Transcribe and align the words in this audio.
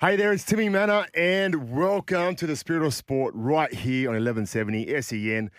Hey 0.00 0.16
there, 0.16 0.32
it's 0.32 0.44
Timmy 0.44 0.68
Manor, 0.70 1.06
and 1.14 1.70
welcome 1.70 2.34
to 2.36 2.46
the 2.46 2.56
Spirit 2.56 2.86
of 2.86 2.94
Sport 2.94 3.34
right 3.36 3.72
here 3.72 4.08
on 4.08 4.14
1170 4.14 5.00
SEN. 5.02 5.50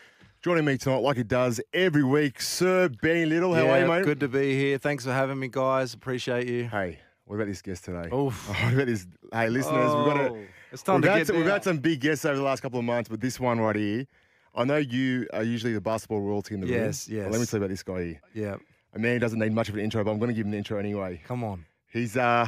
Joining 0.42 0.66
me 0.66 0.78
tonight, 0.80 0.98
like 1.04 1.18
it 1.18 1.28
does 1.28 1.62
every 1.74 2.04
week, 2.04 2.42
Sir 2.42 2.90
Benny 2.90 3.26
Little. 3.28 3.54
How 3.54 3.66
yeah, 3.66 3.72
are 3.74 3.80
you, 3.82 3.88
mate? 3.88 4.04
Good 4.04 4.20
to 4.22 4.28
be 4.28 4.56
here. 4.58 4.80
Thanks 4.80 5.06
for 5.06 5.14
having 5.14 5.38
me, 5.40 5.48
guys. 5.48 5.94
Appreciate 5.94 6.48
you. 6.48 6.68
Hey, 6.68 6.98
what 7.26 7.36
about 7.36 7.48
this 7.50 7.62
guest 7.62 7.86
today? 7.86 8.10
Oof. 8.16 8.50
what 8.64 8.74
about 8.74 8.88
this? 8.88 9.06
Hey, 9.32 9.50
listeners, 9.50 9.94
we've 9.96 10.06
got 10.06 10.18
Oh, 10.20 10.36
a. 10.36 10.46
It's 10.72 10.82
time 10.82 10.96
We've 10.96 11.04
to 11.04 11.12
had, 11.12 11.18
get 11.20 11.28
some, 11.28 11.36
we've 11.36 11.46
had 11.46 11.64
some 11.64 11.78
big 11.78 12.00
guests 12.00 12.26
over 12.26 12.38
the 12.38 12.44
last 12.44 12.62
couple 12.62 12.80
of 12.80 12.86
months, 12.86 13.10
but 13.10 13.22
this 13.22 13.40
one 13.40 13.60
right 13.60 13.76
here, 13.76 14.08
I 14.56 14.64
know 14.64 14.78
you 14.78 15.28
are 15.34 15.44
usually 15.44 15.74
the 15.74 15.82
basketball 15.82 16.22
royalty 16.22 16.56
in 16.56 16.62
the 16.62 16.68
Yes, 16.68 17.08
room. 17.08 17.18
yes. 17.18 17.26
But 17.26 17.32
let 17.34 17.40
me 17.42 17.46
tell 17.46 17.60
you 17.60 17.64
about 17.66 17.70
this 17.74 17.84
guy 17.84 18.04
here. 18.04 18.22
Yeah, 18.34 18.56
A 18.94 19.00
man 19.00 19.14
who 19.14 19.20
doesn't 19.20 19.38
need 19.38 19.52
much 19.54 19.70
of 19.70 19.76
an 19.76 19.82
intro, 19.82 20.04
but 20.04 20.10
I'm 20.10 20.18
going 20.18 20.30
to 20.30 20.34
give 20.34 20.48
him 20.48 20.54
an 20.54 20.58
intro 20.58 20.80
anyway. 20.80 21.22
come 21.28 21.44
on. 21.44 21.66
He's 21.92 22.16
uh, 22.18 22.48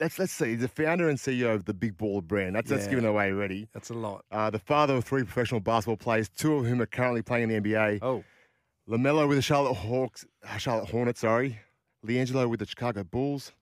let's 0.00 0.18
let's 0.18 0.32
see, 0.32 0.50
he's 0.52 0.60
the 0.60 0.68
founder 0.68 1.08
and 1.08 1.18
CEO 1.18 1.54
of 1.54 1.64
the 1.64 1.74
Big 1.74 1.96
Baller 1.96 2.22
brand. 2.22 2.54
That's 2.56 2.70
that's 2.70 2.84
Yeah. 2.84 2.90
given 2.90 3.04
away 3.06 3.32
already. 3.32 3.68
That's 3.72 3.90
a 3.90 3.94
lot. 3.94 4.24
Uh, 4.30 4.50
the 4.50 4.58
father 4.58 4.94
of 4.96 5.04
three 5.04 5.22
professional 5.24 5.60
basketball 5.60 5.96
players, 5.96 6.28
two 6.28 6.54
of 6.54 6.66
whom 6.66 6.80
are 6.82 6.86
currently 6.86 7.22
playing 7.22 7.50
in 7.50 7.62
the 7.62 7.70
NBA. 7.70 7.98
Oh, 8.02 8.24
Lamelo 8.88 9.28
with 9.28 9.38
the 9.38 9.42
Charlotte 9.42 9.74
Hawks, 9.74 10.24
uh, 10.48 10.56
Charlotte 10.56 10.88
Hornets, 10.90 11.20
sorry. 11.20 11.58
LiAngelo 12.06 12.48
with 12.48 12.60
the 12.60 12.66
Chicago 12.66 13.04
Bulls. 13.04 13.52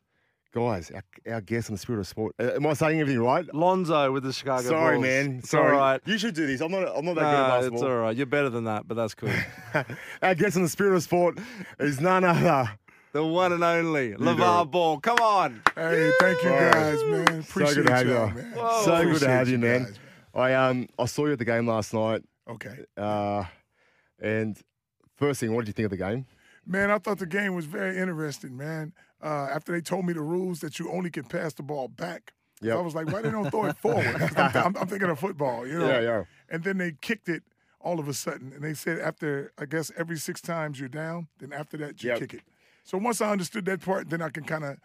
Guys, 0.55 0.91
our, 0.91 1.03
our 1.35 1.41
guest 1.43 1.69
on 1.69 1.75
the 1.75 1.79
Spirit 1.79 1.99
of 1.99 2.07
Sport. 2.07 2.35
Uh, 2.39 2.53
am 2.55 2.67
I 2.67 2.73
saying 2.73 2.99
everything 3.01 3.21
right? 3.23 3.45
Lonzo 3.55 4.11
with 4.13 4.23
the 4.23 4.33
Chicago 4.33 4.63
Bulls. 4.63 4.69
Sorry, 4.71 4.97
Bulls. 4.97 5.03
man. 5.07 5.39
It's 5.41 5.51
Sorry. 5.51 5.73
all 5.73 5.79
right. 5.79 6.01
You 6.07 6.17
should 6.17 6.35
do 6.35 6.47
this. 6.47 6.63
I'm 6.63 6.71
not. 6.71 6.97
I'm 6.97 7.05
not 7.05 7.15
that 7.17 7.21
good 7.21 7.25
at 7.25 7.49
basketball. 7.49 7.79
It's 7.79 7.83
all 7.91 7.97
right. 7.99 8.17
You're 8.17 8.25
better 8.27 8.49
than 8.49 8.65
that, 8.65 8.89
but 8.89 8.95
that's 8.95 9.15
cool. 9.15 9.29
Our 10.23 10.35
guest 10.35 10.57
on 10.57 10.63
the 10.63 10.69
Spirit 10.71 10.95
of 10.97 11.03
Sport 11.03 11.39
is 11.79 12.01
none 12.01 12.25
other. 12.25 12.71
The 13.17 13.25
one 13.25 13.51
and 13.53 13.65
only 13.65 14.11
do. 14.11 14.17
LaVar 14.19 14.71
Ball. 14.71 15.01
Come 15.01 15.17
on. 15.21 15.63
Hey, 15.75 16.11
thank 16.21 16.43
you 16.43 16.51
guys, 16.51 17.03
man. 17.05 17.41
Appreciate 17.41 17.69
so 17.69 17.75
good 17.77 17.87
to 17.87 17.95
have 17.95 18.07
y'all, 18.07 18.29
man. 18.31 18.53
Whoa. 18.55 18.83
So 18.85 19.05
good 19.05 19.21
to 19.21 19.29
have 19.31 19.49
you, 19.49 19.57
man. 19.57 19.85
guys, 19.85 19.99
I 20.35 20.53
um 20.53 20.87
I 20.99 21.07
saw 21.07 21.25
you 21.25 21.33
at 21.33 21.39
the 21.39 21.47
game 21.47 21.67
last 21.67 21.95
night, 21.95 22.25
Okay. 22.47 22.77
uh, 22.99 23.45
and 24.21 24.61
first 25.15 25.41
thing, 25.41 25.55
what 25.55 25.63
did 25.65 25.69
you 25.69 25.73
think 25.73 25.85
of 25.87 25.91
the 25.93 25.97
game? 25.97 26.27
Man, 26.67 26.91
I 26.91 26.99
thought 26.99 27.19
the 27.19 27.25
game 27.25 27.55
was 27.55 27.65
very 27.65 27.97
interesting, 27.97 28.55
man. 28.55 28.93
Uh, 29.23 29.49
after 29.51 29.73
they 29.73 29.81
told 29.81 30.05
me 30.05 30.13
the 30.13 30.21
rules 30.21 30.61
that 30.61 30.79
you 30.79 30.93
only 30.93 31.09
can 31.09 31.25
pass 31.25 31.55
the 31.55 31.63
ball 31.63 31.89
back, 31.89 32.35
Yep. 32.61 32.77
I 32.77 32.81
was 32.83 32.95
like, 32.95 33.07
why 33.11 33.23
they 33.23 33.31
don't 33.31 33.51
throw 33.51 33.65
it 33.65 33.79
forward? 33.79 34.15
I'm, 34.37 34.57
I'm, 34.57 34.77
I'm 34.77 34.87
thinking 34.89 35.09
of 35.09 35.19
football, 35.19 35.67
you 35.67 35.79
know? 35.79 35.87
Yeah, 35.89 36.01
yeah. 36.01 36.25
And 36.51 36.63
then 36.65 36.77
they 36.77 36.93
kicked 37.01 37.31
it 37.31 37.45
all 37.81 37.99
of 37.99 38.09
a 38.09 38.15
sudden. 38.15 38.53
And 38.53 38.63
they 38.63 38.75
said 38.75 38.99
after, 38.99 39.53
I 39.59 39.65
guess, 39.65 39.91
every 39.97 40.19
six 40.19 40.43
times 40.43 40.79
you're 40.79 40.89
down, 40.91 41.29
then 41.39 41.55
after 41.55 41.79
that, 41.79 42.03
you 42.03 42.11
Yep. 42.11 42.19
kick 42.19 42.35
it. 42.35 42.41
So 42.87 42.99
once 42.99 43.21
I 43.21 43.31
understood 43.31 43.65
that 43.67 43.81
part, 43.81 44.09
then 44.09 44.23
I 44.23 44.29
can 44.31 44.45
kind 44.45 44.63
of 44.65 44.77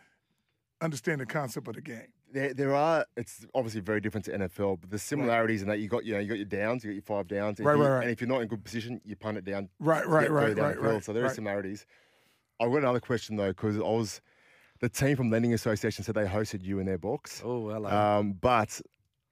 understand 0.82 1.22
the 1.22 1.26
concept 1.28 1.68
of 1.68 1.76
the 1.76 1.82
game. 1.82 2.08
There, 2.34 2.52
there 2.54 2.74
are. 2.76 3.06
It's 3.16 3.46
obviously 3.54 3.82
very 3.82 4.02
different 4.02 4.26
to 4.26 4.32
NFL, 4.32 4.82
but 4.82 4.90
the 4.90 4.98
similarities 4.98 5.62
in 5.62 5.68
that 5.68 5.80
you 5.80 5.88
got, 5.88 6.04
you 6.04 6.14
know, 6.14 6.20
you 6.20 6.28
got 6.28 6.38
your 6.38 6.46
downs, 6.46 6.84
you 6.84 6.90
got 6.90 6.94
your 6.96 7.04
five 7.04 7.28
downs, 7.28 7.60
and, 7.60 7.68
Right, 7.68 7.74
if 7.74 7.78
you- 7.78 7.84
right, 7.86 7.92
right. 7.94 8.02
and 8.04 8.12
if 8.12 8.20
you're 8.22 8.28
not 8.28 8.42
in 8.42 8.48
good 8.48 8.64
position, 8.64 9.00
you 9.06 9.16
punt 9.16 9.38
it 9.38 9.46
down. 9.46 9.70
Right, 9.80 10.08
right, 10.08 10.32
right, 10.32 10.56
down 10.56 10.66
right, 10.66 10.76
the 10.76 10.82
field. 10.82 10.94
right. 10.96 11.04
So 11.04 11.14
there 11.14 11.24
are 11.24 11.28
right. 11.28 11.36
similarities. 11.36 11.86
I've 12.60 12.70
got 12.72 12.78
another 12.78 13.00
question 13.00 13.36
though, 13.36 13.50
because 13.50 13.78
I 13.78 13.82
was 13.82 14.20
the 14.80 14.90
team 14.90 15.16
from 15.16 15.30
Lending 15.30 15.54
Association 15.54 16.04
said 16.04 16.16
they 16.16 16.26
hosted 16.26 16.64
you 16.64 16.80
in 16.80 16.88
their 16.88 16.98
box, 16.98 17.42
Oh, 17.46 17.70
hello. 17.70 17.88
um, 17.90 18.34
but. 18.34 18.82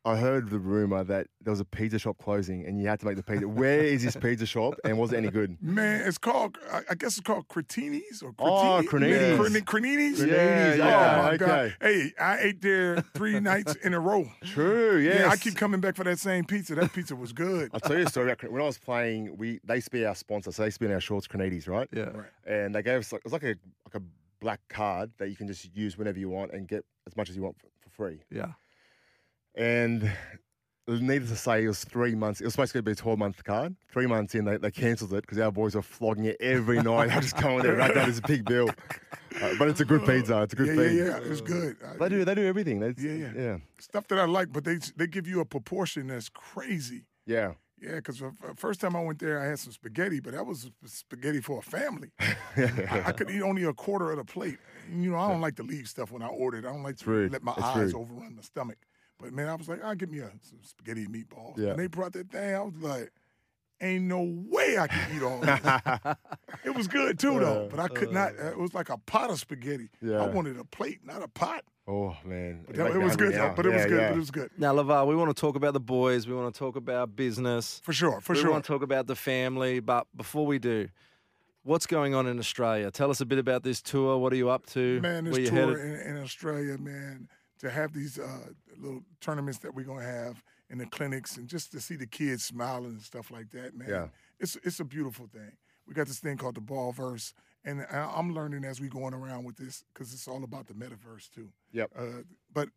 I 0.10 0.18
heard 0.18 0.50
the 0.50 0.60
rumor 0.60 1.04
that 1.04 1.28
there 1.42 1.52
was 1.52 1.60
a 1.60 1.66
pizza 1.66 2.00
shop 2.00 2.18
closing 2.18 2.66
and 2.66 2.80
you 2.82 2.88
had 2.88 3.00
to 3.02 3.06
make 3.06 3.16
the 3.16 3.24
pizza. 3.24 3.48
Where 3.48 3.80
is 3.82 4.04
this 4.04 4.16
pizza 4.16 4.46
shop 4.46 4.74
and 4.84 4.98
was 4.98 5.14
it 5.14 5.18
any 5.18 5.30
good? 5.30 5.58
Man, 5.62 6.02
it's 6.08 6.18
called, 6.18 6.58
I 6.72 6.82
I 6.90 6.96
guess 6.96 7.18
it's 7.18 7.22
called 7.22 7.48
Cretini's 7.48 8.22
or 8.22 8.34
Oh, 8.40 8.82
Cretini- 8.86 8.88
Craninis. 8.88 9.38
Crani- 9.38 9.62
Craninis? 9.64 10.18
Craninis, 10.18 10.74
Oh, 10.74 10.76
yeah, 10.78 11.22
my 11.22 11.28
okay. 11.34 11.38
God. 11.38 11.76
Hey, 11.82 12.12
I 12.20 12.40
ate 12.40 12.62
there 12.62 13.02
three 13.14 13.40
nights 13.52 13.76
in 13.84 13.94
a 13.94 14.00
row. 14.00 14.30
True, 14.44 14.98
yes. 14.98 15.20
Yeah, 15.22 15.30
I 15.30 15.38
keep 15.38 15.56
coming 15.56 15.80
back 15.82 15.96
for 15.96 16.04
that 16.06 16.20
same 16.20 16.46
pizza. 16.46 16.76
That 16.76 16.92
pizza 16.94 17.16
was 17.16 17.32
good. 17.34 17.70
I'll 17.73 17.80
tell 17.80 17.98
you 17.98 18.06
a 18.06 18.10
story 18.10 18.32
about 18.32 18.52
when 18.52 18.62
I 18.62 18.66
was 18.66 18.78
playing. 18.78 19.38
We 19.38 19.60
they 19.64 19.76
used 19.76 19.88
to 19.88 19.92
be 19.92 20.06
our 20.06 20.16
sponsor, 20.16 20.52
so 20.52 20.62
they 20.64 20.68
used 20.68 20.78
to 20.78 20.82
be 20.82 20.86
in 20.88 20.94
our 20.94 21.02
shorts, 21.02 21.28
Cranides, 21.28 21.67
right? 21.67 21.88
yeah. 21.94 22.10
Right. 22.10 22.26
And 22.45 22.73
they 22.73 22.82
gave 22.83 23.00
us 23.00 23.12
like 23.14 23.20
it 23.20 23.26
was 23.26 23.33
like 23.33 23.44
a 23.44 23.56
like 23.86 23.95
a 23.95 24.02
black 24.42 24.62
card 24.70 25.12
that 25.17 25.30
you 25.30 25.36
can 25.36 25.48
just 25.48 25.70
use 25.76 25.98
whenever 25.98 26.17
you 26.17 26.30
want 26.30 26.52
and 26.54 26.67
get 26.67 26.83
as 27.06 27.16
much 27.17 27.30
as 27.30 27.36
you 27.36 27.42
want 27.44 27.58
for, 27.60 27.67
for 27.82 27.89
free. 27.89 28.20
Yeah. 28.32 28.54
And 29.59 30.11
needless 30.87 31.30
to 31.30 31.36
say, 31.36 31.64
it 31.65 31.67
was 31.67 31.83
three 31.83 32.15
months. 32.15 32.42
It 32.42 32.45
was 32.45 32.53
supposed 32.53 32.71
to 32.73 32.81
be 32.81 32.93
a 32.93 32.95
twelve 32.95 33.20
month 33.20 33.43
card. 33.43 33.75
Three 33.92 34.08
months 34.08 34.33
in, 34.36 34.45
they, 34.45 34.58
they 34.58 34.71
cancelled 34.71 35.14
it 35.14 35.21
because 35.21 35.37
our 35.37 35.52
boys 35.52 35.75
were 35.75 35.81
flogging 35.81 36.25
it 36.25 36.37
every 36.39 36.81
night. 36.83 37.09
I 37.11 37.20
just 37.20 37.36
just 37.36 37.43
going 37.43 37.61
there, 37.64 37.75
right? 37.75 37.93
That 37.93 38.08
is 38.08 38.20
a 38.20 38.21
big 38.23 38.45
bill. 38.45 38.70
Uh, 39.42 39.53
but 39.59 39.67
it's 39.67 39.80
a 39.81 39.86
good 39.86 40.05
pizza. 40.05 40.42
It's 40.43 40.53
a 40.53 40.55
good 40.55 40.67
Yeah, 40.75 41.03
yeah, 41.03 41.05
yeah. 41.20 41.31
It's 41.31 41.42
good. 41.42 41.75
I- 41.86 41.97
They 41.97 42.09
do. 42.09 42.25
They 42.25 42.36
do 42.36 42.45
everything. 42.45 42.80
They, 42.80 42.93
Yeah, 42.97 43.14
yeah. 43.14 43.31
yeah, 43.36 43.58
Stuff 43.80 44.08
that 44.08 44.17
I 44.20 44.25
like, 44.25 44.52
but 44.52 44.64
they 44.64 44.80
they 44.95 45.08
give 45.08 45.27
you 45.27 45.42
a 45.42 45.45
proportion 45.45 46.08
that's 46.08 46.30
crazy. 46.30 47.05
yeah. 47.26 47.53
Yeah, 47.81 47.95
because 47.95 48.21
first 48.58 48.81
time 48.81 48.93
I 48.97 49.02
went 49.02 49.20
there, 49.20 49.39
I 49.39 49.45
had 49.45 49.58
some 49.58 49.71
spaghetti, 49.71 50.20
but 50.20 50.33
that 50.33 50.45
was 50.45 50.70
spaghetti 50.86 51.39
for 51.39 51.59
a 51.59 51.61
family. 51.61 52.09
I, 52.20 53.03
I 53.05 53.11
could 53.14 53.30
eat 53.30 53.41
only 53.41 53.64
a 53.64 53.71
quarter 53.73 54.11
of 54.11 54.17
the 54.17 54.26
plate. 54.26 54.58
You 54.91 55.11
know, 55.11 55.17
I 55.17 55.30
don't 55.31 55.39
like 55.39 55.55
to 55.55 55.64
leave 55.64 55.87
stuff 55.87 56.11
when 56.11 56.21
I 56.21 56.27
ordered. 56.27 56.65
I 56.65 56.73
don't 56.73 56.83
like 56.83 56.97
to 56.97 57.30
let 57.30 57.41
my 57.41 57.53
It's 57.53 57.61
eyes 57.64 57.93
rude. 57.93 57.95
overrun 57.95 58.36
my 58.36 58.41
stomach. 58.41 58.80
But 59.20 59.34
man, 59.34 59.50
I 59.50 59.56
was 59.56 59.68
like, 59.68 59.84
I'll 59.84 59.96
give 59.96 60.10
me 60.10 60.20
a, 60.20 60.32
some 60.42 60.60
spaghetti 60.64 61.04
and 61.04 61.14
meatballs. 61.14 61.58
Yeah. 61.58 61.70
When 61.70 61.78
they 61.78 61.88
brought 61.88 62.14
that 62.14 62.32
thing, 62.32 62.56
I 62.56 62.62
was 62.62 62.74
like, 62.80 63.12
ain't 63.82 64.06
no 64.06 64.22
way 64.50 64.78
I 64.78 64.88
can 64.88 65.16
eat 65.16 65.24
all 65.24 65.40
this. 65.40 65.60
it 66.66 66.76
was 66.76 66.88
good 66.88 67.20
too, 67.20 67.40
though, 67.40 67.68
but 67.70 67.80
I 67.80 67.88
could 67.88 68.12
not. 68.12 68.32
Uh. 68.40 68.48
It 68.52 68.58
was 68.58 68.74
like 68.74 68.90
a 68.90 68.98
pot 68.98 69.30
of 69.30 69.40
spaghetti. 69.40 69.90
Yeah. 70.02 70.24
I 70.24 70.28
wanted 70.28 70.58
a 70.58 70.64
plate, 70.64 71.00
not 71.06 71.22
a 71.22 71.28
pot. 71.28 71.64
oh 71.88 72.16
man, 72.24 72.64
But 72.66 72.76
that- 72.78 72.84
make 72.86 72.96
it 72.96 73.00
was 73.00 73.16
good, 73.18 73.34
though. 73.34 73.54
But 73.56 73.66
it 73.66 73.74
was 73.74 73.86
good. 73.86 74.00
yeah. 74.00 74.10
But 74.10 74.16
it 74.16 74.20
was 74.20 74.32
good. 74.32 74.52
Now, 74.58 74.74
LaVar, 74.74 75.08
we 75.08 75.16
want 75.16 75.36
to 75.36 75.40
talk 75.40 75.56
about 75.56 75.74
the 75.74 75.80
boys. 75.82 76.28
We 76.28 76.34
want 76.34 76.54
to 76.54 76.58
talk 76.58 76.76
about 76.76 77.16
business. 77.16 77.82
For 77.84 77.94
sure, 77.94 78.22
for 78.22 78.34
we 78.34 78.40
sure. 78.40 78.48
We 78.48 78.54
want 78.54 78.64
to 78.66 78.72
talk 78.72 78.84
about 78.84 79.08
the 79.08 79.16
family. 79.16 79.80
But 79.82 80.08
before 80.16 80.46
we 80.46 80.60
do, 80.60 80.88
what's 81.64 81.86
going 81.86 82.16
on 82.16 82.26
in 82.28 82.40
Australia? 82.40 82.90
Tell 82.92 83.12
us 83.12 83.22
a 83.22 83.26
bit 83.26 83.38
about 83.40 83.64
this 83.64 83.82
tour. 83.82 84.18
What 84.18 84.32
are 84.34 84.38
you 84.38 84.50
up 84.50 84.66
to? 84.68 85.00
Man, 85.02 85.26
this 85.26 85.38
you 85.38 85.48
tour 85.48 85.78
in, 85.78 86.16
in 86.16 86.24
Australia, 86.24 86.78
man, 86.78 87.28
to 87.59 87.70
have 87.70 87.93
these 87.93 88.17
uh, 88.20 88.47
little 88.77 89.03
tournaments 89.21 89.59
that 89.59 89.73
we're 89.73 89.86
gonna 89.86 90.02
have 90.03 90.43
in 90.70 90.77
the 90.77 90.86
clinics, 90.86 91.37
and 91.37 91.47
just 91.47 91.71
to 91.71 91.80
see 91.80 91.95
the 91.95 92.05
kids 92.08 92.43
smiling 92.45 92.92
and 92.92 93.02
stuff 93.02 93.31
like 93.31 93.49
that, 93.52 93.75
man, 93.75 93.89
Yeah. 93.89 94.08
it's 94.39 94.55
it's 94.64 94.80
a 94.80 94.86
beautiful 94.86 95.27
thing. 95.27 95.52
We 95.87 95.93
got 95.93 96.08
this 96.08 96.20
thing 96.20 96.37
called 96.37 96.55
the 96.55 96.61
ball 96.61 96.92
verse, 96.92 97.33
and 97.65 97.81
I- 97.89 98.14
I'm 98.15 98.33
learning 98.33 98.64
as 98.65 98.80
we 98.80 98.87
going 98.87 99.14
around 99.14 99.43
with 99.45 99.58
this 99.58 99.83
because 99.93 100.14
it's 100.14 100.27
all 100.27 100.43
about 100.43 100.67
the 100.67 100.73
metaverse 100.73 101.30
too. 101.31 101.52
Yep. 101.71 101.92
Uh, 101.95 102.05
but 102.53 102.70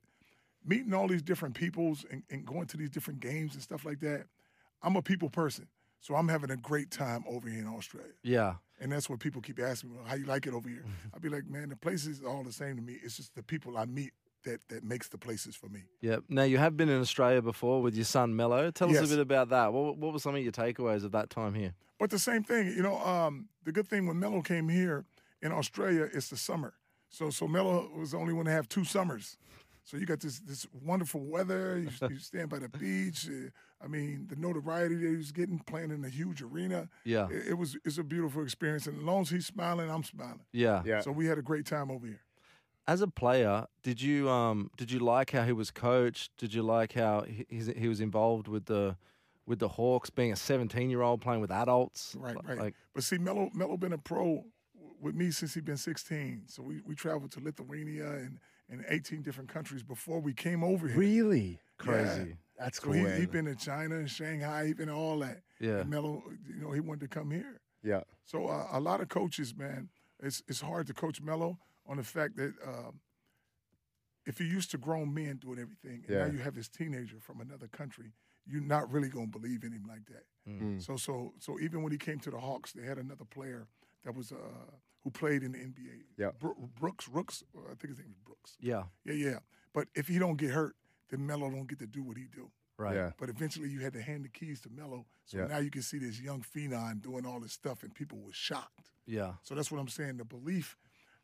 meeting 0.64 0.94
all 0.94 1.08
these 1.08 1.22
different 1.22 1.54
peoples 1.54 2.04
and, 2.10 2.22
and 2.30 2.44
going 2.46 2.66
to 2.68 2.76
these 2.76 2.90
different 2.90 3.20
games 3.20 3.54
and 3.54 3.62
stuff 3.62 3.84
like 3.84 4.00
that, 4.00 4.26
I'm 4.82 4.96
a 4.96 5.02
people 5.02 5.28
person, 5.28 5.66
so 6.00 6.14
I'm 6.14 6.28
having 6.28 6.50
a 6.50 6.56
great 6.56 6.90
time 6.90 7.24
over 7.28 7.48
here 7.48 7.60
in 7.60 7.66
Australia. 7.68 8.12
Yeah. 8.22 8.54
And 8.80 8.90
that's 8.90 9.08
what 9.10 9.20
people 9.20 9.40
keep 9.42 9.60
asking 9.60 9.90
me, 9.90 9.96
well, 9.96 10.06
how 10.06 10.14
you 10.16 10.24
like 10.24 10.46
it 10.46 10.54
over 10.54 10.68
here? 10.68 10.84
I'll 11.14 11.20
be 11.20 11.28
like, 11.28 11.48
man, 11.48 11.68
the 11.68 11.76
place 11.76 12.06
is 12.06 12.22
all 12.22 12.42
the 12.42 12.52
same 12.52 12.76
to 12.76 12.82
me. 12.82 12.98
It's 13.02 13.16
just 13.16 13.34
the 13.34 13.42
people 13.42 13.76
I 13.78 13.84
meet 13.84 14.12
that 14.44 14.60
that 14.68 14.84
makes 14.84 15.08
the 15.08 15.18
places 15.18 15.56
for 15.56 15.68
me. 15.68 15.82
Yeah. 16.00 16.18
Now 16.28 16.42
you 16.42 16.58
have 16.58 16.76
been 16.76 16.88
in 16.88 17.00
Australia 17.00 17.42
before 17.42 17.82
with 17.82 17.94
your 17.94 18.04
son 18.04 18.34
Melo. 18.36 18.70
Tell 18.70 18.90
us 18.90 18.98
a 18.98 19.06
bit 19.06 19.18
about 19.18 19.48
that. 19.50 19.72
What, 19.72 19.96
what 19.96 20.12
were 20.12 20.18
some 20.18 20.34
of 20.34 20.42
your 20.42 20.52
takeaways 20.52 21.04
of 21.04 21.12
that 21.12 21.30
time 21.30 21.54
here? 21.54 21.74
But 21.98 22.10
the 22.10 22.18
same 22.18 22.42
thing, 22.42 22.66
you 22.68 22.82
know, 22.82 22.98
um, 22.98 23.48
the 23.64 23.72
good 23.72 23.86
thing 23.86 24.06
when 24.06 24.18
Melo 24.18 24.42
came 24.42 24.68
here 24.68 25.04
in 25.40 25.52
Australia, 25.52 26.08
it's 26.12 26.28
the 26.28 26.36
summer. 26.36 26.74
So 27.10 27.30
so 27.30 27.46
Melo 27.46 27.90
was 27.96 28.12
the 28.12 28.18
only 28.18 28.32
one 28.32 28.46
to 28.46 28.50
have 28.50 28.68
two 28.68 28.84
summers. 28.84 29.36
So 29.84 29.96
you 29.96 30.06
got 30.06 30.20
this 30.20 30.40
this 30.40 30.66
wonderful 30.84 31.20
weather. 31.20 31.78
You, 31.78 31.90
you 32.10 32.18
stand 32.18 32.48
by 32.48 32.58
the 32.58 32.68
beach. 32.68 33.28
Uh, 33.28 33.50
I 33.82 33.88
mean, 33.88 34.26
the 34.28 34.36
notoriety 34.36 34.94
that 34.94 35.08
he 35.08 35.16
was 35.16 35.32
getting 35.32 35.58
playing 35.58 35.90
in 35.90 36.04
a 36.04 36.08
huge 36.08 36.40
arena. 36.40 36.88
Yeah. 37.04 37.28
It, 37.30 37.48
it 37.48 37.54
was 37.54 37.76
it's 37.84 37.98
a 37.98 38.04
beautiful 38.04 38.42
experience. 38.42 38.86
And 38.86 38.98
as 38.98 39.02
long 39.02 39.22
as 39.22 39.30
he's 39.30 39.46
smiling, 39.46 39.90
I'm 39.90 40.04
smiling. 40.04 40.40
Yeah. 40.52 40.82
Yeah. 40.84 41.00
So 41.00 41.10
we 41.10 41.26
had 41.26 41.38
a 41.38 41.42
great 41.42 41.66
time 41.66 41.90
over 41.90 42.06
here. 42.06 42.20
As 42.86 43.00
a 43.00 43.06
player, 43.06 43.66
did 43.82 44.02
you 44.02 44.28
um 44.28 44.70
did 44.76 44.90
you 44.90 44.98
like 44.98 45.30
how 45.30 45.44
he 45.44 45.52
was 45.52 45.70
coached? 45.70 46.32
Did 46.36 46.52
you 46.52 46.62
like 46.62 46.92
how 46.94 47.22
he, 47.22 47.46
he 47.76 47.88
was 47.88 48.00
involved 48.00 48.48
with 48.48 48.66
the 48.66 48.96
with 49.46 49.58
the 49.58 49.68
Hawks, 49.68 50.10
being 50.10 50.32
a 50.32 50.36
17 50.36 50.90
year 50.90 51.02
old 51.02 51.20
playing 51.20 51.40
with 51.40 51.50
adults? 51.50 52.16
Right, 52.18 52.34
Li- 52.36 52.42
right. 52.44 52.58
Like, 52.58 52.74
But 52.94 53.04
see, 53.04 53.18
Melo 53.18 53.50
Melo 53.54 53.76
been 53.76 53.92
a 53.92 53.98
pro 53.98 54.44
with 55.00 55.14
me 55.14 55.30
since 55.30 55.54
he 55.54 55.60
been 55.60 55.76
16. 55.76 56.44
So 56.46 56.62
we, 56.62 56.80
we 56.84 56.94
traveled 56.94 57.32
to 57.32 57.40
Lithuania 57.40 58.06
and, 58.08 58.38
and 58.70 58.84
18 58.88 59.22
different 59.22 59.48
countries 59.52 59.82
before 59.82 60.20
we 60.20 60.32
came 60.32 60.62
over 60.62 60.86
here. 60.86 60.96
Really 60.96 61.60
crazy. 61.78 62.36
That's 62.58 62.78
So 62.78 62.84
cool. 62.84 62.94
he 62.94 63.20
he 63.20 63.26
been 63.26 63.44
to 63.46 63.54
China 63.56 63.96
and 63.96 64.10
Shanghai, 64.10 64.66
he 64.66 64.72
been 64.74 64.88
to 64.88 64.94
all 64.94 65.18
that. 65.20 65.42
Yeah. 65.60 65.78
And 65.80 65.90
Melo, 65.90 66.22
you 66.48 66.60
know, 66.62 66.72
he 66.72 66.80
wanted 66.80 67.00
to 67.00 67.08
come 67.18 67.30
here. 67.30 67.60
yeah. 67.84 68.02
So 68.24 68.46
uh, 68.48 68.66
a 68.72 68.80
lot 68.80 69.00
of 69.00 69.08
coaches, 69.08 69.54
man, 69.56 69.88
it's 70.20 70.42
it's 70.48 70.60
hard 70.60 70.86
to 70.88 70.94
coach 70.94 71.20
Melo 71.20 71.58
on 71.86 71.96
the 71.96 72.02
fact 72.04 72.36
that 72.36 72.54
um, 72.66 73.00
if 74.26 74.38
you're 74.40 74.48
used 74.48 74.70
to 74.70 74.78
grown 74.78 75.12
men 75.12 75.36
doing 75.36 75.58
everything, 75.58 76.04
and 76.06 76.10
Yeah. 76.10 76.26
now 76.26 76.32
you 76.32 76.38
have 76.38 76.54
this 76.54 76.68
teenager 76.68 77.18
from 77.20 77.40
another 77.40 77.66
country, 77.68 78.12
you're 78.46 78.60
not 78.62 78.90
really 78.90 79.08
gonna 79.08 79.26
believe 79.26 79.64
in 79.64 79.72
him 79.72 79.84
like 79.88 80.06
that. 80.06 80.24
Mm. 80.48 80.80
So 80.82 80.96
so 80.96 81.34
so 81.38 81.58
even 81.60 81.82
when 81.82 81.92
he 81.92 81.98
came 81.98 82.18
to 82.20 82.30
the 82.30 82.38
Hawks, 82.40 82.72
they 82.72 82.82
had 82.82 82.98
another 82.98 83.24
player 83.24 83.68
that 84.04 84.14
was 84.14 84.32
uh, 84.32 84.36
who 85.02 85.10
played 85.10 85.42
in 85.42 85.52
the 85.52 85.58
NBA. 85.58 86.04
Yeah. 86.16 86.30
Bro- 86.38 86.70
Brooks 86.78 87.08
Rooks, 87.08 87.42
uh, 87.56 87.60
I 87.72 87.74
think 87.74 87.88
his 87.90 87.98
name 87.98 88.08
was 88.10 88.18
Brooks. 88.24 88.56
yeah. 88.60 88.84
Yeah, 89.04 89.14
yeah. 89.14 89.38
But 89.72 89.88
if 89.94 90.06
he 90.08 90.18
don't 90.18 90.36
get 90.36 90.50
hurt, 90.50 90.76
then 91.08 91.26
Melo 91.26 91.50
don't 91.50 91.66
get 91.66 91.78
to 91.80 91.86
do 91.86 92.02
what 92.02 92.16
he 92.16 92.24
do. 92.26 92.50
Right. 92.78 92.94
Yeah. 92.96 93.12
But 93.18 93.28
eventually, 93.28 93.68
you 93.68 93.80
had 93.80 93.92
to 93.94 94.02
hand 94.02 94.24
the 94.24 94.28
keys 94.28 94.60
to 94.62 94.70
Melo. 94.70 95.06
So 95.24 95.38
Yeah. 95.38 95.46
now 95.46 95.58
you 95.58 95.70
can 95.70 95.82
see 95.82 95.98
this 95.98 96.20
young 96.20 96.42
phenom 96.42 97.00
doing 97.00 97.24
all 97.26 97.38
this 97.40 97.52
stuff, 97.52 97.82
and 97.82 97.94
people 97.94 98.18
were 98.20 98.32
shocked. 98.32 98.90
Yeah. 99.06 99.34
So 99.42 99.54
that's 99.54 99.70
what 99.70 99.78
I'm 99.80 99.88
saying. 99.88 100.16
The 100.16 100.24
belief, 100.24 100.76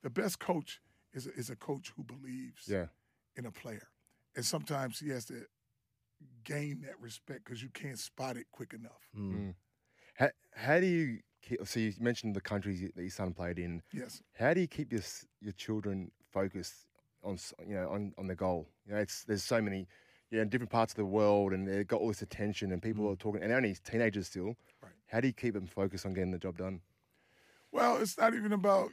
the 0.03 0.11
best 0.11 0.39
coach 0.39 0.81
is 1.13 1.27
a, 1.27 1.31
is 1.35 1.51
a 1.51 1.57
coach 1.57 1.93
who 1.97 2.05
believes 2.05 2.65
Yeah. 2.69 2.87
in 3.37 3.47
a 3.47 3.51
player, 3.51 3.89
and 4.37 4.45
sometimes 4.45 4.99
he 5.01 5.09
has 5.11 5.25
to 5.27 5.47
gain 6.45 6.81
that 6.83 7.01
respect 7.01 7.45
because 7.45 7.63
you 7.63 7.69
can't 7.71 7.99
spot 7.99 8.37
it 8.37 8.47
quick 8.51 8.73
enough. 8.75 9.09
Mm. 9.17 9.55
How, 10.15 10.31
how 10.55 10.81
do 10.81 10.87
you 10.87 11.21
keep, 11.43 11.61
so 11.67 11.79
you 11.81 11.93
mentioned 12.01 12.35
the 12.35 12.41
countries 12.41 12.81
that 12.81 13.01
your 13.01 13.11
son 13.11 13.33
played 13.33 13.59
in. 13.59 13.83
Yes. 13.93 14.23
How 14.39 14.53
do 14.55 14.61
you 14.61 14.67
keep 14.67 14.93
your 14.93 15.03
your 15.41 15.53
children 15.53 16.11
focused 16.33 16.87
on 17.23 17.39
you 17.67 17.75
know 17.75 17.89
on, 17.91 18.13
on 18.19 18.27
the 18.27 18.35
goal? 18.35 18.69
You 18.87 18.95
know, 18.95 18.99
it's 18.99 19.25
there's 19.25 19.45
so 19.45 19.61
many 19.61 19.87
you 20.31 20.39
know 20.39 20.45
different 20.45 20.71
parts 20.71 20.93
of 20.93 20.97
the 20.97 21.05
world, 21.05 21.53
and 21.53 21.67
they've 21.67 21.87
got 21.87 22.01
all 22.01 22.09
this 22.09 22.23
attention, 22.23 22.73
and 22.73 22.83
people 22.83 23.09
are 23.09 23.17
talking, 23.17 23.43
and 23.43 23.51
they're 23.51 23.57
only 23.59 23.77
teenagers 23.85 24.27
still. 24.27 24.57
Right. 24.83 24.93
How 25.07 25.21
do 25.21 25.29
you 25.29 25.33
keep 25.33 25.55
them 25.55 25.67
focused 25.67 26.05
on 26.05 26.15
getting 26.15 26.33
the 26.33 26.39
job 26.39 26.59
done? 26.59 26.81
Well, 27.71 27.99
it's 27.99 28.19
not 28.19 28.35
even 28.35 28.53
about 28.53 28.91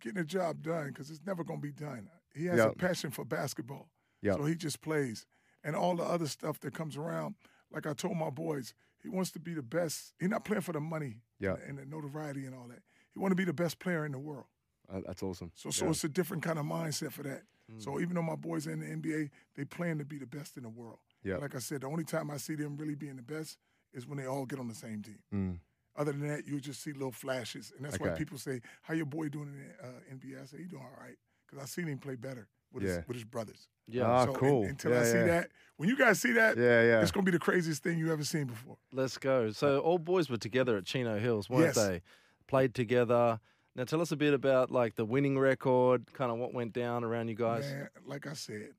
getting 0.00 0.18
a 0.18 0.24
job 0.24 0.62
done 0.62 0.88
because 0.88 1.10
it's 1.10 1.24
never 1.26 1.44
going 1.44 1.60
to 1.60 1.66
be 1.66 1.72
done. 1.72 2.08
He 2.34 2.46
has 2.46 2.58
Yeah. 2.58 2.66
a 2.68 2.72
passion 2.74 3.10
for 3.10 3.24
basketball, 3.24 3.88
Yeah. 4.22 4.34
so 4.34 4.44
he 4.44 4.54
just 4.54 4.80
plays, 4.80 5.26
and 5.64 5.74
all 5.76 5.96
the 5.96 6.04
other 6.04 6.26
stuff 6.26 6.60
that 6.60 6.74
comes 6.74 6.96
around. 6.96 7.34
Like 7.70 7.86
I 7.86 7.92
told 7.92 8.16
my 8.16 8.30
boys, 8.30 8.74
he 9.02 9.08
wants 9.08 9.30
to 9.32 9.38
be 9.40 9.54
the 9.54 9.62
best. 9.62 10.14
He's 10.18 10.28
not 10.28 10.44
playing 10.44 10.62
for 10.62 10.72
the 10.72 10.80
money 10.80 11.22
Yeah. 11.38 11.56
and, 11.66 11.78
the 11.78 11.84
notoriety 11.84 12.46
and 12.46 12.54
all 12.54 12.68
that. 12.68 12.82
He 13.12 13.18
want 13.20 13.32
to 13.32 13.36
be 13.36 13.44
the 13.44 13.52
best 13.52 13.78
player 13.78 14.04
in 14.06 14.12
the 14.12 14.18
world. 14.18 14.46
Uh, 14.88 15.00
that's 15.06 15.22
awesome. 15.22 15.52
So, 15.54 15.70
so 15.70 15.84
Yeah. 15.84 15.90
it's 15.90 16.04
a 16.04 16.08
different 16.08 16.42
kind 16.42 16.58
of 16.58 16.64
mindset 16.64 17.12
for 17.12 17.22
that. 17.24 17.44
So 17.76 18.00
even 18.00 18.14
though 18.14 18.22
my 18.22 18.34
boys 18.36 18.66
are 18.66 18.70
in 18.72 18.80
the 18.80 18.86
NBA, 18.86 19.30
they 19.54 19.66
plan 19.66 19.98
to 19.98 20.04
be 20.06 20.16
the 20.16 20.26
best 20.26 20.56
in 20.56 20.62
the 20.62 20.70
world. 20.70 21.00
Yeah. 21.22 21.36
Like 21.36 21.54
I 21.54 21.58
said, 21.58 21.82
the 21.82 21.86
only 21.86 22.02
time 22.04 22.30
I 22.30 22.38
see 22.38 22.54
them 22.54 22.78
really 22.78 22.94
being 22.94 23.16
the 23.16 23.22
best 23.22 23.58
is 23.92 24.06
when 24.06 24.16
they 24.16 24.24
all 24.24 24.46
get 24.46 24.58
on 24.58 24.68
the 24.68 24.74
same 24.74 25.02
team. 25.02 25.18
Mm. 25.30 25.60
Other 25.98 26.12
than 26.12 26.28
that, 26.28 26.46
you'll 26.46 26.60
just 26.60 26.80
see 26.82 26.92
little 26.92 27.12
flashes, 27.12 27.72
and 27.76 27.84
that's 27.84 27.98
why 27.98 28.10
people 28.10 28.38
say, 28.38 28.60
"How 28.82 28.94
your 28.94 29.04
boy 29.06 29.28
doing 29.28 29.48
in 29.48 29.58
the 29.58 29.86
uh, 29.86 30.14
NBA?" 30.14 30.40
I 30.42 30.46
say, 30.46 30.58
"He 30.58 30.64
doing 30.64 30.82
all 30.82 30.96
right," 31.04 31.16
because 31.46 31.62
I 31.62 31.66
seen 31.66 31.88
him 31.88 31.98
play 31.98 32.14
better 32.14 32.46
with 32.72 32.84
Yeah. 32.84 32.98
his 32.98 33.08
with 33.08 33.16
his 33.16 33.24
brothers. 33.24 33.68
Yeah. 33.88 34.04
Ah, 34.04 34.24
so 34.26 34.30
un- 34.34 34.36
cool. 34.38 34.64
until 34.64 34.92
Yeah, 34.92 35.00
I 35.00 35.04
see 35.04 35.18
yeah. 35.18 35.24
that, 35.26 35.50
when 35.76 35.88
you 35.88 35.96
guys 35.98 36.20
see 36.20 36.32
that, 36.32 36.56
Yeah, 36.56 36.82
yeah. 36.82 37.02
it's 37.02 37.10
gonna 37.10 37.24
be 37.24 37.32
the 37.32 37.38
craziest 37.38 37.82
thing 37.82 37.98
you 37.98 38.12
ever 38.12 38.22
seen 38.24 38.46
before. 38.46 38.76
Let's 38.92 39.18
go. 39.18 39.50
So 39.50 39.80
all 39.80 39.98
boys 39.98 40.30
were 40.30 40.36
together 40.36 40.76
at 40.76 40.84
Chino 40.84 41.18
Hills, 41.18 41.50
weren't 41.50 41.74
Yes. 41.74 41.76
they? 41.76 42.02
Played 42.46 42.74
together. 42.74 43.40
Now 43.74 43.84
tell 43.84 44.00
us 44.00 44.12
a 44.12 44.16
bit 44.16 44.34
about 44.34 44.70
like 44.70 44.94
the 44.96 45.04
winning 45.04 45.38
record, 45.38 46.12
kind 46.12 46.30
of 46.30 46.38
what 46.38 46.52
went 46.54 46.72
down 46.74 47.02
around 47.04 47.28
you 47.28 47.34
guys. 47.34 47.64
Man, 47.70 47.88
like 48.06 48.26
I 48.26 48.34
said, 48.34 48.74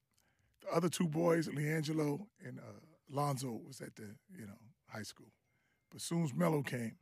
the 0.62 0.74
other 0.74 0.88
two 0.90 1.08
boys, 1.08 1.48
LiAngelo 1.50 2.28
and 2.46 2.60
uh, 2.60 2.64
Lonzo, 3.10 3.60
was 3.68 3.82
at 3.82 3.96
the 3.96 4.16
you 4.38 4.46
know 4.48 4.60
high 4.88 5.04
school. 5.04 5.32
But 5.92 6.02
soon 6.02 6.24
as 6.24 6.34
Melo 6.34 6.62
came, 6.62 6.98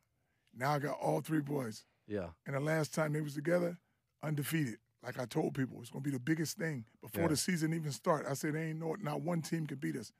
now 0.57 0.71
I 0.74 0.80
got 0.80 0.98
all 1.00 1.21
three 1.21 1.42
boys. 1.42 1.86
Yeah. 2.07 2.27
And 2.45 2.56
the 2.56 2.59
last 2.59 2.94
time 2.94 3.13
they 3.13 3.21
was 3.21 3.33
together, 3.36 3.77
undefeated. 4.24 4.77
Like 5.04 5.19
I 5.19 5.25
told 5.25 5.54
people, 5.54 5.77
it's 5.80 5.89
gonna 5.89 6.01
be 6.04 6.09
the 6.12 6.19
biggest 6.19 6.57
thing 6.57 6.86
before 7.01 7.24
Yeah. 7.24 7.27
the 7.30 7.38
season 7.38 7.74
even 7.74 7.92
start. 7.92 8.25
I 8.30 8.33
said, 8.33 8.56
ain't 8.56 8.80
no, 8.80 8.95
not 9.00 9.21
one 9.21 9.42
team 9.42 9.68
can 9.68 9.77
beat 9.77 9.95
us. 9.95 10.12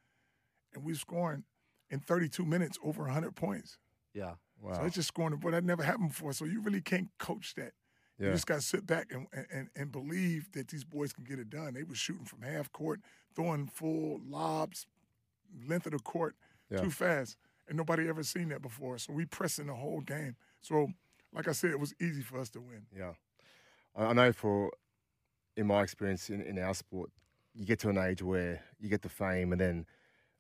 And 0.74 0.84
we 0.84 0.94
scoring 0.94 1.44
in 1.90 2.00
32 2.00 2.46
minutes 2.46 2.78
over 2.84 3.04
100 3.04 3.36
points. 3.36 3.78
Yeah. 4.14 4.36
wow. 4.62 4.74
So 4.74 4.86
it's 4.86 4.96
just 4.96 5.08
scoring, 5.08 5.38
but 5.42 5.52
that 5.52 5.64
never 5.64 5.84
happened 5.84 6.10
before. 6.10 6.34
So 6.34 6.46
you 6.46 6.62
really 6.62 6.82
can't 6.82 7.10
coach 7.18 7.56
that. 7.56 7.74
Yeah. 8.20 8.28
You 8.28 8.32
just 8.34 8.48
got 8.48 8.56
to 8.56 8.62
sit 8.62 8.86
back 8.86 9.12
and, 9.12 9.28
and, 9.52 9.70
and 9.76 9.92
believe 9.92 10.52
that 10.54 10.68
these 10.70 10.84
boys 10.84 11.14
can 11.14 11.24
get 11.24 11.38
it 11.40 11.50
done. 11.50 11.74
They 11.76 11.84
were 11.84 11.96
shooting 11.96 12.26
from 12.26 12.42
half 12.42 12.72
court, 12.72 13.00
throwing 13.36 13.68
full 13.68 14.20
lobs, 14.28 14.88
length 15.68 15.86
of 15.86 15.92
the 15.94 16.00
court, 16.00 16.36
Yeah. 16.70 16.82
too 16.82 16.90
fast. 16.92 17.38
And 17.68 17.78
nobody 17.78 18.08
ever 18.08 18.24
seen 18.24 18.50
that 18.50 18.62
before. 18.62 18.98
So 18.98 19.14
we 19.14 19.26
pressing 19.26 19.68
the 19.68 19.76
whole 19.76 20.02
game. 20.02 20.36
So, 20.62 20.88
like 21.34 21.48
I 21.48 21.52
said, 21.52 21.72
it 21.72 21.80
was 21.80 21.94
easy 22.02 22.22
for 22.22 22.40
us 22.40 22.50
to 22.52 22.62
win. 22.62 22.86
Yeah. 22.96 23.14
I, 23.96 24.06
I 24.06 24.14
know 24.14 24.32
for, 24.32 24.72
in 25.58 25.68
my 25.68 25.82
experience 25.82 26.30
in, 26.30 26.42
in 26.42 26.58
our 26.60 26.74
sport, 26.74 27.10
you 27.54 27.66
get 27.66 27.80
to 27.80 27.90
an 27.90 27.98
age 27.98 28.22
where 28.22 28.62
you 28.80 28.88
get 28.88 29.02
the 29.02 29.10
fame, 29.10 29.52
and 29.52 29.60
then 29.60 29.86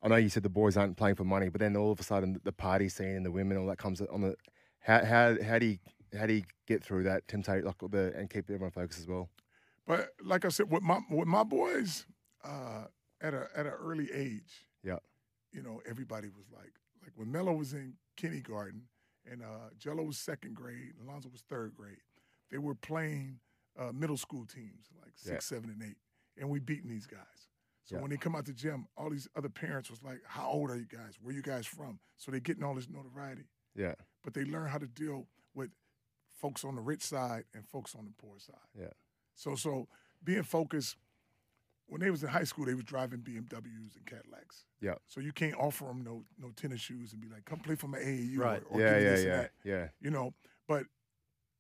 I 0.04 0.08
know 0.08 0.16
you 0.16 0.30
said 0.30 0.44
the 0.44 0.50
boys 0.50 0.78
aren't 0.78 0.96
playing 0.98 1.16
for 1.16 1.24
money, 1.24 1.50
but 1.50 1.60
then 1.60 1.76
all 1.76 1.92
of 1.92 2.00
a 2.00 2.04
sudden 2.04 2.40
the 2.44 2.52
party 2.52 2.88
scene 2.90 3.16
and 3.16 3.26
the 3.26 3.32
women, 3.32 3.58
all 3.58 3.66
that 3.68 3.78
comes 3.80 4.00
on 4.02 4.22
the. 4.22 4.36
How 4.80 5.04
how 5.04 5.36
how 5.44 5.58
do 5.60 5.66
you 5.66 5.78
how 6.18 6.28
do 6.28 6.34
you 6.36 6.44
get 6.68 6.84
through 6.84 7.04
that 7.04 7.28
temptation 7.28 7.66
like 7.66 7.80
the 7.92 8.14
and 8.16 8.30
keep 8.30 8.46
everyone 8.46 8.70
focused 8.72 9.00
as 9.00 9.08
well? 9.08 9.30
But 9.88 10.10
like 10.24 10.46
I 10.46 10.50
said, 10.50 10.72
with 10.72 10.84
my 10.84 11.00
with 11.10 11.28
my 11.28 11.44
boys, 11.44 12.06
uh, 12.46 12.86
at 13.20 13.34
a 13.34 13.48
at 13.56 13.66
an 13.66 13.74
early 13.74 14.10
age, 14.14 14.68
Yeah. 14.84 15.00
you 15.52 15.64
know, 15.64 15.82
everybody 15.90 16.28
was 16.30 16.46
like 16.56 16.72
like 17.08 17.14
when 17.18 17.32
Melo 17.32 17.54
was 17.54 17.74
in 17.74 17.94
kindergarten 18.18 18.84
and 19.30 19.42
uh, 19.42 19.70
Gelo 19.80 20.06
was 20.06 20.18
second 20.18 20.56
grade, 20.56 20.94
Alonzo 21.04 21.30
was 21.32 21.42
third 21.50 21.74
grade. 21.74 21.98
They 22.52 22.58
were 22.58 22.76
playing 22.76 23.40
uh, 23.80 23.92
middle 23.94 24.18
school 24.18 24.46
teams 24.46 24.88
like 25.02 25.14
six, 25.16 25.30
Yeah. 25.52 25.58
seven, 25.58 25.70
and 25.70 25.82
eight, 25.84 25.98
and 26.38 26.50
we 26.50 26.60
beating 26.60 26.90
these 26.90 27.06
guys. 27.08 27.48
So 27.86 27.96
Yeah. 27.96 28.02
when 28.02 28.10
they 28.12 28.18
come 28.18 28.36
out 28.36 28.46
the 28.46 28.54
gym, 28.54 28.88
all 28.98 29.10
these 29.10 29.28
other 29.36 29.50
parents 29.50 29.90
was 29.90 30.04
like, 30.04 30.22
"How 30.26 30.50
old 30.50 30.70
are 30.72 30.76
you 30.78 30.86
guys? 30.88 31.18
Where 31.22 31.34
you 31.34 31.42
guys 31.42 31.66
from?" 31.66 32.00
So 32.18 32.32
they 32.32 32.40
getting 32.42 32.64
all 32.64 32.76
this 32.76 32.90
notoriety, 32.90 33.48
Yeah. 33.76 33.96
but 34.24 34.34
they 34.34 34.44
learn 34.44 34.68
how 34.70 34.78
to 34.80 34.88
deal 34.88 35.28
with 35.54 35.72
folks 36.42 36.64
on 36.66 36.76
the 36.76 36.82
rich 36.82 37.04
side 37.04 37.46
and 37.54 37.66
folks 37.68 37.96
on 37.96 38.06
the 38.06 38.12
poor 38.12 38.40
side. 38.40 38.56
Yeah. 38.78 38.92
So 39.36 39.56
so 39.56 39.88
being 40.24 40.44
focused. 40.44 40.98
When 41.88 42.02
they 42.02 42.12
was 42.12 42.22
in 42.24 42.30
high 42.30 42.44
school, 42.44 42.66
they 42.66 42.74
was 42.74 42.84
driving 42.84 43.20
BMWs 43.20 43.96
and 43.96 44.06
Cadillacs. 44.06 44.66
Yeah. 44.82 44.96
So 45.08 45.22
you 45.22 45.32
can't 45.32 45.56
offer 45.56 45.86
them 45.86 46.04
no 46.04 46.24
no 46.38 46.50
tennis 46.56 46.82
shoes 46.82 47.14
and 47.14 47.22
be 47.22 47.30
like, 47.30 47.46
"Come 47.46 47.60
play 47.60 47.76
for 47.76 47.88
my 47.88 48.00
AAU." 48.00 48.38
Right. 48.38 48.62
Or, 48.70 48.78
or 48.78 48.82
yeah. 48.82 48.92
Yeah. 48.92 49.00
this 49.00 49.20
and 49.22 49.28
Yeah. 49.30 49.38
that, 49.38 49.52
Yeah. 49.64 49.88
You 50.02 50.10
know, 50.12 50.34
but 50.68 50.84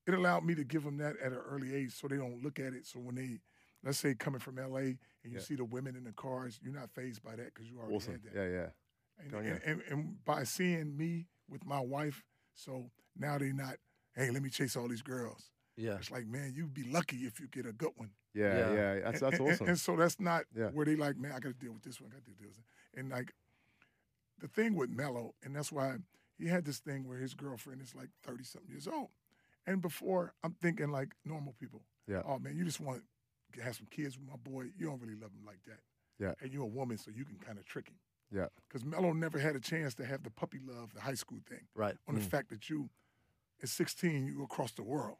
it 0.06 0.14
allowed 0.14 0.44
me 0.46 0.54
to 0.56 0.64
give 0.64 0.84
them 0.84 0.98
that 0.98 1.16
at 1.24 1.32
an 1.32 1.38
early 1.50 1.74
age, 1.74 1.94
so 1.94 2.08
they 2.08 2.18
don't 2.18 2.44
look 2.44 2.60
at 2.60 2.74
it. 2.74 2.86
So 2.86 3.00
when 3.00 3.16
they, 3.16 3.40
let's 3.84 3.98
say, 4.00 4.16
coming 4.16 4.40
from 4.40 4.58
LA 4.58 4.78
and 4.80 4.98
you 5.24 5.32
Yeah. 5.34 5.40
see 5.40 5.56
the 5.56 5.66
women 5.66 5.96
in 5.96 6.04
the 6.04 6.14
cars, 6.14 6.60
you're 6.62 6.74
not 6.74 6.90
phased 6.92 7.24
by 7.24 7.36
that 7.36 7.54
because 7.54 7.70
you 7.70 7.78
already 7.80 7.96
Awesome. 7.96 8.14
had 8.14 8.24
that. 8.24 8.36
Yeah. 8.36 8.48
Yeah. 8.50 8.70
And, 9.20 9.34
oh, 9.34 9.38
on, 9.40 9.46
yeah. 9.46 9.52
and, 9.66 9.82
and, 9.82 9.82
and 9.90 10.26
by 10.26 10.44
seeing 10.44 10.96
me 10.96 11.28
with 11.50 11.66
my 11.66 11.80
wife, 11.80 12.24
so 12.54 12.92
now 13.18 13.38
they 13.38 13.52
not, 13.52 13.78
hey, 14.16 14.30
let 14.30 14.42
me 14.44 14.50
chase 14.50 14.76
all 14.76 14.88
these 14.88 15.02
girls. 15.02 15.50
Yeah. 15.78 15.96
It's 15.96 16.10
like, 16.12 16.26
man, 16.28 16.54
you'd 16.56 16.74
be 16.74 16.84
lucky 16.84 17.18
if 17.18 17.40
you 17.40 17.48
get 17.48 17.66
a 17.66 17.72
good 17.72 17.92
one. 17.96 18.10
Yeah. 18.34 18.58
Yeah. 18.58 18.74
Yeah. 18.74 19.00
That's 19.06 19.20
that's 19.22 19.40
and, 19.40 19.50
awesome. 19.50 19.68
And, 19.68 19.80
so 19.80 19.96
that's 19.96 20.20
not 20.20 20.46
Yeah. 20.56 20.70
where 20.70 20.86
they 20.86 20.96
like, 20.96 21.18
man, 21.18 21.32
I 21.32 21.40
got 21.40 21.50
to 21.50 21.54
deal 21.54 21.72
with 21.74 21.84
this 21.84 22.02
one, 22.02 22.12
I 22.12 22.16
got 22.16 22.26
to 22.26 22.32
deal 22.32 22.48
with 22.48 22.58
this. 22.58 22.66
And 22.96 23.10
like 23.10 23.34
the 24.40 24.48
thing 24.48 24.76
with 24.76 24.90
Melo, 24.90 25.34
and 25.44 25.56
that's 25.56 25.72
why 25.72 25.98
he 26.38 26.48
had 26.48 26.66
this 26.66 26.80
thing 26.80 27.08
where 27.08 27.18
his 27.20 27.34
girlfriend 27.34 27.82
is 27.82 27.96
like 27.96 28.10
30 28.24 28.44
something 28.44 28.70
years 28.72 28.88
old. 28.88 29.10
And 29.66 29.82
before, 29.82 30.34
I'm 30.44 30.54
thinking 30.62 30.92
like 30.92 31.10
normal 31.26 31.54
people. 31.60 31.82
Yeah. 32.08 32.22
Oh, 32.26 32.40
man, 32.40 32.56
you 32.56 32.64
just 32.64 32.80
want 32.80 33.04
to 33.54 33.62
have 33.62 33.76
some 33.76 33.88
kids 33.92 34.18
with 34.18 34.28
my 34.28 34.36
boy. 34.38 34.66
You 34.78 34.88
don't 34.88 35.00
really 35.02 35.16
love 35.16 35.32
him 35.32 35.46
like 35.46 35.60
that. 35.68 35.80
Yeah. 36.20 36.34
And 36.42 36.52
you're 36.54 36.64
a 36.64 36.68
woman, 36.68 36.98
so 36.98 37.12
you 37.14 37.26
can 37.26 37.38
kind 37.38 37.58
of 37.60 37.66
trick 37.66 37.90
him. 37.90 37.96
Yeah. 38.32 38.48
Because 38.68 38.84
Melo 38.86 39.14
never 39.14 39.38
had 39.40 39.56
a 39.56 39.60
chance 39.60 39.94
to 39.96 40.06
have 40.06 40.24
the 40.24 40.30
puppy 40.32 40.60
love, 40.66 40.94
the 40.94 41.02
high 41.02 41.14
school 41.16 41.40
thing, 41.50 41.68
Right. 41.76 41.96
on 42.08 42.16
the 42.16 42.22
Mm. 42.22 42.30
fact 42.30 42.50
that 42.50 42.70
you, 42.70 42.90
at 43.62 43.70
16, 43.70 44.26
you 44.28 44.44
across 44.44 44.72
the 44.74 44.84
world. 44.84 45.18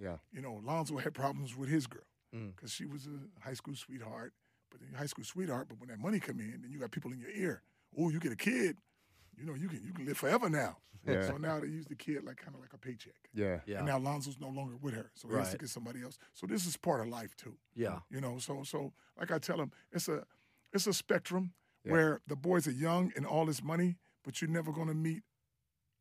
Yeah. 0.00 0.16
You 0.32 0.42
know, 0.42 0.60
Lonzo 0.64 0.96
had 0.98 1.14
problems 1.14 1.56
with 1.56 1.68
his 1.68 1.86
girl 1.86 2.02
Mm. 2.34 2.54
because 2.56 2.72
she 2.72 2.84
was 2.86 3.06
a 3.06 3.40
high 3.40 3.54
school 3.54 3.74
sweetheart. 3.76 4.32
But 4.70 4.80
then 4.80 4.94
high 4.98 5.06
school 5.06 5.24
sweetheart, 5.24 5.68
but 5.68 5.78
when 5.78 5.88
that 5.90 5.98
money 6.00 6.18
come 6.18 6.40
in, 6.40 6.60
then 6.62 6.70
you 6.72 6.78
got 6.80 6.90
people 6.90 7.12
in 7.12 7.20
your 7.20 7.30
ear. 7.30 7.62
Oh, 7.96 8.10
you 8.10 8.18
get 8.18 8.32
a 8.32 8.36
kid, 8.36 8.76
you 9.38 9.44
know, 9.46 9.54
you 9.54 9.68
can 9.68 9.80
you 9.84 9.92
can 9.92 10.04
live 10.06 10.18
forever 10.18 10.48
now. 10.50 10.78
Yeah. 11.06 11.24
So 11.28 11.36
now 11.36 11.60
they 11.60 11.68
use 11.68 11.86
the 11.86 11.94
kid 11.94 12.24
like 12.24 12.36
kind 12.38 12.52
of 12.56 12.60
like 12.60 12.72
a 12.72 12.78
paycheck. 12.78 13.14
Yeah. 13.32 13.60
Yeah. 13.64 13.76
And 13.78 13.86
now 13.86 13.96
Lonzo's 13.98 14.40
no 14.40 14.48
longer 14.48 14.74
with 14.76 14.92
her, 14.94 15.12
so 15.14 15.28
he 15.28 15.36
has 15.36 15.52
to 15.52 15.58
get 15.58 15.68
somebody 15.68 16.02
else. 16.02 16.18
So 16.34 16.48
this 16.48 16.66
is 16.66 16.76
part 16.76 17.00
of 17.00 17.06
life 17.06 17.36
too. 17.36 17.56
Yeah. 17.76 18.00
You 18.10 18.20
know, 18.20 18.38
so 18.38 18.64
so 18.64 18.92
like 19.16 19.30
I 19.30 19.38
tell 19.38 19.56
them, 19.58 19.70
it's 19.92 20.08
a 20.08 20.24
it's 20.72 20.88
a 20.88 20.92
spectrum 20.92 21.52
Yeah. 21.84 21.92
where 21.92 22.20
the 22.26 22.34
boys 22.34 22.66
are 22.66 22.72
young 22.72 23.12
and 23.14 23.24
all 23.24 23.46
this 23.46 23.62
money, 23.62 23.98
but 24.24 24.40
you're 24.42 24.50
never 24.50 24.72
gonna 24.72 24.94
meet 24.94 25.22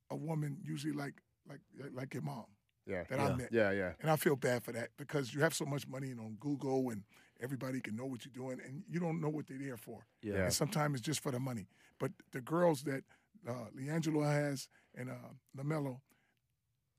a 0.09 0.15
woman 0.15 0.57
usually 0.63 0.93
like 0.93 1.21
like 1.47 1.61
like 1.93 2.15
your 2.15 2.23
mom 2.23 2.45
Yeah. 2.85 3.03
that 3.09 3.19
Yeah. 3.19 3.25
I 3.25 3.35
met. 3.35 3.49
Yeah. 3.51 3.71
Yeah. 3.71 3.91
And 4.01 4.11
I 4.11 4.15
feel 4.15 4.35
bad 4.35 4.63
for 4.63 4.71
that 4.71 4.89
because 4.97 5.33
you 5.33 5.41
have 5.41 5.53
so 5.53 5.65
much 5.65 5.87
money 5.87 6.11
and 6.11 6.19
on 6.19 6.37
Google 6.39 6.89
and 6.89 7.03
everybody 7.41 7.81
can 7.81 7.95
know 7.95 8.05
what 8.05 8.25
you're 8.25 8.33
doing 8.33 8.59
and 8.65 8.83
you 8.89 8.99
don't 8.99 9.19
know 9.19 9.29
what 9.29 9.47
they're 9.47 9.57
there 9.57 9.77
for. 9.77 10.05
Yeah. 10.21 10.33
Yeah. 10.33 10.43
And 10.45 10.53
sometimes 10.53 10.99
it's 10.99 11.05
just 11.05 11.21
for 11.21 11.31
the 11.31 11.39
money. 11.39 11.67
But 11.99 12.11
the 12.31 12.41
girls 12.41 12.83
that 12.83 13.03
uh, 13.47 13.65
LiAngelo 13.77 14.23
has 14.23 14.67
and 14.95 15.09
uh, 15.09 15.13
LaMelo, 15.57 15.99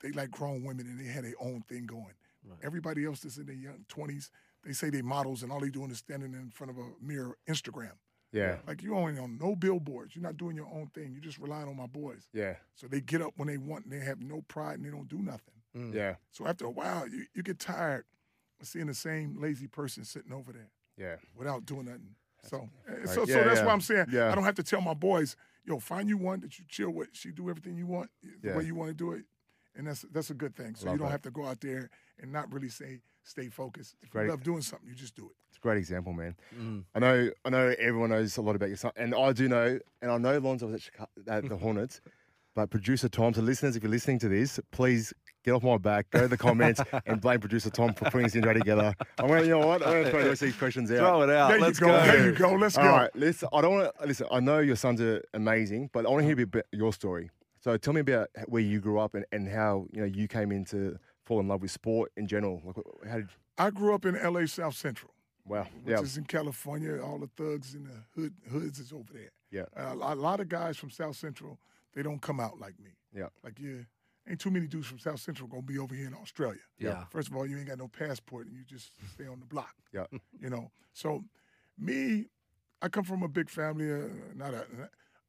they 0.02 0.10
like 0.10 0.30
grown 0.30 0.64
women 0.64 0.86
and 0.86 1.00
they 1.00 1.10
had 1.10 1.24
their 1.24 1.34
own 1.40 1.62
thing 1.68 1.86
going. 1.86 2.14
Right. 2.44 2.58
Everybody 2.62 3.04
else 3.04 3.20
that's 3.20 3.38
in 3.38 3.46
their 3.46 3.56
young 3.56 3.84
20s, 3.88 4.30
they 4.64 4.72
say 4.72 4.90
they 4.90 5.02
models 5.02 5.42
and 5.42 5.50
all 5.50 5.60
they 5.60 5.70
doing 5.70 5.90
is 5.90 5.98
standing 5.98 6.32
in 6.32 6.50
front 6.50 6.70
of 6.70 6.78
a 6.78 6.86
mirror 7.00 7.36
Instagram. 7.48 7.92
Yeah. 8.32 8.56
Like 8.66 8.82
you 8.82 8.96
ain't 8.98 9.18
on 9.18 9.38
no 9.40 9.56
billboards. 9.56 10.14
You're 10.14 10.22
not 10.22 10.36
doing 10.36 10.56
your 10.56 10.68
own 10.72 10.90
thing. 10.94 11.12
You're 11.12 11.22
just 11.22 11.38
relying 11.38 11.68
on 11.68 11.76
my 11.76 11.86
boys. 11.86 12.28
Yeah. 12.32 12.56
So 12.74 12.86
they 12.86 13.00
get 13.00 13.22
up 13.22 13.32
when 13.36 13.48
they 13.48 13.56
want 13.56 13.84
and 13.84 13.92
they 13.92 14.04
have 14.04 14.20
no 14.20 14.42
pride 14.48 14.76
and 14.78 14.84
they 14.84 14.90
don't 14.90 15.08
do 15.08 15.18
nothing. 15.18 15.54
Mm. 15.76 15.95
Yeah. 15.95 16.14
So 16.30 16.47
after 16.47 16.64
a 16.64 16.71
while, 16.71 17.06
you, 17.09 17.25
you 17.35 17.42
get 17.42 17.59
tired 17.59 18.04
of 18.61 18.66
seeing 18.66 18.87
the 18.87 18.95
same 18.95 19.37
lazy 19.38 19.66
person 19.66 20.04
sitting 20.04 20.33
over 20.33 20.52
there. 20.52 20.71
Yeah. 20.99 21.16
without 21.37 21.66
doing 21.66 21.85
nothing. 21.85 22.14
So, 22.42 22.71
right. 22.88 23.06
so, 23.06 23.26
so 23.26 23.45
that's 23.45 23.61
yeah. 23.61 23.66
why 23.66 23.73
I'm 23.73 23.83
saying 23.83 24.06
Yeah. 24.11 24.33
I 24.33 24.35
don't 24.35 24.45
have 24.45 24.54
to 24.54 24.62
tell 24.62 24.80
my 24.80 24.95
boys, 24.95 25.37
yo, 25.66 25.78
find 25.78 26.09
you 26.09 26.16
one 26.16 26.40
that 26.40 26.59
you 26.59 26.64
chill 26.68 26.90
with. 26.90 27.09
She 27.12 27.33
do 27.33 27.50
everything 27.50 27.76
you 27.76 27.87
want, 27.87 28.09
the 28.23 28.49
Yeah. 28.49 28.56
way 28.56 28.64
you 28.64 28.75
want 28.75 28.88
to 28.88 28.95
do 28.95 29.12
it, 29.12 29.25
and 29.75 29.87
that's 29.87 30.02
that's 30.11 30.30
a 30.30 30.35
good 30.35 30.56
thing. 30.56 30.75
So 30.75 30.90
you 30.90 30.97
don't 30.97 31.09
that. 31.09 31.12
have 31.12 31.23
to 31.23 31.30
go 31.30 31.45
out 31.45 31.61
there 31.61 31.90
and 32.18 32.33
not 32.33 32.50
really 32.50 32.71
say 32.71 33.00
stay 33.25 33.49
focused. 33.50 33.97
If 34.02 34.09
Great. 34.11 34.25
you 34.25 34.30
love 34.30 34.42
doing 34.42 34.62
something, 34.62 34.88
you 34.88 34.95
just 34.95 35.14
do 35.16 35.26
it. 35.26 35.33
It's 35.50 35.59
a 35.59 35.61
great 35.61 35.76
example, 35.76 36.12
man. 36.14 36.35
Mm. 36.59 36.85
I 36.95 36.99
know, 36.99 37.30
I 37.45 37.50
know 37.50 37.75
everyone 37.78 38.11
knows 38.11 38.37
a 38.37 38.40
lot 38.42 38.56
about 38.56 38.68
your 38.68 38.78
son, 38.78 38.92
and 38.97 39.14
I 39.14 39.33
do 39.33 39.49
know, 39.49 39.78
and 40.00 40.11
I 40.11 40.16
know 40.16 40.38
Lonzo 40.38 40.66
was 40.66 40.76
at, 40.76 40.80
Chicago, 40.83 41.11
at 41.26 41.49
the 41.49 41.56
Hornets, 41.64 42.00
but 42.54 42.71
producer 42.71 43.09
Tom. 43.09 43.35
So 43.35 43.42
listeners, 43.42 43.76
if 43.76 43.83
you're 43.83 43.90
listening 43.90 44.18
to 44.21 44.28
this, 44.28 44.61
please 44.71 45.12
get 45.46 45.52
off 45.54 45.62
my 45.62 45.78
back, 45.78 46.10
go 46.10 46.20
to 46.22 46.28
the 46.28 46.36
comments, 46.36 46.80
and 47.06 47.20
blame 47.20 47.40
producer 47.40 47.70
Tom 47.70 47.94
for 47.94 48.04
putting 48.06 48.24
this 48.24 48.34
intro 48.34 48.52
together. 48.52 48.92
I'm 49.18 49.28
gonna, 49.28 49.42
you 49.42 49.50
know 49.50 49.66
what? 49.66 49.80
I'm 49.86 49.92
gonna 49.92 50.10
throw 50.10 50.22
the 50.24 50.28
rest 50.30 50.42
of 50.42 50.48
these 50.48 50.56
questions 50.56 50.90
out. 50.90 50.98
Throw 50.98 51.22
it 51.22 51.30
out. 51.30 51.48
there 51.50 51.60
Let's 51.60 51.80
you 51.80 51.86
go. 51.86 51.92
go. 51.92 52.06
There 52.06 52.26
you 52.26 52.32
go. 52.32 52.52
Let's 52.54 52.76
All 52.76 52.84
go. 52.84 52.90
right, 52.90 53.16
listen. 53.16 53.48
I 53.52 53.60
don't 53.62 53.72
want 53.74 53.96
to 53.98 54.06
listen. 54.06 54.26
I 54.30 54.40
know 54.40 54.58
your 54.58 54.76
sons 54.76 55.00
are 55.00 55.22
amazing, 55.32 55.88
but 55.92 56.04
I 56.04 56.10
want 56.10 56.22
to 56.22 56.24
hear 56.26 56.32
a 56.34 56.36
bit 56.36 56.48
about 56.48 56.64
your 56.72 56.92
story. 56.92 57.30
So 57.60 57.76
tell 57.76 57.94
me 57.94 58.00
about 58.00 58.28
where 58.46 58.62
you 58.62 58.80
grew 58.80 58.98
up 58.98 59.14
and, 59.14 59.24
and 59.32 59.48
how 59.48 59.86
you 59.92 60.00
know 60.00 60.06
you 60.06 60.26
came 60.28 60.50
into 60.52 60.98
fall 61.24 61.40
in 61.40 61.48
love 61.48 61.62
with 61.62 61.70
sport 61.70 62.12
in 62.16 62.26
general. 62.26 62.60
Like, 62.64 62.76
how 63.08 63.16
did? 63.16 63.28
I 63.58 63.70
grew 63.70 63.94
up 63.94 64.04
in 64.04 64.16
L.A. 64.16 64.46
South 64.46 64.74
Central, 64.76 65.12
Wow. 65.46 65.66
which 65.82 65.94
Yeah. 65.96 66.00
is 66.02 66.16
in 66.18 66.24
California. 66.24 67.00
All 67.02 67.18
the 67.18 67.28
thugs 67.36 67.74
and 67.74 67.86
the 67.86 68.20
hood 68.20 68.34
hoods 68.50 68.78
is 68.78 68.92
over 68.92 69.12
there. 69.12 69.30
Yeah. 69.50 69.62
Uh, 69.76 69.92
a 69.92 69.96
lot- 69.96 70.16
a 70.16 70.20
lot 70.20 70.40
of 70.40 70.48
guys 70.48 70.76
from 70.76 70.90
South 70.90 71.16
Central, 71.16 71.58
they 71.94 72.02
don't 72.02 72.20
come 72.20 72.38
out 72.40 72.58
like 72.60 72.78
me. 72.78 72.90
Yeah. 73.14 73.28
Like 73.42 73.58
yeah, 73.58 73.82
ain't 74.28 74.40
too 74.40 74.50
many 74.50 74.66
dudes 74.66 74.87
from 74.87 74.99
South 74.99 75.21
Central 75.21 75.49
gonna 75.49 75.62
be 75.62 75.78
over 75.78 75.95
here 75.95 76.06
in 76.06 76.14
Australia. 76.14 76.61
Yeah. 76.78 77.04
First 77.11 77.28
of 77.28 77.37
all, 77.37 77.47
you 77.47 77.56
ain't 77.56 77.68
got 77.68 77.78
no 77.78 77.88
passport 77.88 78.47
and 78.47 78.56
you 78.56 78.64
just 78.64 78.90
stay 79.12 79.26
on 79.26 79.40
the 79.40 79.47
block. 79.47 79.75
Yeah. 79.92 80.06
You 80.40 80.50
know. 80.50 80.71
So 80.92 81.25
me, 81.78 82.26
I 82.83 82.88
come 82.88 83.04
from 83.04 83.23
a 83.23 83.28
big 83.28 83.50
family, 83.50 83.90
uh, 83.92 84.09
not 84.35 84.54
a 84.54 84.64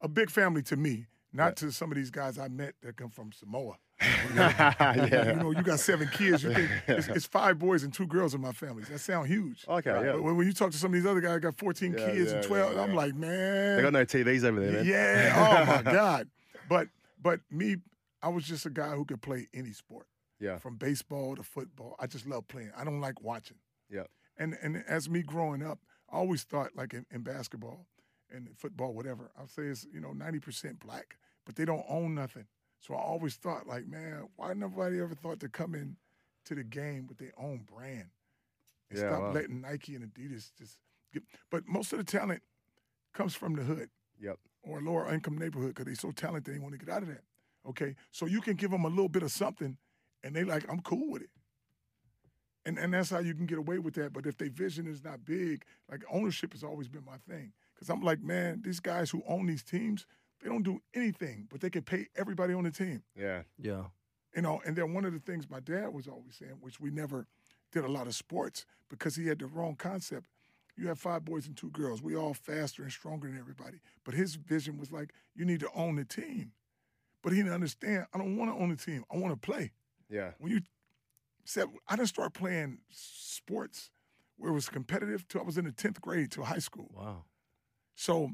a 0.00 0.08
big 0.08 0.30
family 0.30 0.62
to 0.62 0.76
me, 0.76 1.06
not 1.32 1.56
to 1.56 1.72
some 1.72 1.90
of 1.90 1.96
these 1.96 2.10
guys 2.10 2.38
I 2.38 2.48
met 2.48 2.74
that 2.82 2.96
come 2.96 3.10
from 3.10 3.32
Samoa. 3.32 3.76
yeah. 4.34 5.32
You 5.32 5.34
know, 5.34 5.50
you 5.50 5.62
got 5.62 5.80
seven 5.80 6.08
kids. 6.12 6.44
You 6.44 6.54
think 6.54 6.70
it's, 6.86 7.08
it's 7.08 7.26
five 7.26 7.58
boys 7.58 7.82
and 7.82 7.92
two 7.92 8.06
girls 8.06 8.32
in 8.32 8.40
my 8.40 8.52
family. 8.52 8.84
That 8.84 9.00
sound 9.00 9.26
huge. 9.26 9.64
Okay, 9.68 9.90
yeah. 9.90 10.12
But 10.12 10.22
when 10.22 10.36
when 10.36 10.46
you 10.46 10.52
talk 10.52 10.70
to 10.70 10.78
some 10.78 10.90
of 10.90 10.94
these 10.94 11.06
other 11.06 11.20
guys, 11.20 11.36
I 11.36 11.38
got 11.40 11.58
14 11.58 11.92
Yeah, 11.92 12.06
kids 12.06 12.30
yeah, 12.30 12.36
and 12.36 12.44
yeah, 12.44 12.48
12, 12.48 12.78
I'm 12.78 12.94
like, 12.94 13.14
man. 13.16 13.76
They 13.76 13.82
got 13.82 13.92
no 13.92 14.04
TVs 14.04 14.44
over 14.44 14.60
there, 14.60 14.72
man. 14.72 14.86
Yeah. 14.86 15.64
Oh 15.68 15.82
my 15.82 15.92
God. 15.92 16.28
But 16.68 16.88
but 17.20 17.40
me, 17.50 17.78
I 18.22 18.28
was 18.28 18.44
just 18.44 18.66
a 18.66 18.70
guy 18.70 18.90
who 18.90 19.04
could 19.04 19.22
play 19.22 19.46
any 19.54 19.72
sport, 19.72 20.06
Yeah. 20.40 20.58
from 20.58 20.76
baseball 20.76 21.36
to 21.36 21.42
football. 21.42 21.94
I 21.98 22.06
just 22.06 22.26
love 22.26 22.48
playing. 22.48 22.72
I 22.76 22.84
don't 22.84 23.00
like 23.00 23.20
watching. 23.22 23.58
Yeah. 23.88 24.04
And 24.36 24.56
and 24.62 24.84
as 24.86 25.08
me 25.08 25.22
growing 25.22 25.62
up, 25.62 25.80
I 26.10 26.16
always 26.16 26.42
thought 26.44 26.74
like 26.76 26.94
in, 26.94 27.06
in 27.10 27.22
basketball 27.22 27.86
and 28.30 28.48
football, 28.56 28.92
whatever. 28.94 29.30
I'll 29.38 29.48
say 29.48 29.64
it's 29.64 29.86
you 29.92 30.00
know 30.00 30.12
90% 30.12 30.78
black, 30.80 31.16
but 31.46 31.56
they 31.56 31.64
don't 31.64 31.84
own 31.88 32.14
nothing. 32.14 32.46
So 32.80 32.94
I 32.94 32.98
always 33.00 33.34
thought 33.36 33.66
like, 33.66 33.86
man, 33.86 34.28
why 34.36 34.52
nobody 34.54 35.00
ever 35.00 35.14
thought 35.14 35.40
to 35.40 35.48
come 35.48 35.74
in 35.74 35.96
to 36.44 36.54
the 36.54 36.62
game 36.64 37.06
with 37.08 37.18
their 37.18 37.32
own 37.38 37.64
brand 37.72 38.10
and 38.90 38.98
Yeah, 38.98 39.08
stop 39.10 39.20
wow. 39.20 39.32
letting 39.32 39.60
Nike 39.60 39.94
and 39.96 40.04
Adidas 40.12 40.50
just 40.56 40.78
get. 41.12 41.22
But 41.50 41.66
most 41.66 41.92
of 41.92 41.98
the 41.98 42.04
talent 42.04 42.42
comes 43.12 43.34
from 43.34 43.54
the 43.54 43.62
hood 43.64 43.90
Yep. 44.20 44.38
or 44.62 44.80
lower 44.80 45.12
income 45.12 45.36
neighborhood 45.38 45.70
because 45.74 45.86
they're 45.86 45.94
so 45.96 46.12
talented 46.12 46.54
they 46.54 46.58
want 46.60 46.72
to 46.72 46.78
get 46.78 46.88
out 46.94 47.02
of 47.02 47.08
that. 47.08 47.22
Okay, 47.68 47.94
so 48.10 48.26
you 48.26 48.40
can 48.40 48.54
give 48.54 48.70
them 48.70 48.84
a 48.84 48.88
little 48.88 49.08
bit 49.08 49.22
of 49.22 49.30
something, 49.30 49.76
and 50.22 50.34
they 50.34 50.44
like, 50.44 50.64
I'm 50.70 50.80
cool 50.80 51.10
with 51.10 51.22
it. 51.22 51.30
And 52.64 52.78
and 52.78 52.92
that's 52.92 53.10
how 53.10 53.18
you 53.18 53.34
can 53.34 53.46
get 53.46 53.58
away 53.58 53.78
with 53.78 53.94
that. 53.94 54.12
But 54.12 54.26
if 54.26 54.36
their 54.38 54.50
vision 54.50 54.86
is 54.86 55.04
not 55.04 55.24
big, 55.24 55.64
like 55.90 56.02
ownership 56.10 56.52
has 56.52 56.64
always 56.64 56.88
been 56.88 57.04
my 57.04 57.16
thing. 57.28 57.52
Because 57.74 57.90
I'm 57.90 58.02
like, 58.02 58.20
man, 58.22 58.62
these 58.64 58.80
guys 58.80 59.10
who 59.10 59.22
own 59.28 59.46
these 59.46 59.62
teams, 59.62 60.06
they 60.42 60.48
don't 60.48 60.64
do 60.64 60.80
anything, 60.94 61.46
but 61.50 61.60
they 61.60 61.70
can 61.70 61.82
pay 61.82 62.06
everybody 62.16 62.54
on 62.54 62.64
the 62.64 62.70
team. 62.70 63.02
Yeah. 63.16 63.42
Yeah. 63.58 63.84
You 64.34 64.42
know, 64.42 64.60
and 64.66 64.76
then 64.76 64.94
one 64.94 65.04
of 65.04 65.12
the 65.12 65.20
things 65.20 65.48
my 65.48 65.60
dad 65.60 65.92
was 65.92 66.06
always 66.06 66.36
saying, 66.36 66.58
which 66.60 66.80
we 66.80 66.90
never 66.90 67.26
did 67.72 67.84
a 67.84 67.88
lot 67.88 68.06
of 68.06 68.14
sports 68.14 68.66
because 68.88 69.16
he 69.16 69.26
had 69.26 69.38
the 69.38 69.46
wrong 69.46 69.76
concept. 69.76 70.26
You 70.76 70.88
have 70.88 70.98
five 70.98 71.24
boys 71.24 71.46
and 71.46 71.56
two 71.56 71.70
girls. 71.70 72.02
We 72.02 72.16
all 72.16 72.34
faster 72.34 72.82
and 72.82 72.92
stronger 72.92 73.28
than 73.28 73.38
everybody. 73.38 73.78
But 74.04 74.14
his 74.14 74.36
vision 74.36 74.78
was 74.78 74.92
like, 74.92 75.12
you 75.34 75.44
need 75.44 75.60
to 75.60 75.70
own 75.74 75.96
the 75.96 76.04
team. 76.04 76.52
But 77.22 77.32
he 77.32 77.38
didn't 77.38 77.52
understand. 77.54 78.06
I 78.14 78.18
don't 78.18 78.36
want 78.36 78.50
to 78.54 78.62
own 78.62 78.68
the 78.70 78.76
team. 78.76 79.04
I 79.12 79.16
want 79.16 79.32
to 79.34 79.38
play. 79.50 79.72
Yeah. 80.08 80.32
When 80.38 80.52
you 80.52 80.60
said, 81.44 81.66
I 81.88 81.96
didn't 81.96 82.08
start 82.08 82.32
playing 82.34 82.78
sports 82.90 83.90
where 84.36 84.50
it 84.50 84.54
was 84.54 84.68
competitive 84.68 85.26
till 85.28 85.40
I 85.40 85.44
was 85.44 85.58
in 85.58 85.64
the 85.64 85.72
10th 85.72 86.00
grade 86.00 86.30
till 86.30 86.44
high 86.44 86.58
school. 86.60 86.90
Wow. 86.94 87.24
So, 87.96 88.30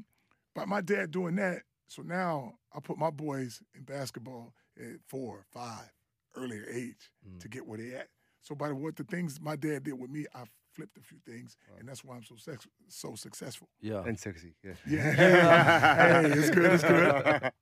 by 0.53 0.65
my 0.65 0.81
dad 0.81 1.11
doing 1.11 1.35
that, 1.35 1.63
so 1.87 2.01
now 2.03 2.53
I 2.73 2.79
put 2.79 2.97
my 2.97 3.09
boys 3.09 3.61
in 3.75 3.83
basketball 3.83 4.53
at 4.79 4.99
four, 5.07 5.45
five, 5.51 5.91
earlier 6.35 6.65
age 6.71 7.11
Mm. 7.27 7.39
to 7.39 7.47
get 7.49 7.65
where 7.65 7.77
they 7.79 7.93
at. 7.95 8.07
So 8.41 8.53
by 8.53 8.67
the, 8.69 8.75
what 8.75 8.95
the 8.95 9.03
things 9.03 9.39
my 9.41 9.55
dad 9.55 9.83
did 9.83 9.93
with 9.99 10.11
me, 10.11 10.25
I 10.35 10.43
flipped 10.75 10.97
a 10.97 11.01
few 11.01 11.17
things, 11.25 11.57
and 11.79 11.87
that's 11.87 12.03
why 12.03 12.15
I'm 12.15 12.23
so 12.23 12.35
sex, 12.37 12.67
so 12.87 13.15
successful. 13.15 13.67
Yeah. 13.81 14.03
And 14.05 14.19
sexy. 14.19 14.53
Yeah. 14.63 14.73
Yeah, 14.87 16.21
hey, 16.21 16.31
it's 16.39 16.49
good, 16.49 16.71
it's 16.73 16.83
good. 16.83 17.51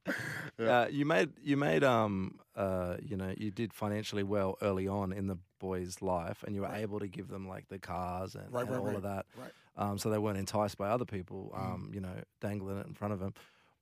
Uh, 0.60 0.88
you 0.92 1.04
made 1.04 1.32
you 1.42 1.58
made 1.58 1.84
um 1.84 2.40
uh 2.56 2.96
you 3.02 3.18
know 3.18 3.34
you 3.36 3.50
did 3.50 3.74
financially 3.74 4.22
well 4.22 4.56
early 4.62 4.88
on 4.88 5.12
in 5.12 5.26
the 5.28 5.38
boys' 5.60 6.00
life, 6.02 6.44
and 6.46 6.54
you 6.56 6.62
were 6.62 6.76
able 6.76 7.00
to 7.00 7.08
give 7.08 7.28
them 7.28 7.48
like 7.48 7.68
the 7.70 7.80
cars 7.80 8.36
and, 8.36 8.46
Right, 8.54 8.62
and 8.62 8.70
right, 8.72 8.80
all 8.80 8.86
right, 8.86 8.96
of 8.98 9.02
that, 9.04 9.26
right. 9.36 9.52
um, 9.78 9.98
so 9.98 10.10
they 10.12 10.20
weren't 10.20 10.38
enticed 10.38 10.78
by 10.78 10.90
other 10.90 11.06
people, 11.06 11.52
Mm. 11.56 11.60
um, 11.60 11.92
you 11.94 12.02
know, 12.02 12.16
dangling 12.40 12.78
it 12.78 12.86
in 12.86 12.94
front 12.94 13.14
of 13.14 13.20
them. 13.20 13.34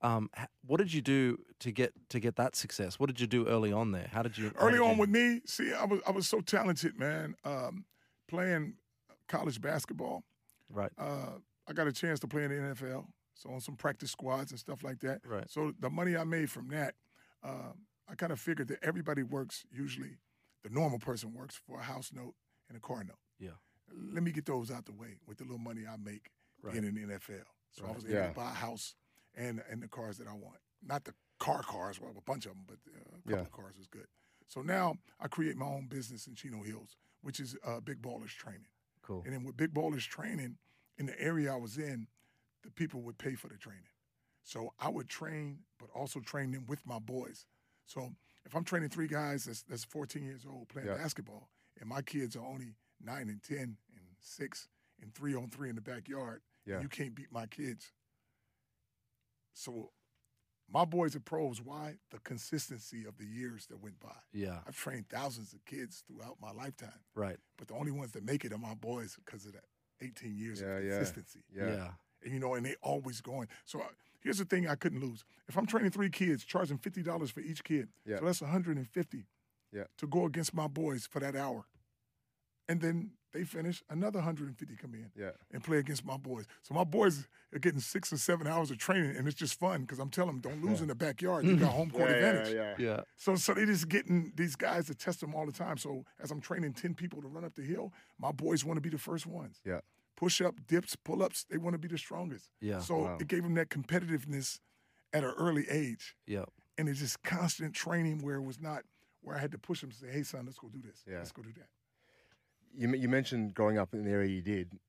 Um, 0.01 0.29
what 0.65 0.77
did 0.77 0.93
you 0.93 1.01
do 1.01 1.37
to 1.59 1.71
get 1.71 1.91
to 2.09 2.19
get 2.21 2.37
that 2.37 2.55
success? 2.55 2.97
What 2.99 3.07
did 3.07 3.19
you 3.19 3.27
do 3.27 3.45
early 3.47 3.73
on 3.73 3.91
there? 3.91 4.07
How 4.11 4.21
did 4.23 4.37
you 4.37 4.51
Early 4.57 4.73
did 4.73 4.81
on 4.81 4.93
you- 4.93 4.99
with 5.01 5.09
me, 5.09 5.41
see, 5.45 5.73
I 5.73 5.83
was 5.83 5.99
I 6.07 6.11
was 6.11 6.25
so 6.27 6.39
talented, 6.39 6.97
man. 6.97 7.35
Um, 7.43 7.83
playing 8.29 8.75
college 9.31 9.61
basketball, 9.61 10.23
right? 10.69 10.91
uh, 10.97 11.37
I 11.67 11.73
got 11.73 11.87
a 11.87 11.91
chance 11.91 12.19
to 12.19 12.27
play 12.27 12.43
in 12.43 12.49
the 12.51 12.75
NFL, 12.75 13.05
so 13.33 13.49
on 13.49 13.61
some 13.61 13.75
practice 13.75 14.11
squads 14.11 14.51
and 14.51 14.59
stuff 14.59 14.83
like 14.83 14.99
that. 14.99 15.21
Right. 15.25 15.49
So 15.49 15.73
the 15.79 15.89
money 15.89 16.17
I 16.17 16.23
made 16.23 16.49
from 16.49 16.67
that, 16.69 16.95
uh, 17.43 17.71
I 18.09 18.15
kind 18.15 18.31
of 18.31 18.39
figured 18.39 18.67
that 18.69 18.79
everybody 18.83 19.23
works 19.23 19.63
usually, 19.71 20.17
the 20.63 20.69
normal 20.69 20.99
person 20.99 21.33
works 21.33 21.55
for 21.65 21.79
a 21.79 21.83
house 21.83 22.11
note 22.13 22.33
and 22.67 22.77
a 22.77 22.81
car 22.81 23.03
note. 23.03 23.17
Yeah. 23.39 23.51
Let 24.13 24.23
me 24.23 24.31
get 24.31 24.45
those 24.45 24.69
out 24.71 24.85
the 24.85 24.91
way 24.93 25.17
with 25.27 25.37
the 25.37 25.43
little 25.43 25.57
money 25.59 25.81
I 25.87 25.95
make 25.97 26.29
Right. 26.63 26.75
in 26.75 26.83
the 26.93 27.01
NFL. 27.01 27.45
So 27.71 27.85
I 27.85 27.91
was 27.91 28.03
able 28.05 28.13
Yeah. 28.15 28.27
to 28.27 28.33
buy 28.33 28.51
a 28.51 28.53
house 28.53 28.93
and 29.33 29.63
and 29.69 29.81
the 29.81 29.87
cars 29.87 30.17
that 30.19 30.27
I 30.27 30.33
want. 30.33 30.59
Not 30.83 31.05
the 31.05 31.13
car 31.39 31.63
cars, 31.63 31.99
well, 31.99 32.13
a 32.15 32.21
bunch 32.21 32.45
of 32.45 32.51
them, 32.53 32.65
but 32.67 32.77
uh, 32.93 32.99
a 32.99 33.03
couple 33.17 33.31
Yeah. 33.31 33.39
of 33.39 33.51
cars 33.51 33.77
was 33.77 33.87
good. 33.87 34.07
So 34.47 34.61
now 34.61 34.97
I 35.19 35.27
create 35.27 35.55
my 35.57 35.65
own 35.65 35.87
business 35.87 36.27
in 36.27 36.35
Chino 36.35 36.61
Hills, 36.63 36.97
which 37.21 37.39
is 37.39 37.55
uh, 37.63 37.79
Big 37.79 37.99
Ballers 38.01 38.29
Training. 38.29 38.67
Cool. 39.11 39.23
And 39.25 39.33
then 39.33 39.43
with 39.43 39.57
Big 39.57 39.73
Ballers 39.73 40.07
Training, 40.07 40.55
in 40.97 41.05
the 41.05 41.19
area 41.21 41.51
I 41.51 41.57
was 41.57 41.77
in, 41.77 42.07
the 42.63 42.71
people 42.71 43.01
would 43.01 43.17
pay 43.17 43.35
for 43.35 43.49
the 43.49 43.57
training. 43.57 43.83
So 44.43 44.73
I 44.79 44.87
would 44.89 45.09
train, 45.09 45.59
but 45.79 45.89
also 45.93 46.21
train 46.21 46.51
them 46.51 46.65
with 46.67 46.85
my 46.85 46.97
boys. 46.99 47.45
So 47.85 48.11
if 48.45 48.55
I'm 48.55 48.63
training 48.63 48.89
three 48.89 49.07
guys 49.07 49.43
that's, 49.45 49.63
that's 49.63 49.83
14 49.83 50.23
years 50.23 50.45
old 50.49 50.69
playing 50.69 50.87
Yeah. 50.87 50.95
basketball, 50.95 51.49
and 51.79 51.89
my 51.89 52.01
kids 52.01 52.35
are 52.37 52.45
only 52.45 52.75
nine 53.03 53.27
and 53.27 53.43
10 53.43 53.57
and 53.57 53.77
six 54.21 54.69
and 55.01 55.13
three 55.13 55.35
on 55.35 55.49
three 55.49 55.69
in 55.69 55.75
the 55.75 55.81
backyard, 55.81 56.41
Yeah. 56.65 56.79
you 56.79 56.87
can't 56.87 57.13
beat 57.13 57.31
my 57.31 57.47
kids. 57.47 57.91
So 59.53 59.91
my 60.73 60.85
boys 60.85 61.15
are 61.15 61.19
pros. 61.19 61.61
Why? 61.61 61.95
The 62.11 62.19
consistency 62.19 63.05
of 63.05 63.17
the 63.17 63.25
years 63.25 63.65
that 63.67 63.81
went 63.81 63.99
by. 63.99 64.15
Yeah. 64.33 64.59
I've 64.67 64.75
trained 64.75 65.09
thousands 65.09 65.53
of 65.53 65.63
kids 65.65 66.03
throughout 66.07 66.37
my 66.41 66.51
lifetime 66.51 66.99
Right. 67.15 67.37
but 67.57 67.67
the 67.67 67.73
only 67.75 67.91
ones 67.91 68.11
that 68.13 68.23
make 68.23 68.45
it 68.45 68.53
are 68.53 68.57
my 68.57 68.73
boys 68.75 69.17
because 69.23 69.45
of 69.45 69.53
that 69.53 69.65
18 70.01 70.35
years 70.35 70.61
Yeah, 70.61 70.67
of 70.77 70.81
consistency. 70.83 71.39
Yeah. 71.55 71.65
Yeah. 71.65 71.75
yeah. 71.75 71.91
And, 72.23 72.33
you 72.33 72.39
know, 72.39 72.53
and 72.53 72.65
they 72.65 72.75
always 72.81 73.19
going. 73.21 73.47
So 73.65 73.79
uh, 73.79 73.85
here's 74.21 74.37
the 74.37 74.45
thing 74.45 74.67
I 74.67 74.75
couldn't 74.75 75.01
lose. 75.01 75.23
If 75.47 75.57
I'm 75.57 75.65
training 75.65 75.91
three 75.91 76.09
kids, 76.09 76.45
charging 76.45 76.77
$50 76.77 77.31
for 77.31 77.39
each 77.41 77.63
kid, 77.63 77.89
Yeah. 78.05 78.19
so 78.19 78.25
that's 78.25 78.41
150 78.41 79.25
Yeah. 79.71 79.83
to 79.97 80.07
go 80.07 80.25
against 80.25 80.53
my 80.53 80.67
boys 80.67 81.05
for 81.05 81.19
that 81.19 81.35
hour. 81.35 81.65
And 82.69 82.79
then 82.81 83.11
they 83.31 83.43
finish, 83.43 83.83
another 83.89 84.19
150 84.19 84.75
come 84.75 84.93
in 84.93 85.11
Yeah. 85.15 85.31
and 85.51 85.63
play 85.63 85.77
against 85.77 86.05
my 86.05 86.17
boys. 86.17 86.45
So 86.61 86.73
my 86.73 86.83
boys 86.83 87.27
are 87.53 87.59
getting 87.59 87.79
six 87.79 88.11
or 88.11 88.17
seven 88.17 88.47
hours 88.47 88.71
of 88.71 88.77
training, 88.77 89.15
and 89.15 89.27
it's 89.27 89.37
just 89.37 89.59
fun 89.59 89.81
because 89.81 89.99
I'm 89.99 90.09
telling 90.09 90.31
them, 90.33 90.39
don't 90.41 90.63
lose 90.63 90.81
in 90.81 90.87
the 90.87 90.95
backyard. 90.95 91.45
You 91.45 91.55
got 91.57 91.71
home 91.73 91.89
court 91.91 92.09
Yeah, 92.09 92.15
advantage. 92.17 92.53
yeah, 92.55 92.75
yeah. 92.77 92.85
Yeah. 92.95 93.01
So, 93.17 93.35
so 93.35 93.53
they 93.53 93.65
just 93.65 93.87
getting 93.89 94.33
these 94.35 94.55
guys 94.55 94.87
to 94.87 94.95
test 94.95 95.21
them 95.21 95.33
all 95.35 95.45
the 95.45 95.51
time. 95.51 95.77
So 95.77 96.05
as 96.21 96.31
I'm 96.31 96.41
training 96.41 96.73
ten 96.73 96.93
people 96.93 97.21
to 97.21 97.27
run 97.27 97.43
up 97.45 97.55
the 97.55 97.63
hill, 97.63 97.93
my 98.19 98.31
boys 98.31 98.63
want 98.65 98.77
to 98.77 98.81
be 98.81 98.89
the 98.89 98.97
first 98.97 99.25
ones. 99.25 99.61
Yeah. 99.65 99.79
Push 100.17 100.41
up, 100.41 100.55
dips, 100.67 100.95
pull 100.95 101.23
ups, 101.23 101.45
they 101.49 101.57
want 101.57 101.73
to 101.73 101.79
be 101.79 101.87
the 101.87 101.97
strongest. 101.97 102.49
Yeah. 102.59 102.79
So 102.79 102.97
Wow. 103.03 103.17
it 103.19 103.27
gave 103.27 103.43
them 103.43 103.55
that 103.55 103.69
competitiveness 103.69 104.59
at 105.13 105.23
an 105.23 105.33
early 105.37 105.67
age, 105.69 106.15
Yeah. 106.25 106.45
and 106.77 106.87
it's 106.87 106.99
just 106.99 107.21
constant 107.23 107.73
training 107.73 108.19
where 108.19 108.35
it 108.35 108.43
was 108.43 108.59
not 108.59 108.83
where 109.23 109.35
I 109.35 109.39
had 109.39 109.51
to 109.51 109.57
push 109.59 109.81
them 109.81 109.91
to 109.91 109.97
say, 109.97 110.07
"Hey, 110.11 110.23
son, 110.23 110.45
let's 110.45 110.57
go 110.57 110.67
do 110.69 110.81
this. 110.81 111.03
Yeah. 111.07 111.17
Let's 111.17 111.31
go 111.31 111.41
do 111.43 111.51
that." 111.53 111.69
You, 112.73 112.93
you 112.95 113.09
mentioned 113.09 113.53
growing 113.53 113.77
up 113.77 113.93
in 113.93 114.03
the 114.05 114.11
area 114.11 114.29
you 114.29 114.41
did. 114.41 114.79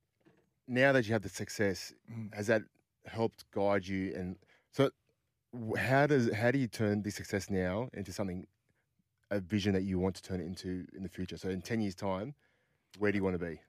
now 0.69 0.93
that 0.93 1.07
you 1.07 1.13
have 1.13 1.23
the 1.23 1.29
success, 1.29 1.93
Mhm. 2.11 2.33
has 2.35 2.47
that 2.47 2.63
helped 3.05 3.45
guide 3.51 3.87
you? 3.87 4.15
And 4.15 4.37
so, 4.71 4.91
how 5.77 6.07
does 6.07 6.33
how 6.33 6.51
do 6.53 6.59
you 6.59 6.69
turn 6.69 7.03
this 7.03 7.17
success 7.17 7.51
now 7.51 7.91
into 7.93 8.13
something, 8.13 8.47
a 9.31 9.41
vision 9.41 9.73
that 9.75 9.83
you 9.83 9.99
want 9.99 10.15
to 10.17 10.23
turn 10.23 10.41
it 10.41 10.45
into 10.47 10.87
in 10.95 11.03
the 11.03 11.09
future? 11.09 11.37
So, 11.37 11.49
in 11.51 11.61
ten 11.63 11.81
years' 11.81 11.97
time, 11.97 12.35
where 12.99 13.11
do 13.13 13.19
you 13.19 13.25
want 13.25 13.39
to 13.39 13.45
be? 13.45 13.61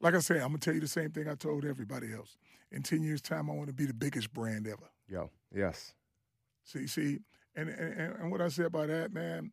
Like 0.00 0.14
I 0.14 0.20
said, 0.20 0.36
I'm 0.38 0.48
gonna 0.48 0.58
tell 0.58 0.74
you 0.74 0.80
the 0.80 0.86
same 0.88 1.10
thing 1.10 1.28
I 1.28 1.34
told 1.34 1.64
everybody 1.64 2.12
else. 2.14 2.36
In 2.70 2.82
ten 2.82 3.02
years' 3.02 3.20
time, 3.20 3.50
I 3.50 3.54
want 3.54 3.66
to 3.68 3.74
be 3.74 3.84
the 3.86 3.92
biggest 3.94 4.32
brand 4.32 4.66
ever. 4.68 4.88
Yeah. 5.08 5.26
Yes. 5.52 5.92
See, 6.64 6.86
see, 6.86 7.18
and 7.56 7.68
and, 7.68 8.14
and 8.20 8.30
what 8.30 8.40
I 8.40 8.48
said 8.48 8.66
about 8.66 8.88
that, 8.88 9.12
man, 9.12 9.52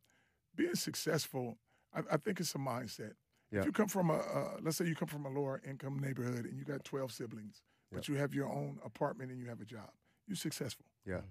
being 0.56 0.76
successful, 0.76 1.58
I, 1.94 2.02
I 2.12 2.18
think 2.18 2.40
it's 2.40 2.54
a 2.54 2.60
mindset. 2.60 3.14
Yeah. 3.56 3.62
If 3.62 3.68
you 3.68 3.72
come 3.72 3.88
from 3.88 4.10
a, 4.10 4.16
uh, 4.16 4.58
let's 4.62 4.76
say 4.76 4.86
you 4.86 4.96
come 4.96 5.08
from 5.08 5.26
a 5.26 5.30
lower 5.30 5.62
income 5.68 5.98
neighborhood 6.00 6.46
and 6.46 6.58
you 6.58 6.66
got 6.66 6.84
12 6.84 7.12
siblings, 7.14 7.62
but 7.90 8.10
you 8.10 8.16
have 8.16 8.34
your 8.34 8.48
own 8.48 8.80
apartment 8.84 9.32
and 9.32 9.40
you 9.40 9.48
have 9.48 9.62
a 9.62 9.66
job, 9.66 9.90
you're 10.28 10.36
successful. 10.36 10.86
Yeah. 11.06 11.22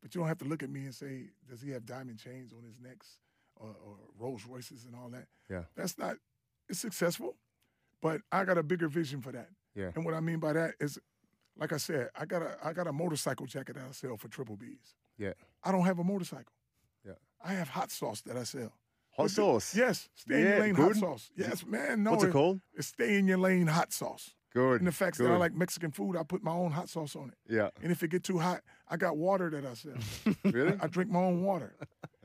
But 0.00 0.14
you 0.14 0.20
don't 0.20 0.28
have 0.28 0.38
to 0.38 0.44
look 0.44 0.62
at 0.62 0.70
me 0.70 0.84
and 0.84 0.94
say, 0.94 1.30
does 1.48 1.60
he 1.60 1.70
have 1.70 1.84
diamond 1.84 2.20
chains 2.20 2.52
on 2.52 2.62
his 2.62 2.78
necks 2.80 3.18
or, 3.56 3.70
or 3.84 3.96
Rolls 4.16 4.44
Royces 4.46 4.84
and 4.84 4.94
all 4.94 5.08
that? 5.08 5.26
Yeah. 5.50 5.62
That's 5.74 5.98
not, 5.98 6.18
it's 6.68 6.78
successful, 6.78 7.34
but 8.00 8.20
I 8.30 8.44
got 8.44 8.58
a 8.58 8.62
bigger 8.62 8.86
vision 8.86 9.20
for 9.20 9.32
that. 9.32 9.48
Yeah. 9.74 9.90
And 9.96 10.04
what 10.04 10.14
I 10.14 10.20
mean 10.20 10.38
by 10.38 10.52
that 10.52 10.74
is, 10.78 11.00
like 11.58 11.72
I 11.72 11.78
said, 11.78 12.10
I 12.16 12.24
got 12.24 12.42
a 12.42 12.56
I 12.64 12.72
got 12.72 12.86
a 12.86 12.92
motorcycle 12.92 13.46
jacket 13.46 13.74
that 13.76 13.84
I 13.88 13.92
sell 13.92 14.16
for 14.16 14.28
triple 14.28 14.56
B's. 14.56 14.94
Yeah. 15.18 15.32
I 15.62 15.72
don't 15.72 15.84
have 15.84 15.98
a 15.98 16.04
motorcycle. 16.04 16.52
Yeah. 17.04 17.12
I 17.44 17.52
have 17.52 17.68
hot 17.68 17.90
sauce 17.90 18.22
that 18.22 18.36
I 18.36 18.44
sell. 18.44 18.72
Hot 19.16 19.24
the- 19.24 19.28
sauce. 19.28 19.74
Yes. 19.74 20.08
Stay 20.14 20.40
in 20.40 20.44
Yeah, 20.46 20.50
your 20.56 20.60
lane 20.60 20.74
hot 20.74 20.96
sauce. 20.96 21.30
Yes, 21.36 21.64
man. 21.66 22.02
No, 22.02 22.12
What's 22.12 22.24
it 22.24 22.28
it- 22.28 22.32
called? 22.32 22.60
It's 22.74 22.88
stay 22.88 23.18
in 23.18 23.26
your 23.26 23.38
lane 23.38 23.66
hot 23.66 23.92
sauce. 23.92 24.34
Good. 24.54 24.80
And 24.80 24.86
the 24.86 24.92
fact 24.92 25.16
that 25.16 25.30
I 25.30 25.36
like 25.38 25.54
Mexican 25.54 25.90
food, 25.92 26.14
I 26.14 26.24
put 26.24 26.42
my 26.42 26.50
own 26.52 26.72
hot 26.72 26.90
sauce 26.90 27.16
on 27.16 27.30
it. 27.30 27.38
Yeah. 27.48 27.70
And 27.82 27.90
if 27.90 28.02
it 28.02 28.08
get 28.10 28.22
too 28.22 28.38
hot, 28.38 28.60
I 28.86 28.98
got 28.98 29.16
water 29.16 29.48
that 29.48 29.64
I 29.64 29.72
sell. 29.72 29.94
Really? 30.52 30.76
I 30.78 30.88
drink 30.88 31.10
my 31.10 31.20
own 31.20 31.42
water. 31.42 31.74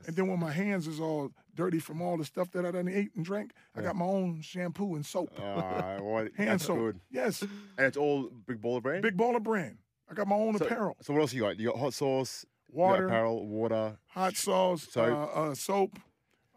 And 0.06 0.14
then 0.14 0.26
when 0.28 0.38
my 0.38 0.52
hands 0.52 0.86
is 0.86 1.00
all 1.00 1.30
dirty 1.54 1.78
from 1.78 2.02
all 2.02 2.18
the 2.18 2.26
stuff 2.26 2.50
that 2.52 2.66
I 2.66 2.70
done 2.70 2.86
ate 2.86 3.12
and 3.16 3.24
drank, 3.24 3.52
I 3.74 3.80
got 3.80 3.96
my 3.96 4.04
own 4.04 4.42
shampoo 4.42 4.94
and 4.94 5.06
soap. 5.06 5.30
Uh, 5.38 5.98
well, 6.02 6.28
Hand 6.36 6.60
soap. 6.60 6.76
good. 6.78 7.00
Yes. 7.10 7.40
And 7.42 7.86
it's 7.86 7.96
all 7.96 8.30
big 8.46 8.60
baller 8.60 8.82
brand. 8.82 9.02
Big 9.02 9.16
baller 9.16 9.42
brand. 9.42 9.78
I 10.10 10.14
got 10.14 10.28
my 10.28 10.36
own 10.36 10.58
so, 10.58 10.66
apparel. 10.66 10.96
So 11.00 11.14
what 11.14 11.20
else 11.20 11.32
you 11.32 11.40
got? 11.40 11.58
You 11.58 11.68
got 11.68 11.78
hot 11.78 11.94
sauce, 11.94 12.44
Water, 12.70 13.06
apparel, 13.06 13.46
water. 13.46 13.96
hot 14.08 14.36
sauce, 14.36 14.86
Soap. 14.90 15.08
uh, 15.08 15.40
uh, 15.40 15.54
soap, 15.54 15.98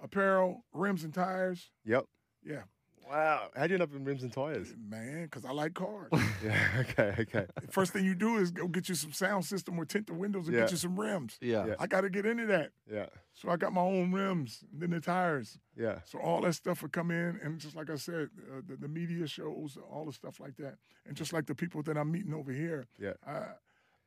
apparel, 0.02 0.66
rims 0.74 1.04
and 1.04 1.14
tires. 1.14 1.70
Yep. 1.86 2.06
Yeah, 2.44 2.62
Wow. 3.08 3.50
How 3.56 3.68
do 3.68 3.72
you 3.72 3.76
end 3.76 3.84
up 3.84 3.94
in 3.94 4.06
rims 4.06 4.24
and 4.24 4.32
tires? 4.32 4.74
man, 4.80 5.24
because 5.26 5.44
I 5.44 5.52
like 5.52 5.74
cars. 5.74 6.10
yeah. 6.44 6.58
Okay. 6.80 7.14
Okay. 7.20 7.46
First 7.70 7.92
thing 7.94 8.06
you 8.06 8.16
do 8.16 8.38
is 8.38 8.52
go 8.52 8.68
get 8.68 8.88
you 8.90 8.96
some 8.96 9.12
sound 9.12 9.44
system 9.46 9.78
or 9.78 9.84
tint 9.86 10.08
the 10.08 10.14
windows 10.14 10.48
and 10.48 10.56
Yeah. 10.56 10.62
get 10.64 10.72
you 10.72 10.78
some 10.78 10.98
rims. 11.00 11.38
Yeah. 11.42 11.66
Yeah. 11.68 11.76
I 11.78 11.88
got 11.88 12.02
to 12.02 12.10
get 12.10 12.26
into 12.26 12.46
that. 12.48 12.72
Yeah. 12.90 13.08
So 13.34 13.50
I 13.50 13.58
got 13.58 13.74
my 13.74 13.82
own 13.82 14.12
rims, 14.14 14.64
and 14.72 14.82
then 14.82 14.92
the 14.92 15.02
tires. 15.02 15.60
Yeah. 15.78 16.00
So 16.06 16.20
all 16.20 16.42
that 16.42 16.54
stuff 16.54 16.82
would 16.84 16.94
come 16.94 17.12
in, 17.12 17.40
and 17.44 17.60
just 17.60 17.76
like 17.76 17.90
I 17.90 17.96
said, 17.96 18.30
uh, 18.50 18.62
the, 18.66 18.78
the 18.78 18.88
media 18.88 19.28
shows, 19.28 19.78
all 19.92 20.06
the 20.06 20.14
stuff 20.14 20.40
like 20.40 20.56
that, 20.58 20.76
and 21.06 21.16
just 21.18 21.34
like 21.34 21.48
the 21.48 21.56
people 21.56 21.84
that 21.84 21.98
I'm 21.98 22.12
meeting 22.12 22.34
over 22.34 22.52
here, 22.54 22.88
Yeah. 22.98 23.14
I, 23.28 23.48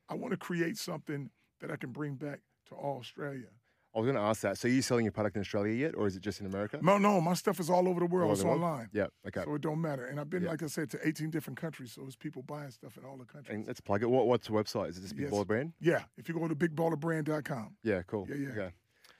I 0.09 0.15
want 0.15 0.31
to 0.31 0.37
create 0.37 0.77
something 0.77 1.29
that 1.61 1.69
I 1.71 1.75
can 1.75 1.91
bring 1.91 2.15
back 2.15 2.39
to 2.69 2.75
Australia. 2.75 3.49
I 3.95 3.99
was 3.99 4.05
going 4.05 4.15
to 4.15 4.21
ask 4.21 4.41
that. 4.41 4.57
So 4.57 4.67
are 4.67 4.71
you 4.71 4.81
selling 4.81 5.05
your 5.05 5.13
product 5.13 5.37
in 5.37 5.41
Australia 5.41 5.73
yet, 5.73 5.93
or 5.95 6.05
is 6.05 6.15
it 6.17 6.21
just 6.21 6.41
in 6.41 6.45
America? 6.45 6.79
No, 6.81 6.97
no, 6.97 7.21
my 7.21 7.33
stuff 7.33 7.59
is 7.61 7.69
all 7.69 7.87
over 7.87 8.01
the 8.01 8.05
world. 8.07 8.27
All 8.27 8.33
It's 8.33 8.41
the 8.41 8.47
world? 8.47 8.61
online. 8.61 8.89
Yeah. 8.91 9.07
Okay. 9.27 9.43
So 9.45 9.55
it 9.55 9.61
don't 9.61 9.79
matter. 9.79 10.05
And 10.05 10.19
I've 10.19 10.29
been, 10.29 10.43
Yeah. 10.43 10.49
like 10.49 10.63
I 10.63 10.67
said, 10.67 10.89
to 10.91 11.07
18 11.07 11.29
different 11.29 11.57
countries. 11.59 11.93
So 11.93 12.03
it's 12.05 12.17
people 12.17 12.43
buying 12.43 12.71
stuff 12.71 12.97
in 12.97 13.05
all 13.05 13.15
the 13.17 13.23
countries. 13.25 13.55
And 13.55 13.65
let's 13.65 13.79
plug 13.79 14.03
it. 14.03 14.09
What 14.09 14.27
What's 14.27 14.47
the 14.47 14.53
website? 14.53 14.89
Is 14.89 14.97
it 14.97 15.01
just 15.03 15.15
Big 15.15 15.25
Yes. 15.25 15.31
Baller 15.33 15.47
Brand? 15.47 15.71
yeah. 15.79 16.03
If 16.17 16.27
you 16.27 16.35
go 16.35 16.45
to 16.47 16.55
bigballerbrand.com. 16.55 17.77
Yeah. 17.83 18.01
Cool. 18.07 18.27
Yeah, 18.29 18.35
yeah. 18.35 18.49
Okay. 18.49 18.71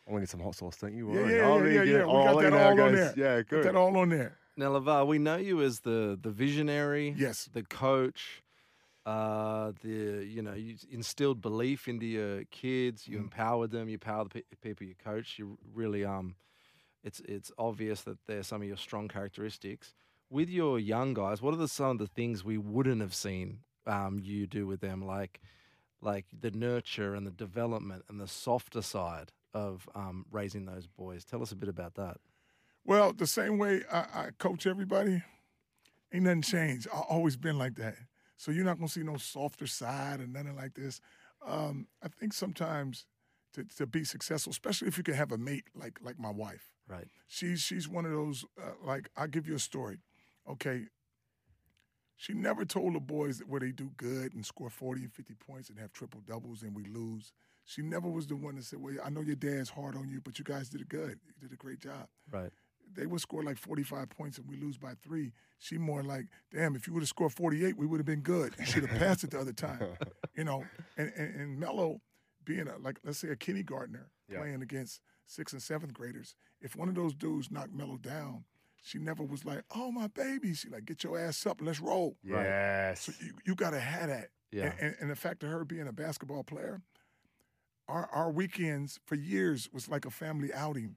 I 0.07 0.11
want 0.11 0.21
to 0.21 0.25
get 0.25 0.29
some 0.29 0.41
hot 0.41 0.55
sauce, 0.55 0.77
don't 0.77 0.93
you? 0.95 1.11
Yeah, 1.13 1.19
Alright. 1.19 1.33
yeah, 1.35 1.47
I'll 1.47 1.67
yeah, 1.67 1.73
yeah, 1.73 1.83
yeah. 1.83 1.97
We 1.97 2.11
Oh, 2.11 2.23
got 2.25 2.35
let 2.35 2.51
that 2.51 2.53
all 2.61 2.77
it 2.77 2.81
on 2.81 2.93
there. 2.95 3.13
Yeah. 3.17 3.35
Put 3.37 3.49
Good. 3.49 3.63
that 3.65 3.75
all 3.75 3.97
on 3.97 4.09
there. 4.09 4.37
Now, 4.57 4.71
Lavar, 4.71 5.05
we 5.07 5.17
know 5.19 5.37
you 5.37 5.61
as 5.61 5.79
the 5.81 6.17
the 6.21 6.29
visionary, 6.31 7.15
Yes. 7.17 7.49
the 7.51 7.63
coach, 7.63 8.43
uh, 9.05 9.71
the 9.81 10.25
you 10.25 10.41
know 10.41 10.53
you 10.53 10.75
instilled 10.89 11.41
belief 11.41 11.87
into 11.87 12.05
your 12.05 12.43
kids. 12.45 13.07
You 13.07 13.17
Mhm. 13.17 13.23
empowered 13.23 13.71
them. 13.71 13.87
You 13.87 13.93
empower 13.95 14.23
the 14.25 14.29
pe- 14.29 14.55
people 14.61 14.87
you 14.87 14.95
coach. 14.95 15.37
You 15.39 15.57
really 15.73 16.03
um, 16.05 16.35
it's 17.03 17.19
it's 17.21 17.51
obvious 17.57 18.01
that 18.03 18.17
they're 18.25 18.43
some 18.43 18.61
of 18.61 18.67
your 18.67 18.77
strong 18.77 19.07
characteristics. 19.07 19.93
With 20.29 20.49
your 20.49 20.79
young 20.79 21.13
guys, 21.13 21.41
what 21.41 21.53
are 21.53 21.57
the, 21.57 21.67
some 21.67 21.91
of 21.91 21.97
the 21.99 22.07
things 22.07 22.43
we 22.43 22.57
wouldn't 22.57 22.99
have 23.01 23.13
seen 23.13 23.59
um, 23.85 24.19
you 24.19 24.47
do 24.47 24.65
with 24.65 24.81
them, 24.81 25.05
like 25.05 25.39
like 26.01 26.25
the 26.37 26.51
nurture 26.51 27.13
and 27.13 27.25
the 27.27 27.31
development 27.31 28.05
and 28.09 28.19
the 28.19 28.27
softer 28.27 28.81
side 28.81 29.31
of 29.53 29.87
um, 29.93 30.25
raising 30.31 30.65
those 30.65 30.87
boys? 30.87 31.23
Tell 31.25 31.43
us 31.43 31.51
a 31.51 31.55
bit 31.55 31.69
about 31.69 31.93
that. 31.95 32.17
Well, 32.83 33.13
the 33.13 33.27
same 33.27 33.57
way 33.59 33.83
I, 33.91 33.99
I 33.99 34.29
coach 34.39 34.65
everybody, 34.67 35.23
ain't 36.13 36.23
nothing 36.23 36.41
changed. 36.41 36.87
I've 36.93 37.01
always 37.09 37.37
been 37.37 37.57
like 37.57 37.75
that. 37.75 37.95
So 38.37 38.51
you're 38.51 38.65
not 38.65 38.77
gonna 38.77 38.89
see 38.89 39.03
no 39.03 39.17
softer 39.17 39.67
side 39.67 40.19
or 40.21 40.27
nothing 40.27 40.55
like 40.55 40.73
this. 40.75 40.99
Um, 41.45 41.87
I 42.03 42.07
think 42.07 42.33
sometimes 42.33 43.05
to, 43.53 43.63
to 43.77 43.85
be 43.85 44.03
successful, 44.03 44.51
especially 44.51 44.87
if 44.87 44.97
you 44.97 45.03
can 45.03 45.13
have 45.13 45.31
a 45.31 45.37
mate 45.37 45.65
like 45.75 45.99
like 46.01 46.19
my 46.19 46.31
wife, 46.31 46.71
Right. 46.87 47.07
she's 47.27 47.61
she's 47.61 47.87
one 47.87 48.05
of 48.05 48.11
those 48.11 48.45
uh, 48.61 48.71
like 48.83 49.09
I'll 49.15 49.27
give 49.27 49.47
you 49.47 49.55
a 49.55 49.59
story. 49.59 49.99
Okay. 50.49 50.87
She 52.17 52.33
never 52.33 52.63
told 52.63 52.95
the 52.95 52.99
boys 53.01 53.39
that 53.39 53.49
where 53.49 53.59
they 53.59 53.71
do 53.71 53.91
good 53.97 54.33
and 54.33 54.45
score 54.45 54.69
40 54.69 55.01
and 55.03 55.13
50 55.13 55.33
points 55.35 55.69
and 55.69 55.77
have 55.79 55.91
triple 55.91 56.21
doubles 56.21 56.63
and 56.63 56.73
we 56.73 56.85
lose. 56.85 57.33
She 57.65 57.81
never 57.81 58.07
was 58.07 58.27
the 58.27 58.35
one 58.37 58.55
that 58.55 58.63
said, 58.63 58.79
Well, 58.81 58.95
I 59.03 59.09
know 59.09 59.21
your 59.21 59.35
dad's 59.35 59.69
hard 59.69 59.95
on 59.95 60.09
you, 60.09 60.21
but 60.21 60.39
you 60.39 60.45
guys 60.45 60.69
did 60.69 60.87
good. 60.87 61.19
You 61.25 61.33
did 61.41 61.51
a 61.51 61.57
great 61.57 61.79
job 61.79 62.07
Right. 62.31 62.51
They 62.93 63.05
would 63.05 63.21
score 63.21 63.43
like 63.43 63.57
45 63.57 64.09
points 64.09 64.37
and 64.37 64.47
we 64.47 64.55
lose 64.57 64.77
by 64.77 64.93
three. 65.03 65.33
She 65.57 65.77
more 65.77 66.03
like, 66.03 66.25
damn, 66.53 66.75
if 66.75 66.87
you 66.87 66.93
would 66.93 67.01
have 67.01 67.09
scored 67.09 67.33
48, 67.33 67.77
we 67.77 67.85
would 67.85 67.97
have 67.99 68.05
been 68.05 68.21
good. 68.21 68.53
You 68.59 68.65
should 68.65 68.85
have 68.85 68.99
passed 68.99 69.23
it 69.23 69.31
the 69.31 69.39
other 69.39 69.53
time. 69.53 69.81
You 70.37 70.43
know, 70.43 70.65
and, 70.97 71.13
and, 71.15 71.35
and 71.39 71.59
Melo 71.59 72.01
being 72.43 72.67
a, 72.67 72.77
like, 72.77 72.99
let's 73.05 73.19
say 73.19 73.29
a 73.29 73.37
kindergartner 73.37 74.09
Yeah. 74.29 74.39
playing 74.39 74.61
against 74.61 74.99
sixth 75.27 75.53
and 75.53 75.63
seventh 75.63 75.93
graders, 75.93 76.35
if 76.59 76.75
one 76.75 76.89
of 76.89 76.95
those 76.95 77.13
dudes 77.15 77.49
knocked 77.49 77.73
Melo 77.73 77.95
down, 77.95 78.43
she 78.83 78.97
never 78.99 79.23
was 79.23 79.45
like, 79.45 79.63
oh, 79.73 79.91
my 79.93 80.07
baby. 80.07 80.53
She 80.53 80.67
like, 80.67 80.83
get 80.83 81.05
your 81.05 81.17
ass 81.17 81.45
up 81.45 81.59
and 81.59 81.67
let's 81.67 81.79
roll. 81.79 82.17
Yes. 82.21 83.01
So 83.03 83.13
you, 83.23 83.31
you 83.45 83.55
got 83.55 83.69
to 83.69 83.79
have 83.79 84.09
that. 84.09 84.27
Yeah. 84.51 84.65
And, 84.65 84.73
and, 84.79 84.95
and 85.01 85.09
the 85.09 85.15
fact 85.15 85.41
of 85.43 85.49
her 85.49 85.63
being 85.63 85.87
a 85.87 85.93
basketball 85.93 86.43
player, 86.43 86.81
our 87.87 88.09
our 88.11 88.31
weekends 88.31 88.99
for 89.05 89.15
years 89.15 89.69
was 89.71 89.87
like 89.87 90.05
a 90.05 90.11
family 90.11 90.53
outing. 90.53 90.95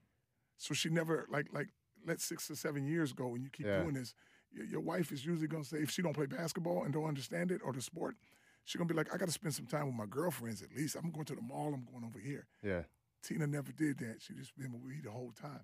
So 0.57 0.73
she 0.73 0.89
never 0.89 1.27
like 1.31 1.47
like 1.53 1.67
let 2.05 2.21
six 2.21 2.49
or 2.49 2.55
seven 2.55 2.85
years 2.85 3.13
go 3.13 3.33
and 3.35 3.43
you 3.43 3.49
keep 3.49 3.65
Yeah. 3.65 3.81
doing 3.81 3.93
this. 3.95 4.13
Your, 4.51 4.65
your 4.65 4.81
wife 4.81 5.11
is 5.11 5.25
usually 5.25 5.47
gonna 5.47 5.63
say 5.63 5.77
if 5.77 5.91
she 5.91 6.01
don't 6.01 6.13
play 6.13 6.25
basketball 6.25 6.83
and 6.83 6.93
don't 6.93 7.05
understand 7.05 7.51
it 7.51 7.61
or 7.63 7.71
the 7.73 7.81
sport, 7.81 8.15
she's 8.65 8.77
gonna 8.77 8.87
be 8.87 8.95
like, 8.95 9.13
I 9.13 9.17
got 9.17 9.27
to 9.27 9.31
spend 9.33 9.53
some 9.53 9.65
time 9.67 9.85
with 9.87 9.95
my 9.95 10.05
girlfriends 10.05 10.61
at 10.61 10.75
least. 10.75 10.95
I'm 10.95 11.11
going 11.11 11.25
to 11.25 11.35
the 11.35 11.41
mall. 11.41 11.73
I'm 11.73 11.85
going 11.91 12.03
over 12.05 12.19
here. 12.19 12.47
yeah. 12.63 12.83
Tina 13.21 13.45
never 13.47 13.73
did 13.73 13.97
that. 13.99 14.21
She 14.21 14.33
just 14.33 14.57
been 14.57 14.71
with 14.71 14.81
me 14.83 15.01
the 15.03 15.11
whole 15.11 15.33
time. 15.33 15.59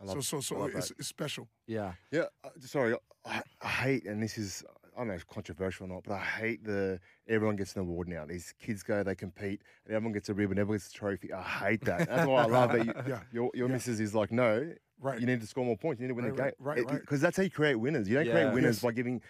I 0.00 0.06
so 0.06 0.12
love, 0.14 0.24
so 0.24 0.36
I 0.36 0.40
so 0.40 0.54
love 0.58 0.70
it's, 0.76 0.88
that. 0.88 0.98
it's 1.00 1.08
special. 1.08 1.48
Yeah. 1.66 1.92
Yeah, 2.12 2.26
uh, 2.44 2.50
sorry, 2.60 2.94
I, 3.24 3.42
I 3.60 3.68
hate, 3.68 4.04
and 4.06 4.22
this 4.22 4.38
is 4.38 4.62
I 4.94 4.98
don't 4.98 5.08
know 5.08 5.14
if 5.14 5.22
it's 5.22 5.32
controversial 5.32 5.86
or 5.86 5.88
not, 5.88 6.04
but 6.04 6.14
I 6.14 6.18
hate 6.20 6.64
the 6.64 7.00
everyone 7.28 7.56
gets 7.56 7.74
an 7.74 7.80
award 7.80 8.08
now. 8.08 8.24
These 8.26 8.54
kids 8.60 8.82
go, 8.82 9.02
they 9.02 9.14
compete, 9.14 9.62
and 9.86 9.94
everyone 9.94 10.12
gets 10.12 10.28
a 10.28 10.34
ribbon, 10.34 10.58
everyone 10.58 10.78
gets 10.78 10.90
a 10.90 10.92
trophy. 10.92 11.32
I 11.32 11.42
hate 11.42 11.84
that. 11.84 12.08
That's 12.08 12.26
why 12.26 12.42
I 12.42 12.46
love 12.46 12.72
that. 12.72 12.84
You, 12.86 12.92
Yeah. 13.06 13.20
Your 13.32 13.50
your 13.54 13.68
Yeah. 13.68 13.74
missus 13.74 13.98
is 14.00 14.14
like, 14.14 14.30
no, 14.30 14.72
Right. 15.00 15.18
you 15.20 15.26
need 15.26 15.40
to 15.40 15.46
score 15.46 15.64
more 15.64 15.76
points. 15.76 16.00
You 16.00 16.06
need 16.06 16.12
to 16.12 16.14
win 16.14 16.24
Right, 16.26 16.36
the 16.36 16.42
game, 16.42 16.52
right, 16.58 16.76
right, 16.78 16.86
right. 16.86 17.00
Because 17.00 17.20
that's 17.20 17.36
how 17.36 17.42
you 17.42 17.50
create 17.50 17.74
winners. 17.74 18.08
You 18.08 18.14
don't 18.16 18.26
Yeah. 18.26 18.32
create 18.32 18.52
winners 18.54 18.76
Yes. 18.76 18.82
by 18.82 18.92
giving 18.92 19.20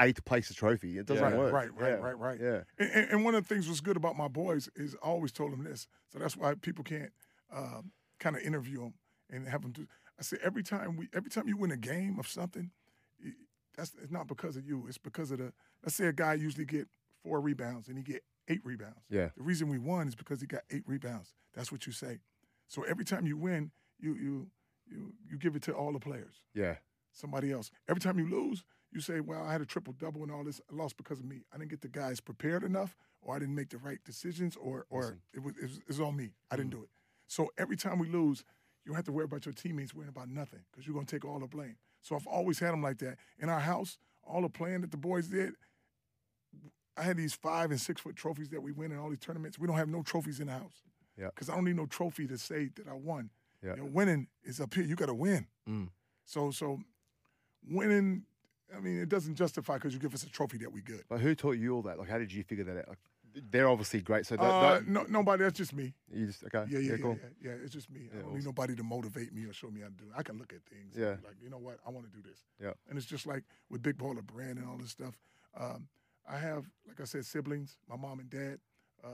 eighth 0.00 0.24
place 0.24 0.48
a 0.50 0.54
trophy. 0.54 0.98
It 0.98 1.06
doesn't 1.06 1.30
Yeah. 1.32 1.36
work. 1.36 1.52
Right, 1.52 1.74
right, 1.74 1.88
Yeah. 1.90 1.94
right, 1.96 2.18
right. 2.18 2.40
Yeah, 2.40 2.62
And, 2.78 3.10
and, 3.10 3.24
one 3.24 3.34
of 3.34 3.46
the 3.46 3.52
things 3.54 3.68
was 3.68 3.80
good 3.80 3.96
about 3.96 4.16
my 4.16 4.28
boys 4.28 4.68
is 4.76 4.94
I 5.02 5.06
always 5.08 5.32
told 5.32 5.52
them 5.52 5.64
this. 5.64 5.88
So 6.08 6.18
that's 6.18 6.36
why 6.36 6.54
people 6.54 6.84
can't 6.84 7.12
um, 7.52 7.90
kind 8.20 8.36
of 8.36 8.42
interview 8.42 8.78
them 8.80 8.94
and 9.28 9.48
have 9.48 9.62
them 9.62 9.72
do. 9.72 9.86
I 10.18 10.22
say 10.22 10.36
every 10.42 10.62
time 10.62 10.96
we, 10.96 11.08
every 11.12 11.30
time 11.30 11.48
you 11.48 11.56
win 11.56 11.70
a 11.72 11.76
game 11.76 12.18
of 12.18 12.28
something, 12.28 12.70
that's 13.76 13.92
it's 14.02 14.10
not 14.10 14.26
because 14.26 14.56
of 14.56 14.66
you. 14.66 14.86
It's 14.88 14.98
because 14.98 15.30
of 15.30 15.38
the. 15.38 15.52
Let's 15.82 15.94
say 15.94 16.06
a 16.06 16.12
guy 16.12 16.34
usually 16.34 16.64
get 16.64 16.88
four 17.22 17.40
rebounds 17.40 17.88
and 17.88 17.96
he 17.96 18.04
get 18.04 18.22
eight 18.48 18.60
rebounds. 18.64 19.04
yeah, 19.08 19.28
The 19.36 19.42
reason 19.42 19.68
we 19.68 19.78
won 19.78 20.08
is 20.08 20.14
because 20.14 20.40
he 20.40 20.46
got 20.46 20.62
eight 20.70 20.82
rebounds. 20.86 21.34
That's 21.54 21.70
what 21.70 21.86
you 21.86 21.92
say. 21.92 22.18
So 22.68 22.82
every 22.82 23.04
time 23.04 23.26
you 23.26 23.36
win, 23.36 23.70
you 23.98 24.14
you 24.14 24.46
you 24.86 25.12
you 25.28 25.38
give 25.38 25.56
it 25.56 25.62
to 25.62 25.72
all 25.72 25.92
the 25.92 25.98
players 25.98 26.42
yeah, 26.54 26.76
somebody 27.12 27.52
else. 27.52 27.70
Every 27.88 28.00
time 28.00 28.18
you 28.18 28.28
lose, 28.28 28.64
you 28.92 29.00
say, 29.00 29.20
"Well, 29.20 29.42
I 29.42 29.52
had 29.52 29.60
a 29.60 29.66
triple 29.66 29.92
double 29.92 30.22
and 30.22 30.32
all 30.32 30.44
this. 30.44 30.60
I 30.70 30.74
lost 30.74 30.96
because 30.96 31.20
of 31.20 31.24
me. 31.24 31.42
I 31.52 31.58
didn't 31.58 31.70
get 31.70 31.80
the 31.80 31.88
guys 31.88 32.20
prepared 32.20 32.64
enough, 32.64 32.96
or 33.22 33.36
I 33.36 33.38
didn't 33.38 33.54
make 33.54 33.70
the 33.70 33.78
right 33.78 33.98
decisions, 34.04 34.56
or 34.56 34.86
or 34.90 35.18
it 35.32 35.42
was, 35.42 35.54
it 35.56 35.62
was 35.62 35.78
it 35.78 35.88
was 35.88 36.00
on 36.00 36.16
me. 36.16 36.30
I 36.50 36.56
didn't 36.56 36.70
mm-hmm. 36.70 36.80
do 36.80 36.84
it." 36.84 36.90
So 37.26 37.48
every 37.56 37.76
time 37.76 37.98
we 37.98 38.08
lose, 38.08 38.44
you 38.84 38.90
don't 38.90 38.96
have 38.96 39.04
to 39.04 39.12
worry 39.12 39.24
about 39.24 39.46
your 39.46 39.52
teammates 39.52 39.94
worrying 39.94 40.08
about 40.08 40.28
nothing 40.28 40.60
because 40.70 40.86
you're 40.86 40.94
gonna 40.94 41.06
take 41.06 41.24
all 41.24 41.38
the 41.38 41.46
blame. 41.46 41.76
So 42.02 42.16
I've 42.16 42.26
always 42.26 42.58
had 42.58 42.72
them 42.72 42.82
like 42.82 42.98
that 42.98 43.18
in 43.38 43.48
our 43.48 43.60
house. 43.60 43.98
All 44.24 44.42
the 44.42 44.48
playing 44.48 44.82
that 44.82 44.90
the 44.90 44.96
boys 44.96 45.28
did, 45.28 45.54
I 46.96 47.02
had 47.02 47.16
these 47.16 47.34
five 47.34 47.70
and 47.70 47.80
six 47.80 48.00
foot 48.00 48.16
trophies 48.16 48.50
that 48.50 48.62
we 48.62 48.72
win 48.72 48.92
in 48.92 48.98
all 48.98 49.10
these 49.10 49.20
tournaments. 49.20 49.58
We 49.58 49.66
don't 49.66 49.76
have 49.76 49.88
no 49.88 50.02
trophies 50.02 50.40
in 50.40 50.46
the 50.46 50.52
house. 50.52 50.82
Yeah. 51.18 51.28
Because 51.34 51.48
I 51.48 51.54
don't 51.54 51.64
need 51.64 51.76
no 51.76 51.86
trophy 51.86 52.26
to 52.26 52.38
say 52.38 52.70
that 52.76 52.88
I 52.88 52.94
won. 52.94 53.30
Yeah. 53.62 53.76
You 53.76 53.82
know, 53.82 53.88
winning 53.92 54.28
is 54.44 54.60
up 54.60 54.72
here. 54.74 54.84
You 54.84 54.96
got 54.96 55.06
to 55.06 55.14
win. 55.14 55.46
Mm. 55.68 55.88
So 56.24 56.50
so 56.50 56.80
winning. 57.68 58.24
I 58.74 58.78
mean, 58.78 58.98
it 59.00 59.08
doesn't 59.08 59.34
justify 59.34 59.74
because 59.74 59.92
you 59.92 59.98
give 59.98 60.14
us 60.14 60.22
a 60.22 60.28
trophy 60.28 60.58
that 60.58 60.72
we 60.72 60.80
good. 60.80 61.02
But 61.08 61.20
who 61.20 61.34
taught 61.34 61.56
you 61.58 61.74
all 61.74 61.82
that? 61.82 61.98
Like, 61.98 62.08
how 62.08 62.18
did 62.18 62.32
you 62.32 62.44
figure 62.44 62.64
that 62.64 62.76
out? 62.78 62.88
Like, 62.88 62.98
they're 63.50 63.68
obviously 63.68 64.00
great. 64.00 64.26
So 64.26 64.36
that, 64.36 64.42
Uh, 64.42 64.74
that- 64.74 64.88
no, 64.88 65.02
nobody. 65.04 65.42
That's 65.44 65.56
just 65.58 65.72
me. 65.72 65.94
you 66.12 66.26
just 66.26 66.44
okay. 66.44 66.64
Yeah, 66.68 66.78
yeah, 66.78 66.90
yeah, 66.92 66.96
cool. 66.98 67.18
yeah, 67.40 67.50
yeah. 67.52 67.62
It's 67.64 67.72
just 67.72 67.90
me. 67.90 68.08
I 68.12 68.22
don't 68.22 68.34
need 68.34 68.44
nobody 68.44 68.74
to 68.76 68.82
motivate 68.82 69.32
me 69.32 69.44
or 69.44 69.52
show 69.52 69.70
me 69.70 69.80
how 69.80 69.88
to 69.88 69.94
do 69.94 70.04
it. 70.04 70.12
I 70.16 70.22
can 70.22 70.38
look 70.38 70.52
at 70.52 70.62
things. 70.64 70.94
and 70.96 71.04
Yeah. 71.04 71.14
be 71.14 71.26
Like, 71.26 71.36
you 71.42 71.50
know 71.50 71.58
what? 71.58 71.78
I 71.86 71.90
want 71.90 72.06
to 72.10 72.12
do 72.12 72.22
this. 72.28 72.44
Yeah. 72.60 72.72
And 72.88 72.96
it's 72.98 73.06
just 73.06 73.26
like 73.26 73.44
with 73.68 73.82
Big 73.82 73.96
Baller 73.98 74.24
Brand 74.24 74.58
and 74.58 74.68
all 74.68 74.76
this 74.78 74.90
stuff. 74.90 75.18
Um, 75.54 75.88
I 76.28 76.38
have, 76.38 76.70
like 76.86 77.00
I 77.00 77.04
said, 77.04 77.24
siblings. 77.26 77.78
My 77.88 77.96
mom 77.96 78.20
and 78.20 78.30
dad. 78.30 78.60
Uh, 79.02 79.08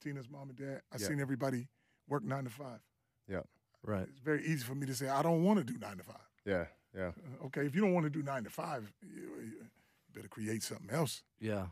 Tina's 0.00 0.28
mom 0.28 0.48
and 0.50 0.58
dad. 0.58 0.82
I 0.92 0.96
Yeah. 0.98 1.06
seen 1.08 1.20
everybody 1.20 1.68
work 2.08 2.22
nine 2.24 2.44
to 2.44 2.50
five. 2.50 2.80
Yeah. 3.28 3.42
Right. 3.82 4.08
It's 4.08 4.20
very 4.20 4.44
easy 4.44 4.64
for 4.64 4.74
me 4.74 4.86
to 4.86 4.94
say 4.94 5.08
I 5.08 5.22
don't 5.22 5.42
want 5.44 5.58
to 5.58 5.64
do 5.64 5.78
nine 5.78 5.96
to 5.98 6.02
five. 6.02 6.16
Yeah, 6.44 6.66
yeah, 6.94 7.08
Uh, 7.40 7.44
Okay, 7.46 7.66
if 7.66 7.74
you 7.74 7.80
don't 7.82 7.92
want 7.94 8.04
to 8.04 8.10
do 8.10 8.22
nine 8.22 8.42
to 8.44 8.50
five, 8.50 8.92
you, 9.02 9.22
you 9.42 9.66
better 10.12 10.28
create 10.28 10.62
something 10.62 10.90
else. 10.90 11.22
Yeah. 11.38 11.68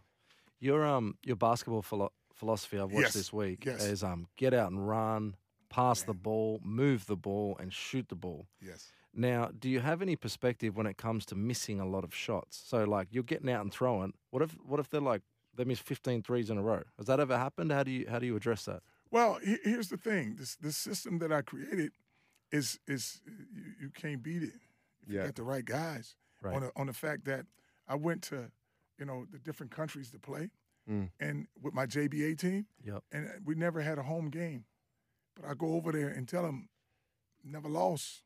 Your 0.61 0.85
um 0.85 1.17
your 1.25 1.37
basketball 1.37 1.83
philo- 1.83 2.13
philosophy 2.35 2.79
I've 2.79 2.93
watched 2.93 3.07
Yes, 3.07 3.15
this 3.15 3.33
week 3.33 3.65
yes. 3.65 3.85
is 3.85 4.03
um 4.03 4.27
get 4.37 4.55
out 4.55 4.71
and 4.71 4.87
run, 4.89 5.37
pass 5.69 6.03
the 6.03 6.15
ball, 6.15 6.61
move 6.65 7.07
the 7.07 7.17
ball, 7.17 7.57
and 7.61 7.73
shoot 7.73 8.09
the 8.09 8.15
ball. 8.17 8.47
Yes. 8.61 8.93
Now, 9.19 9.51
do 9.59 9.71
you 9.71 9.81
have 9.81 10.03
any 10.03 10.15
perspective 10.15 10.77
when 10.77 10.87
it 10.87 10.99
comes 10.99 11.25
to 11.27 11.35
missing 11.35 11.81
a 11.81 11.87
lot 11.89 12.05
of 12.05 12.15
shots? 12.15 12.63
So 12.67 12.85
like 12.85 13.09
you're 13.11 13.23
getting 13.23 13.51
out 13.51 13.63
and 13.63 13.73
throwing. 13.73 14.13
What 14.31 14.43
if 14.43 14.53
what 14.65 14.81
if 14.81 14.89
they're 14.91 15.01
like 15.01 15.23
they 15.55 15.65
miss 15.65 15.79
15 15.79 16.23
threes 16.23 16.51
in 16.51 16.59
a 16.59 16.63
row? 16.63 16.83
Has 16.99 17.07
that 17.07 17.19
ever 17.21 17.37
happened? 17.39 17.73
How 17.73 17.83
do 17.83 17.91
you 17.91 18.07
how 18.09 18.19
do 18.19 18.27
you 18.27 18.37
address 18.37 18.65
that? 18.67 18.83
Well, 19.11 19.39
here's 19.43 19.89
the 19.89 19.97
thing: 19.97 20.37
this 20.37 20.57
this 20.57 20.77
system 20.77 21.19
that 21.21 21.33
I 21.33 21.43
created 21.43 21.93
is 22.53 22.79
is 22.87 23.21
you, 23.55 23.63
you 23.83 23.91
can't 23.91 24.23
beat 24.23 24.43
it 24.43 24.53
if 25.07 25.13
you 25.13 25.21
got 25.23 25.35
the 25.35 25.43
right 25.43 25.65
guys. 25.65 26.15
Right. 26.43 26.55
On 26.55 26.61
the, 26.63 26.71
on 26.77 26.87
the 26.87 26.93
fact 26.93 27.25
that 27.25 27.47
I 27.89 27.95
went 27.95 28.23
to 28.25 28.51
you 28.99 29.05
know 29.07 29.27
the 29.31 29.39
different 29.39 29.73
countries 29.73 30.11
to 30.11 30.19
play, 30.19 30.51
Mm. 30.89 31.11
and 31.19 31.49
with 31.61 31.75
my 31.75 31.85
JBA 31.87 32.37
team, 32.39 32.67
Yep. 32.85 33.03
and 33.13 33.45
we 33.45 33.55
never 33.57 33.81
had 33.83 33.99
a 33.99 34.03
home 34.05 34.31
game, 34.31 34.65
but 35.35 35.45
I 35.45 35.55
go 35.55 35.75
over 35.75 35.91
there 35.93 36.09
and 36.09 36.29
tell 36.29 36.43
them 36.43 36.69
never 37.45 37.69
lost 37.69 38.23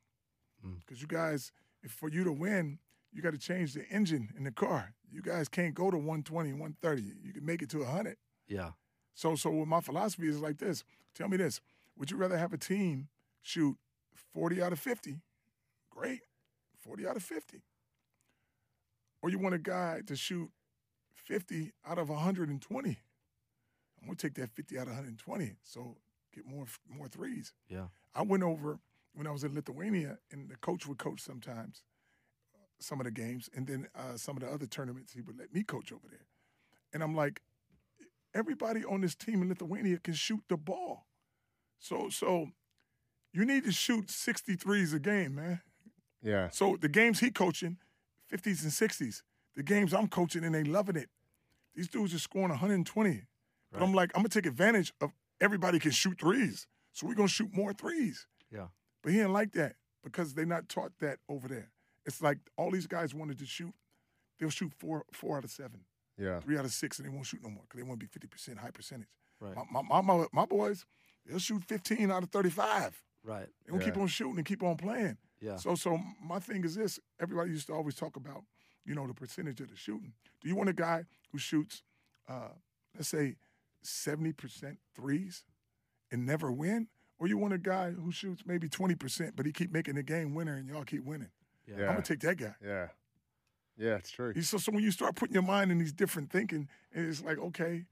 Mm. 0.63 0.79
because 0.79 1.01
you 1.01 1.07
guys, 1.07 1.51
if 1.83 1.91
for 1.91 2.09
you 2.09 2.23
to 2.23 2.31
win. 2.31 2.79
You 3.13 3.21
got 3.21 3.31
to 3.31 3.37
change 3.37 3.73
the 3.73 3.85
engine 3.89 4.31
in 4.37 4.45
the 4.45 4.53
car. 4.53 4.93
You 5.11 5.21
guys 5.21 5.49
can't 5.49 5.73
go 5.75 5.91
to 5.91 5.97
120, 5.97 6.53
130. 6.53 7.01
You 7.21 7.33
can 7.33 7.45
make 7.45 7.61
it 7.61 7.69
to 7.71 7.79
100. 7.83 8.15
Yeah. 8.47 8.71
So, 9.15 9.35
so 9.35 9.49
what 9.49 9.67
my 9.67 9.81
philosophy 9.81 10.29
is 10.29 10.39
like 10.39 10.59
this. 10.59 10.85
Tell 11.13 11.27
me 11.27 11.35
this: 11.35 11.59
Would 11.97 12.09
you 12.09 12.15
rather 12.15 12.37
have 12.37 12.53
a 12.53 12.57
team 12.57 13.09
shoot 13.41 13.77
forty 14.15 14.61
out 14.61 14.71
of 14.71 14.79
fifty? 14.79 15.19
Great, 15.89 16.21
forty 16.79 17.05
out 17.05 17.17
of 17.17 17.23
fifty. 17.23 17.63
Or 19.21 19.29
you 19.29 19.39
want 19.39 19.55
a 19.55 19.59
guy 19.59 20.03
to 20.07 20.15
shoot 20.15 20.49
fifty 21.25 21.71
out 21.87 21.97
of 21.97 22.09
one 22.09 22.19
hundred 22.19 22.49
and 22.49 22.61
twenty? 22.61 22.99
I'm 24.01 24.07
gonna 24.07 24.15
take 24.15 24.35
that 24.35 24.49
fifty 24.51 24.77
out 24.77 24.83
of 24.83 24.87
one 24.89 24.95
hundred 24.95 25.09
and 25.09 25.19
twenty. 25.19 25.55
So 25.63 25.97
get 26.33 26.45
more 26.45 26.65
more 26.89 27.07
threes. 27.07 27.53
Yeah. 27.69 27.87
I 28.15 28.23
went 28.23 28.43
over 28.43 28.79
when 29.13 29.27
I 29.27 29.31
was 29.31 29.43
in 29.43 29.53
Lithuania, 29.55 30.17
and 30.31 30.49
the 30.49 30.55
coach 30.57 30.85
would 30.87 30.97
coach 30.97 31.21
sometimes 31.21 31.83
uh, 32.55 32.59
some 32.79 32.99
of 32.99 33.05
the 33.05 33.11
games, 33.11 33.49
and 33.55 33.67
then 33.67 33.87
uh, 33.95 34.15
some 34.17 34.37
of 34.37 34.43
the 34.43 34.49
other 34.49 34.65
tournaments 34.67 35.13
he 35.13 35.21
would 35.21 35.37
let 35.37 35.53
me 35.53 35.63
coach 35.63 35.91
over 35.91 36.07
there. 36.09 36.27
And 36.93 37.01
I'm 37.03 37.15
like, 37.15 37.41
everybody 38.33 38.83
on 38.83 39.01
this 39.01 39.15
team 39.15 39.41
in 39.41 39.49
Lithuania 39.49 39.97
can 39.99 40.13
shoot 40.13 40.41
the 40.49 40.57
ball. 40.57 41.05
So 41.79 42.09
so 42.09 42.47
you 43.33 43.45
need 43.45 43.63
to 43.63 43.71
shoot 43.71 44.07
63s 44.07 44.93
a 44.93 44.99
game, 44.99 45.35
man. 45.35 45.61
yeah, 46.21 46.49
So 46.49 46.75
the 46.79 46.89
games 46.89 47.21
he 47.21 47.31
coaching, 47.31 47.77
50s 48.31 48.63
and 48.63 48.71
60s. 48.73 49.21
The 49.55 49.63
games 49.63 49.93
I'm 49.93 50.07
coaching 50.07 50.43
and 50.43 50.55
they 50.55 50.63
loving 50.63 50.95
it. 50.95 51.09
These 51.75 51.87
dudes 51.87 52.13
are 52.13 52.19
scoring 52.19 52.49
120. 52.49 53.23
But 53.71 53.81
I'm 53.81 53.93
like, 53.93 54.11
I'm 54.15 54.21
gonna 54.21 54.29
take 54.29 54.45
advantage 54.45 54.93
of 54.99 55.11
everybody 55.39 55.79
can 55.79 55.91
shoot 55.91 56.19
threes. 56.19 56.67
So 56.91 57.07
we're 57.07 57.15
gonna 57.15 57.29
shoot 57.29 57.53
more 57.53 57.73
threes. 57.73 58.27
Yeah. 58.53 58.67
But 59.01 59.13
he 59.13 59.17
didn't 59.19 59.33
like 59.33 59.53
that 59.53 59.75
because 60.03 60.33
they're 60.33 60.45
not 60.45 60.67
taught 60.67 60.91
that 60.99 61.19
over 61.29 61.47
there. 61.47 61.71
It's 62.05 62.21
like 62.21 62.39
all 62.57 62.71
these 62.71 62.87
guys 62.87 63.13
wanted 63.13 63.39
to 63.39 63.45
shoot, 63.45 63.73
they'll 64.39 64.49
shoot 64.49 64.73
four 64.77 65.05
four 65.13 65.37
out 65.37 65.43
of 65.43 65.51
seven, 65.51 65.81
yeah, 66.17 66.39
three 66.39 66.57
out 66.57 66.65
of 66.65 66.71
six, 66.71 66.99
and 66.99 67.07
they 67.07 67.11
won't 67.13 67.25
shoot 67.25 67.41
no 67.43 67.49
more 67.49 67.63
because 67.63 67.77
they 67.77 67.87
want 67.87 67.99
to 67.99 68.05
be 68.05 68.27
50% 68.27 68.57
high 68.57 68.71
percentage. 68.71 69.07
Right. 69.39 69.55
My, 69.71 69.81
my, 69.81 70.01
my, 70.01 70.25
my 70.33 70.45
boys, 70.45 70.85
they'll 71.25 71.39
shoot 71.39 71.63
15 71.63 72.11
out 72.11 72.23
of 72.23 72.29
35. 72.29 73.01
Right. 73.23 73.47
They 73.65 73.71
will 73.71 73.79
keep 73.79 73.97
on 73.97 74.07
shooting 74.07 74.37
and 74.37 74.45
keep 74.45 74.63
on 74.63 74.77
playing. 74.77 75.17
Yeah. 75.39 75.57
So, 75.57 75.75
so 75.75 75.99
my 76.23 76.39
thing 76.39 76.63
is 76.63 76.75
this: 76.75 76.99
everybody 77.19 77.51
used 77.51 77.67
to 77.67 77.73
always 77.73 77.95
talk 77.95 78.15
about, 78.15 78.43
you 78.85 78.95
know, 78.95 79.07
the 79.07 79.13
percentage 79.13 79.61
of 79.61 79.69
the 79.69 79.75
shooting. 79.75 80.13
Do 80.41 80.49
you 80.49 80.55
want 80.55 80.69
a 80.69 80.73
guy 80.73 81.05
who 81.31 81.37
shoots, 81.37 81.83
uh, 82.27 82.49
let's 82.95 83.09
say, 83.09 83.35
seventy 83.83 84.31
percent 84.33 84.77
threes 84.95 85.43
and 86.11 86.25
never 86.25 86.51
win, 86.51 86.87
or 87.19 87.27
you 87.27 87.37
want 87.37 87.53
a 87.53 87.57
guy 87.57 87.91
who 87.91 88.11
shoots 88.11 88.43
maybe 88.45 88.67
twenty 88.69 88.95
percent, 88.95 89.35
but 89.35 89.45
he 89.45 89.51
keep 89.51 89.71
making 89.71 89.95
the 89.95 90.03
game 90.03 90.33
winner 90.33 90.55
and 90.55 90.67
y'all 90.67 90.83
keep 90.83 91.03
winning? 91.03 91.29
Yeah. 91.67 91.81
I'm 91.87 91.93
gonna 91.93 92.01
take 92.01 92.19
that 92.21 92.37
guy. 92.37 92.55
yeah, 92.63 92.87
yeah. 93.77 93.95
It's 93.95 94.11
true. 94.11 94.33
So, 94.41 94.57
so 94.57 94.71
when 94.71 94.83
you 94.83 94.91
start 94.91 95.15
putting 95.15 95.33
your 95.33 95.43
mind 95.43 95.71
in 95.71 95.77
these 95.77 95.93
different 95.93 96.29
thinking, 96.31 96.67
and 96.93 97.07
it's 97.07 97.23
like, 97.23 97.37
okay, 97.37 97.85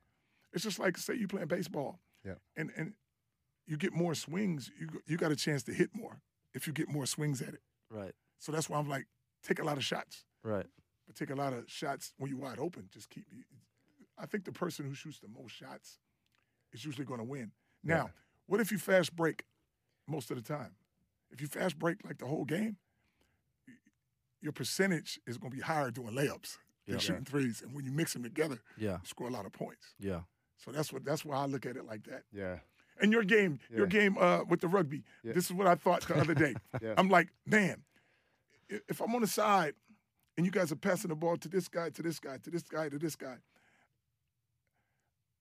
it's 0.53 0.63
just 0.63 0.79
like 0.79 0.97
say 0.97 1.13
you 1.15 1.27
playing 1.27 1.47
baseball, 1.47 1.99
Yeah. 2.25 2.33
and 2.57 2.71
and 2.75 2.93
you 3.67 3.77
get 3.77 3.93
more 3.93 4.15
swings, 4.15 4.71
you 4.79 4.89
you 5.05 5.17
got 5.17 5.31
a 5.31 5.35
chance 5.35 5.61
to 5.63 5.73
hit 5.73 5.91
more 5.93 6.21
if 6.55 6.65
you 6.65 6.73
get 6.73 6.89
more 6.89 7.05
swings 7.05 7.41
at 7.41 7.49
it. 7.53 7.61
Right. 7.91 8.13
So 8.39 8.51
that's 8.51 8.67
why 8.69 8.79
I'm 8.79 8.89
like, 8.89 9.05
take 9.43 9.59
a 9.59 9.63
lot 9.63 9.77
of 9.77 9.85
shots, 9.85 10.25
Right. 10.43 10.65
But 11.09 11.15
take 11.15 11.31
a 11.31 11.35
lot 11.35 11.53
of 11.53 11.63
shots 11.67 12.13
when 12.19 12.29
you're 12.29 12.39
wide 12.39 12.59
open. 12.59 12.87
Just 12.93 13.09
keep. 13.09 13.25
I 14.15 14.27
think 14.27 14.45
the 14.45 14.51
person 14.51 14.85
who 14.85 14.93
shoots 14.93 15.19
the 15.19 15.27
most 15.27 15.55
shots 15.55 15.97
is 16.71 16.85
usually 16.85 17.03
going 17.05 17.17
to 17.19 17.23
win. 17.25 17.51
Now, 17.83 17.95
Yeah. 18.05 18.11
what 18.45 18.59
if 18.59 18.71
you 18.71 18.77
fast 18.77 19.15
break 19.15 19.43
most 20.07 20.29
of 20.29 20.37
the 20.37 20.43
time? 20.43 20.75
If 21.31 21.41
you 21.41 21.47
fast 21.47 21.79
break 21.79 22.05
like 22.05 22.19
the 22.19 22.27
whole 22.27 22.45
game, 22.45 22.77
your 24.39 24.51
percentage 24.51 25.19
is 25.25 25.39
going 25.39 25.49
to 25.49 25.57
be 25.57 25.63
higher 25.63 25.89
doing 25.89 26.13
layups 26.13 26.57
than 26.85 26.95
Yeah. 26.95 26.97
shooting 26.99 27.25
threes. 27.25 27.63
And 27.63 27.73
when 27.73 27.85
you 27.85 27.91
mix 27.91 28.13
them 28.13 28.21
together, 28.21 28.59
Yeah. 28.77 28.99
you 29.01 29.05
score 29.05 29.27
a 29.27 29.31
lot 29.31 29.47
of 29.47 29.51
points. 29.51 29.95
Yeah. 29.97 30.21
So 30.57 30.71
that's 30.71 30.93
what 30.93 31.03
that's 31.03 31.25
why 31.25 31.37
I 31.37 31.45
look 31.47 31.65
at 31.65 31.75
it 31.75 31.85
like 31.85 32.03
that. 32.03 32.25
Yeah, 32.31 32.59
And 33.01 33.11
your 33.11 33.23
game, 33.23 33.59
your 33.71 33.87
game 33.87 34.15
uh, 34.19 34.43
with 34.43 34.59
the 34.61 34.67
rugby, 34.67 35.03
Yeah. 35.23 35.33
this 35.33 35.45
is 35.45 35.53
what 35.53 35.65
I 35.65 35.73
thought 35.73 36.01
the 36.07 36.17
other 36.17 36.35
day. 36.35 36.53
Yeah. 36.83 36.93
I'm 36.97 37.09
like, 37.09 37.29
man, 37.47 37.83
if 38.69 39.01
I'm 39.01 39.15
on 39.15 39.21
the 39.21 39.27
side 39.27 39.73
and 40.39 40.45
you 40.45 40.53
guys 40.53 40.71
are 40.71 40.77
passing 40.77 41.09
the 41.09 41.17
ball 41.17 41.35
to 41.35 41.49
this 41.49 41.67
guy, 41.67 41.89
to 41.89 42.01
this 42.01 42.17
guy, 42.17 42.37
to 42.37 42.49
this 42.49 42.63
guy, 42.63 42.87
to 42.87 42.97
this 42.97 43.17
guy, 43.17 43.35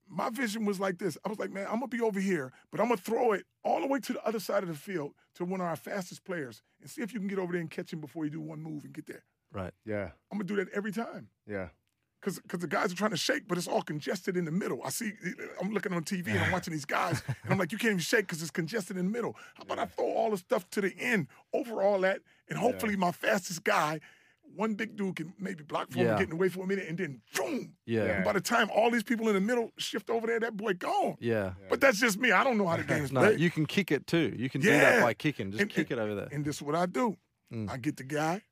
my 0.08 0.28
vision 0.28 0.64
was 0.64 0.80
like 0.80 0.98
this. 0.98 1.16
I 1.24 1.28
was 1.28 1.38
like, 1.38 1.52
man, 1.52 1.66
I'm 1.68 1.74
gonna 1.74 1.86
be 1.86 2.00
over 2.00 2.18
here, 2.18 2.50
but 2.72 2.80
I'm 2.80 2.88
gonna 2.88 3.00
throw 3.00 3.30
it 3.30 3.46
all 3.62 3.80
the 3.80 3.86
way 3.86 4.00
to 4.00 4.12
the 4.12 4.26
other 4.26 4.40
side 4.40 4.64
of 4.64 4.68
the 4.68 4.74
field 4.74 5.12
to 5.36 5.44
one 5.44 5.60
of 5.60 5.68
our 5.68 5.76
fastest 5.76 6.24
players 6.24 6.62
and 6.80 6.90
see 6.90 7.00
if 7.00 7.14
you 7.14 7.20
can 7.20 7.28
get 7.28 7.38
over 7.38 7.52
there 7.52 7.60
and 7.60 7.70
catch 7.70 7.92
him 7.92 8.00
before 8.00 8.24
you 8.24 8.30
do 8.32 8.40
one 8.40 8.60
move 8.60 8.84
and 8.84 8.92
get 8.92 9.06
there. 9.06 9.22
Right. 9.52 9.72
yeah, 9.86 10.10
I'm 10.32 10.38
gonna 10.38 10.48
do 10.48 10.56
that 10.56 10.68
every 10.74 10.90
time. 10.90 11.28
yeah, 11.46 11.68
Cause, 12.20 12.40
Cause 12.48 12.58
the 12.58 12.66
guys 12.66 12.92
are 12.92 12.96
trying 12.96 13.12
to 13.12 13.16
shake, 13.16 13.46
but 13.46 13.56
it's 13.56 13.68
all 13.68 13.82
congested 13.82 14.36
in 14.36 14.44
the 14.44 14.50
middle. 14.50 14.80
I 14.84 14.90
see, 14.90 15.12
I'm 15.62 15.72
looking 15.72 15.92
on 15.92 16.02
TV 16.02 16.28
and 16.30 16.40
I'm 16.40 16.50
watching 16.50 16.72
these 16.72 16.84
guys, 16.84 17.22
and 17.28 17.52
I'm 17.52 17.58
like, 17.58 17.70
you 17.70 17.78
can't 17.78 17.92
even 17.92 18.00
shake 18.00 18.26
because 18.26 18.42
it's 18.42 18.50
congested 18.50 18.96
in 18.96 19.06
the 19.06 19.12
middle. 19.12 19.36
How 19.54 19.62
about 19.62 19.78
I 19.78 19.84
throw 19.84 20.06
all 20.06 20.32
the 20.32 20.36
stuff 20.36 20.68
to 20.70 20.80
the 20.80 20.92
end, 20.98 21.28
over 21.52 21.80
all 21.80 22.00
that, 22.00 22.22
and 22.48 22.58
hopefully 22.58 22.96
my 22.96 23.12
fastest 23.12 23.62
guy, 23.62 24.00
one 24.58 24.74
big 24.74 24.96
dude 24.96 25.14
can 25.14 25.32
maybe 25.38 25.62
block 25.62 25.92
for 25.92 26.00
him, 26.00 26.18
getting 26.18 26.32
away 26.34 26.48
for 26.48 26.64
a 26.64 26.66
minute, 26.66 26.86
and 26.88 26.98
then 26.98 27.20
boom. 27.36 27.74
Yeah. 27.86 28.04
Yeah. 28.04 28.10
And 28.16 28.24
by 28.24 28.32
the 28.32 28.40
time 28.40 28.68
all 28.74 28.90
these 28.90 29.04
people 29.04 29.28
in 29.28 29.34
the 29.34 29.40
middle 29.40 29.70
shift 29.78 30.10
over 30.10 30.26
there, 30.26 30.40
that 30.40 30.56
boy 30.56 30.74
gone. 30.74 31.16
Yeah. 31.20 31.52
But 31.70 31.80
that's 31.80 32.00
just 32.00 32.18
me. 32.18 32.32
I 32.32 32.42
don't 32.42 32.58
know 32.58 32.66
how 32.66 32.76
the 32.76 32.82
game 32.82 33.04
is 33.04 33.12
No, 33.12 33.20
played. 33.20 33.38
you 33.38 33.50
can 33.52 33.66
kick 33.66 33.92
it 33.92 34.08
too. 34.08 34.34
You 34.36 34.50
can 34.50 34.60
do 34.60 34.70
that 34.70 35.00
by 35.00 35.14
kicking. 35.14 35.52
Just 35.52 35.62
And- 35.62 35.70
kick 35.70 35.92
it 35.92 35.98
over 35.98 36.14
there. 36.16 36.28
And 36.32 36.44
this 36.44 36.56
is 36.56 36.62
what 36.62 36.74
I 36.74 36.86
do. 36.86 37.16
Mm. 37.52 37.70
I 37.70 37.76
get 37.76 37.96
the 37.96 38.02
guy, 38.02 38.42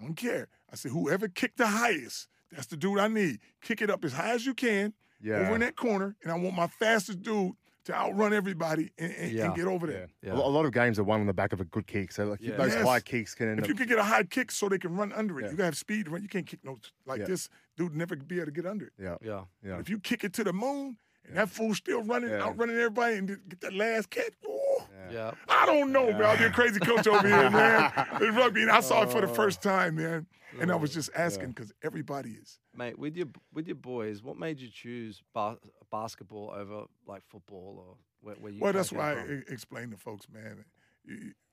I 0.00 0.02
don't 0.02 0.14
care. 0.14 0.48
I 0.72 0.76
say, 0.76 0.88
whoever 0.88 1.28
kicked 1.28 1.58
the 1.58 1.66
highest, 1.66 2.28
that's 2.50 2.66
the 2.66 2.76
dude 2.78 2.98
I 2.98 3.08
need. 3.08 3.38
Kick 3.60 3.82
it 3.82 3.90
up 3.90 4.04
as 4.06 4.14
high 4.14 4.32
as 4.32 4.46
you 4.46 4.54
can 4.54 4.94
yeah. 5.20 5.34
over 5.36 5.54
in 5.54 5.60
that 5.60 5.76
corner, 5.76 6.16
and 6.22 6.32
I 6.32 6.36
want 6.36 6.56
my 6.56 6.66
fastest 6.66 7.20
dude 7.22 7.52
to 7.84 7.94
outrun 7.94 8.32
everybody 8.32 8.90
and, 8.98 9.12
and, 9.12 9.36
and 9.38 9.54
get 9.56 9.66
over 9.66 9.86
there. 9.86 10.08
Yeah. 10.22 10.32
A 10.32 10.34
A 10.34 10.52
lot 10.52 10.64
of 10.64 10.72
games 10.72 10.98
are 10.98 11.04
won 11.04 11.20
on 11.20 11.26
the 11.26 11.32
back 11.32 11.52
of 11.52 11.60
a 11.60 11.64
good 11.64 11.86
kick. 11.86 12.12
So 12.12 12.26
like 12.26 12.40
Yeah. 12.40 12.56
those 12.56 12.72
Yes. 12.74 12.86
high 12.86 13.00
kicks 13.00 13.34
can 13.34 13.48
end 13.48 13.58
If 13.58 13.64
up. 13.64 13.68
you 13.70 13.74
can 13.74 13.88
get 13.88 13.98
a 13.98 14.04
high 14.04 14.22
kick 14.24 14.50
so 14.52 14.68
they 14.68 14.78
can 14.78 14.94
run 14.96 15.12
under 15.12 15.38
it, 15.40 15.44
Yeah. 15.44 15.50
you 15.50 15.56
gotta 15.56 15.64
have 15.66 15.76
speed 15.76 16.04
to 16.06 16.12
run. 16.12 16.22
You 16.22 16.28
can't 16.28 16.46
kick 16.46 16.60
no 16.64 16.78
like 17.06 17.20
Yeah. 17.20 17.26
this. 17.26 17.48
Dude 17.76 17.94
never 17.96 18.14
be 18.16 18.36
able 18.36 18.46
to 18.46 18.52
get 18.52 18.66
under 18.66 18.86
it. 18.86 18.92
yeah, 18.98 19.16
Yeah. 19.22 19.44
yeah, 19.64 19.72
But 19.72 19.80
if 19.80 19.90
you 19.90 19.98
kick 19.98 20.22
it 20.24 20.32
to 20.34 20.44
the 20.44 20.52
moon 20.52 20.96
and 21.26 21.36
that 21.36 21.48
fool's 21.48 21.78
still 21.78 22.02
running, 22.02 22.30
Yeah. 22.30 22.42
outrunning 22.44 22.76
everybody 22.76 23.16
and 23.16 23.28
get 23.48 23.60
that 23.62 23.72
last 23.74 24.10
catch, 24.10 24.32
ooh, 24.46 24.82
Yeah. 25.10 25.32
I 25.48 25.66
don't 25.66 25.90
know, 25.92 26.12
man. 26.12 26.22
I'll 26.24 26.38
be 26.38 26.44
a 26.44 26.50
crazy 26.50 26.78
coach 26.80 27.06
over 27.06 27.26
here, 27.26 27.50
man. 27.50 27.92
In 28.22 28.34
rugby, 28.36 28.62
and 28.62 28.70
I 28.70 28.80
saw 28.80 29.02
it 29.02 29.10
for 29.10 29.20
the 29.20 29.28
Oh. 29.28 29.34
first 29.34 29.62
time, 29.62 29.96
man. 29.96 30.26
And 30.60 30.70
I 30.70 30.76
was 30.76 30.92
just 30.92 31.10
asking 31.14 31.48
because 31.48 31.72
everybody 31.82 32.30
is. 32.30 32.58
Mate, 32.76 32.98
with 32.98 33.16
your 33.16 33.28
with 33.52 33.66
your 33.66 33.76
boys, 33.76 34.22
what 34.22 34.36
made 34.36 34.60
you 34.60 34.68
choose 34.70 35.22
ba- 35.34 35.58
basketball 35.90 36.52
over 36.54 36.84
like 37.06 37.22
football 37.28 37.76
or 37.78 37.96
where, 38.20 38.36
where 38.36 38.52
you? 38.52 38.60
Well, 38.60 38.72
that's 38.72 38.92
why 38.92 39.12
I 39.12 39.14
from? 39.24 39.32
e- 39.38 39.42
explain 39.52 39.90
to 39.90 39.96
folks, 39.96 40.26
man. 40.32 40.64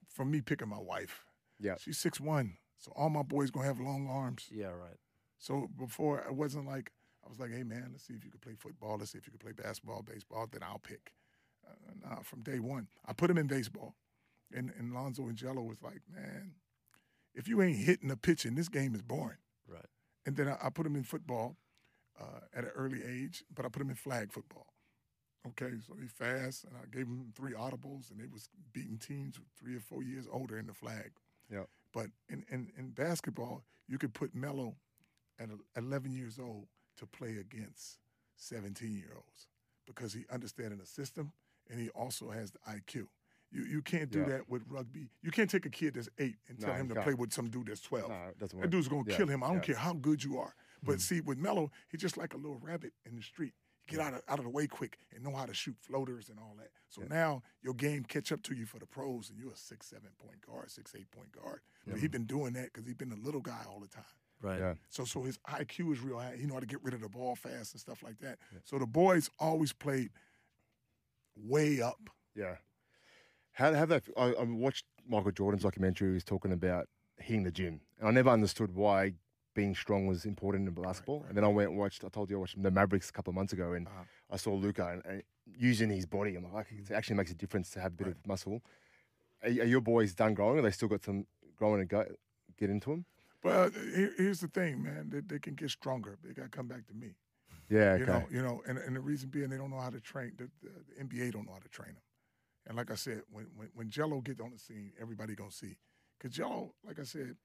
For 0.10 0.26
me 0.26 0.42
picking 0.42 0.70
my 0.70 0.80
wife, 0.80 1.24
Yeah. 1.60 1.76
she's 1.80 1.98
six 1.98 2.20
one, 2.20 2.58
so 2.78 2.92
all 2.96 3.10
my 3.10 3.24
boys 3.24 3.52
gonna 3.52 3.66
have 3.68 3.80
long 3.80 4.08
arms. 4.08 4.48
Yeah, 4.52 4.68
right. 4.68 4.98
So 5.38 5.68
before 5.78 6.20
it 6.22 6.36
wasn't 6.36 6.68
like 6.68 6.92
I 7.26 7.30
was 7.30 7.40
like, 7.40 7.52
hey 7.52 7.64
man, 7.64 7.90
let's 7.92 8.06
see 8.06 8.14
if 8.14 8.24
you 8.26 8.32
could 8.32 8.42
play 8.42 8.56
football. 8.56 8.98
Let's 8.98 9.12
see 9.12 9.18
if 9.18 9.26
you 9.28 9.32
could 9.32 9.40
play 9.42 9.52
basketball, 9.54 10.02
baseball. 10.02 10.48
Then 10.52 10.62
I'll 10.64 10.80
pick. 10.80 11.14
Uh, 11.68 11.94
nah, 12.10 12.22
from 12.22 12.42
day 12.42 12.60
one, 12.60 12.88
I 13.06 13.14
put 13.14 13.30
him 13.30 13.38
in 13.38 13.48
baseball, 13.48 13.96
and 14.54 14.72
and 14.78 14.94
Lonzo 14.94 15.24
and 15.28 15.38
Gelo 15.38 15.66
was 15.66 15.82
like, 15.82 16.02
man, 16.12 16.54
if 17.34 17.48
you 17.48 17.62
ain't 17.62 17.78
hitting 17.78 18.12
a 18.12 18.18
pitch 18.18 18.46
in 18.46 18.56
this 18.56 18.70
game 18.70 18.96
is 18.96 19.02
boring. 19.02 19.38
Right. 19.68 19.86
And 20.26 20.36
then 20.36 20.48
I, 20.48 20.58
I 20.64 20.70
put 20.70 20.86
him 20.86 20.96
in 20.96 21.04
football 21.04 21.58
uh, 22.20 22.42
at 22.54 22.64
an 22.64 22.72
early 22.76 23.02
age, 23.04 23.44
but 23.54 23.66
I 23.66 23.70
put 23.70 23.82
him 23.82 23.90
in 23.90 23.96
flag 23.96 24.32
football. 24.32 24.68
Okay, 25.48 25.76
so 25.88 25.96
he 26.00 26.08
fast, 26.08 26.66
and 26.66 26.74
I 26.76 26.86
gave 26.94 27.08
him 27.08 27.32
three 27.34 27.54
audibles, 27.54 28.12
and 28.12 28.20
they 28.20 28.28
was 28.32 28.50
beating 28.74 28.98
teams 28.98 29.40
three 29.58 29.76
or 29.76 29.80
four 29.80 30.04
years 30.04 30.26
older 30.32 30.58
in 30.58 30.68
the 30.68 30.74
flag. 30.74 31.12
Yeah. 31.52 31.64
But 31.94 32.08
in, 32.30 32.44
in, 32.50 32.72
in 32.78 32.90
basketball, 32.90 33.64
you 33.88 33.98
could 33.98 34.14
put 34.14 34.36
Melo 34.36 34.76
at 35.40 35.50
11 35.78 36.12
years 36.12 36.38
old 36.40 36.68
to 36.98 37.06
play 37.06 37.38
against 37.38 38.00
17 38.36 38.96
year 38.96 39.14
olds 39.16 39.48
because 39.88 40.14
he 40.14 40.26
understands 40.32 40.78
the 40.78 40.86
system 40.86 41.32
and 41.70 41.80
he 41.80 41.90
also 41.90 42.30
has 42.30 42.52
the 42.52 42.60
IQ. 42.70 43.08
You, 43.52 43.64
you 43.64 43.82
can't 43.82 44.12
do 44.12 44.20
Yeah. 44.20 44.26
that 44.30 44.50
with 44.50 44.64
rugby. 44.68 45.10
You 45.22 45.32
can't 45.32 45.50
take 45.50 45.66
a 45.66 45.70
kid 45.70 45.96
that's 45.96 46.10
eight 46.20 46.38
and 46.48 46.60
tell 46.60 46.70
No, 46.70 46.76
him 46.76 46.88
to 46.90 46.94
can't. 46.96 47.04
play 47.06 47.14
with 47.16 47.34
some 47.34 47.50
dude 47.50 47.68
that's 47.68 47.82
12. 47.82 48.10
No, 48.10 48.16
it 48.28 48.38
doesn't 48.38 48.58
That 48.60 48.66
work. 48.66 48.72
dude's 48.72 48.88
gonna 48.88 49.10
Yeah, 49.10 49.18
kill 49.18 49.28
him. 49.28 49.44
I 49.44 49.48
don't 49.48 49.56
yeah. 49.58 49.62
care 49.62 49.76
how 49.76 49.94
good 49.94 50.24
you 50.24 50.38
are. 50.38 50.56
But 50.84 50.98
Mm. 50.98 51.02
see, 51.02 51.22
with 51.22 51.38
Melo, 51.40 51.72
he's 51.90 52.00
just 52.02 52.16
like 52.16 52.34
a 52.34 52.38
little 52.38 52.60
rabbit 52.60 52.94
in 53.06 53.16
the 53.16 53.22
street. 53.24 53.54
He 53.86 53.96
get 53.96 54.02
out 54.06 54.14
of 54.14 54.22
out 54.28 54.38
of 54.38 54.46
the 54.46 54.52
way 54.52 54.68
quick 54.68 55.00
and 55.12 55.24
know 55.24 55.36
how 55.36 55.48
to 55.48 55.54
shoot 55.54 55.76
floaters 55.80 56.30
and 56.30 56.40
all 56.40 56.56
that. 56.60 56.72
So 56.90 57.02
Yeah. 57.02 57.08
now 57.08 57.44
your 57.64 57.74
game 57.74 58.04
catch 58.04 58.32
up 58.32 58.44
to 58.44 58.54
you 58.56 58.66
for 58.68 58.78
the 58.78 58.86
pros, 58.86 59.30
and 59.32 59.40
you're 59.40 59.52
a 59.52 59.56
six, 59.58 59.88
seven 59.88 60.12
point 60.20 60.42
guard, 60.46 60.70
six, 60.70 60.94
eight 60.96 61.10
point 61.10 61.32
guard. 61.32 61.62
But 61.86 61.96
Yeah. 61.96 62.02
he's 62.02 62.10
been 62.12 62.26
doing 62.28 62.54
that 62.54 62.66
because 62.66 62.86
he's 62.86 62.96
been 62.96 63.12
a 63.12 63.16
little 63.16 63.42
guy 63.42 63.64
all 63.68 63.80
the 63.80 63.88
time. 63.88 64.04
Right. 64.42 64.60
Yeah. 64.60 64.76
So 64.90 65.06
so 65.06 65.24
his 65.24 65.40
IQ 65.46 65.92
is 65.92 66.02
real 66.02 66.20
high. 66.20 66.38
He 66.38 66.46
know 66.46 66.54
how 66.54 66.60
to 66.60 66.66
get 66.68 66.84
rid 66.84 66.94
of 66.94 67.02
the 67.02 67.10
ball 67.10 67.36
fast 67.36 67.74
and 67.74 67.82
stuff 67.82 68.04
like 68.04 68.20
that. 68.20 68.38
Yeah. 68.54 68.60
So 68.64 68.78
the 68.78 68.86
boys 68.88 69.30
always 69.40 69.74
played 69.74 70.12
way 71.36 71.82
up. 71.82 72.10
Yeah. 72.36 72.58
How 73.60 73.74
how 73.74 73.86
that? 73.88 74.04
I, 74.16 74.28
I 74.40 74.44
watched 74.44 74.86
Michael 75.08 75.32
Jordan's 75.32 75.64
documentary. 75.64 76.08
He 76.08 76.14
was 76.14 76.24
talking 76.24 76.54
about 76.54 76.88
hitting 77.18 77.44
the 77.44 77.52
gym, 77.52 77.82
and 78.00 78.08
I 78.08 78.12
never 78.12 78.30
understood 78.30 78.74
why 78.74 79.14
being 79.54 79.76
strong 79.76 80.08
was 80.08 80.24
important 80.26 80.66
in 80.70 80.74
basketball. 80.74 81.20
right. 81.20 81.28
And 81.30 81.38
then 81.38 81.44
I 81.44 81.50
went 81.50 81.70
and 81.72 81.78
watched. 81.78 82.06
I 82.06 82.08
told 82.08 82.30
you 82.30 82.38
I 82.38 82.40
watched 82.40 82.62
the 82.64 82.72
Mavericks 82.72 83.10
a 83.10 83.12
couple 83.12 83.32
of 83.32 83.36
months 83.36 83.52
ago, 83.52 83.74
and 83.74 83.86
Uh-huh. 83.88 84.04
I 84.32 84.38
saw 84.38 84.54
Luka 84.54 84.88
and, 84.88 85.02
and 85.06 85.24
using 85.58 85.90
his 85.90 86.06
body. 86.06 86.36
I'm 86.38 86.52
like, 86.54 86.68
it 86.72 86.90
actually 86.94 87.18
makes 87.18 87.32
a 87.32 87.36
difference 87.36 87.70
to 87.72 87.82
have 87.82 87.92
a 87.92 87.96
bit 87.96 88.08
Right. 88.08 88.16
of 88.16 88.28
muscle. 88.28 88.62
Are, 89.44 89.50
are 89.50 89.72
your 89.76 89.82
boys 89.82 90.14
done 90.14 90.34
growing? 90.36 90.60
Or 90.60 90.62
they 90.62 90.72
still 90.72 90.88
got 90.88 91.04
some 91.04 91.26
growing 91.58 91.82
to 91.82 91.86
go 91.86 92.06
get 92.58 92.70
into 92.70 92.92
them? 92.92 93.06
Well, 93.44 93.70
here, 93.72 94.14
here's 94.18 94.40
the 94.40 94.48
thing, 94.48 94.84
man. 94.84 95.10
They, 95.10 95.20
they 95.20 95.40
can 95.40 95.56
get 95.56 95.70
stronger. 95.70 96.18
They 96.24 96.34
got 96.34 96.44
to 96.44 96.50
come 96.50 96.68
back 96.68 96.88
to 96.88 96.94
me. 96.94 97.16
Yeah. 97.70 97.98
You 97.98 98.04
Okay. 98.04 98.12
know, 98.12 98.28
you 98.32 98.42
know, 98.42 98.62
and, 98.68 98.78
and 98.78 98.96
the 98.96 99.02
reason 99.02 99.28
being 99.30 99.50
they 99.50 99.58
don't 99.58 99.72
know 99.72 99.80
how 99.82 99.90
to 99.90 100.00
train. 100.00 100.32
The, 100.38 100.50
the, 100.62 100.72
the 100.88 101.04
NBA 101.04 101.32
don't 101.34 101.46
know 101.46 101.54
how 101.54 101.60
to 101.60 101.70
train 101.70 101.94
them. 101.94 102.04
And 102.70 102.78
like 102.78 102.92
I 102.92 102.96
said, 102.96 103.24
when 103.32 103.48
when, 103.58 103.70
when 103.74 103.90
Gelo 103.90 104.24
get 104.24 104.40
on 104.40 104.52
the 104.52 104.60
scene, 104.60 104.94
everybody 105.02 105.36
gonna 105.36 105.52
see. 105.52 105.76
Cause 106.22 106.32
Gelo, 106.32 106.72
like 106.86 107.00
I 107.00 107.04
said, 107.04 107.36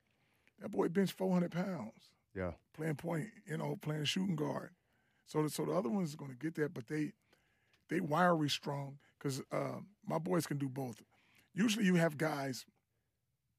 that 0.61 0.71
boy 0.71 0.89
bench 0.89 1.13
400 1.13 1.51
pounds 1.51 2.11
yeah. 2.37 2.53
playing 2.77 2.97
point, 2.97 3.29
you 3.47 3.57
know, 3.57 3.77
playing 3.81 4.05
shooting 4.05 4.37
guard. 4.37 4.71
So 5.27 5.43
the, 5.43 5.49
so 5.51 5.65
the 5.65 5.73
other 5.73 5.89
ones 5.89 6.13
are 6.15 6.19
gonna 6.19 6.35
get 6.35 6.55
that, 6.57 6.75
but 6.75 6.87
they 6.87 7.13
they 7.89 8.01
wiry 8.01 8.51
strong. 8.51 8.99
Cause 9.19 9.41
uh, 9.51 9.79
my 10.07 10.19
boys 10.19 10.47
can 10.47 10.59
do 10.59 10.69
both. 10.69 11.03
Usually 11.55 11.87
you 11.87 11.95
have 11.95 12.19
guys 12.19 12.67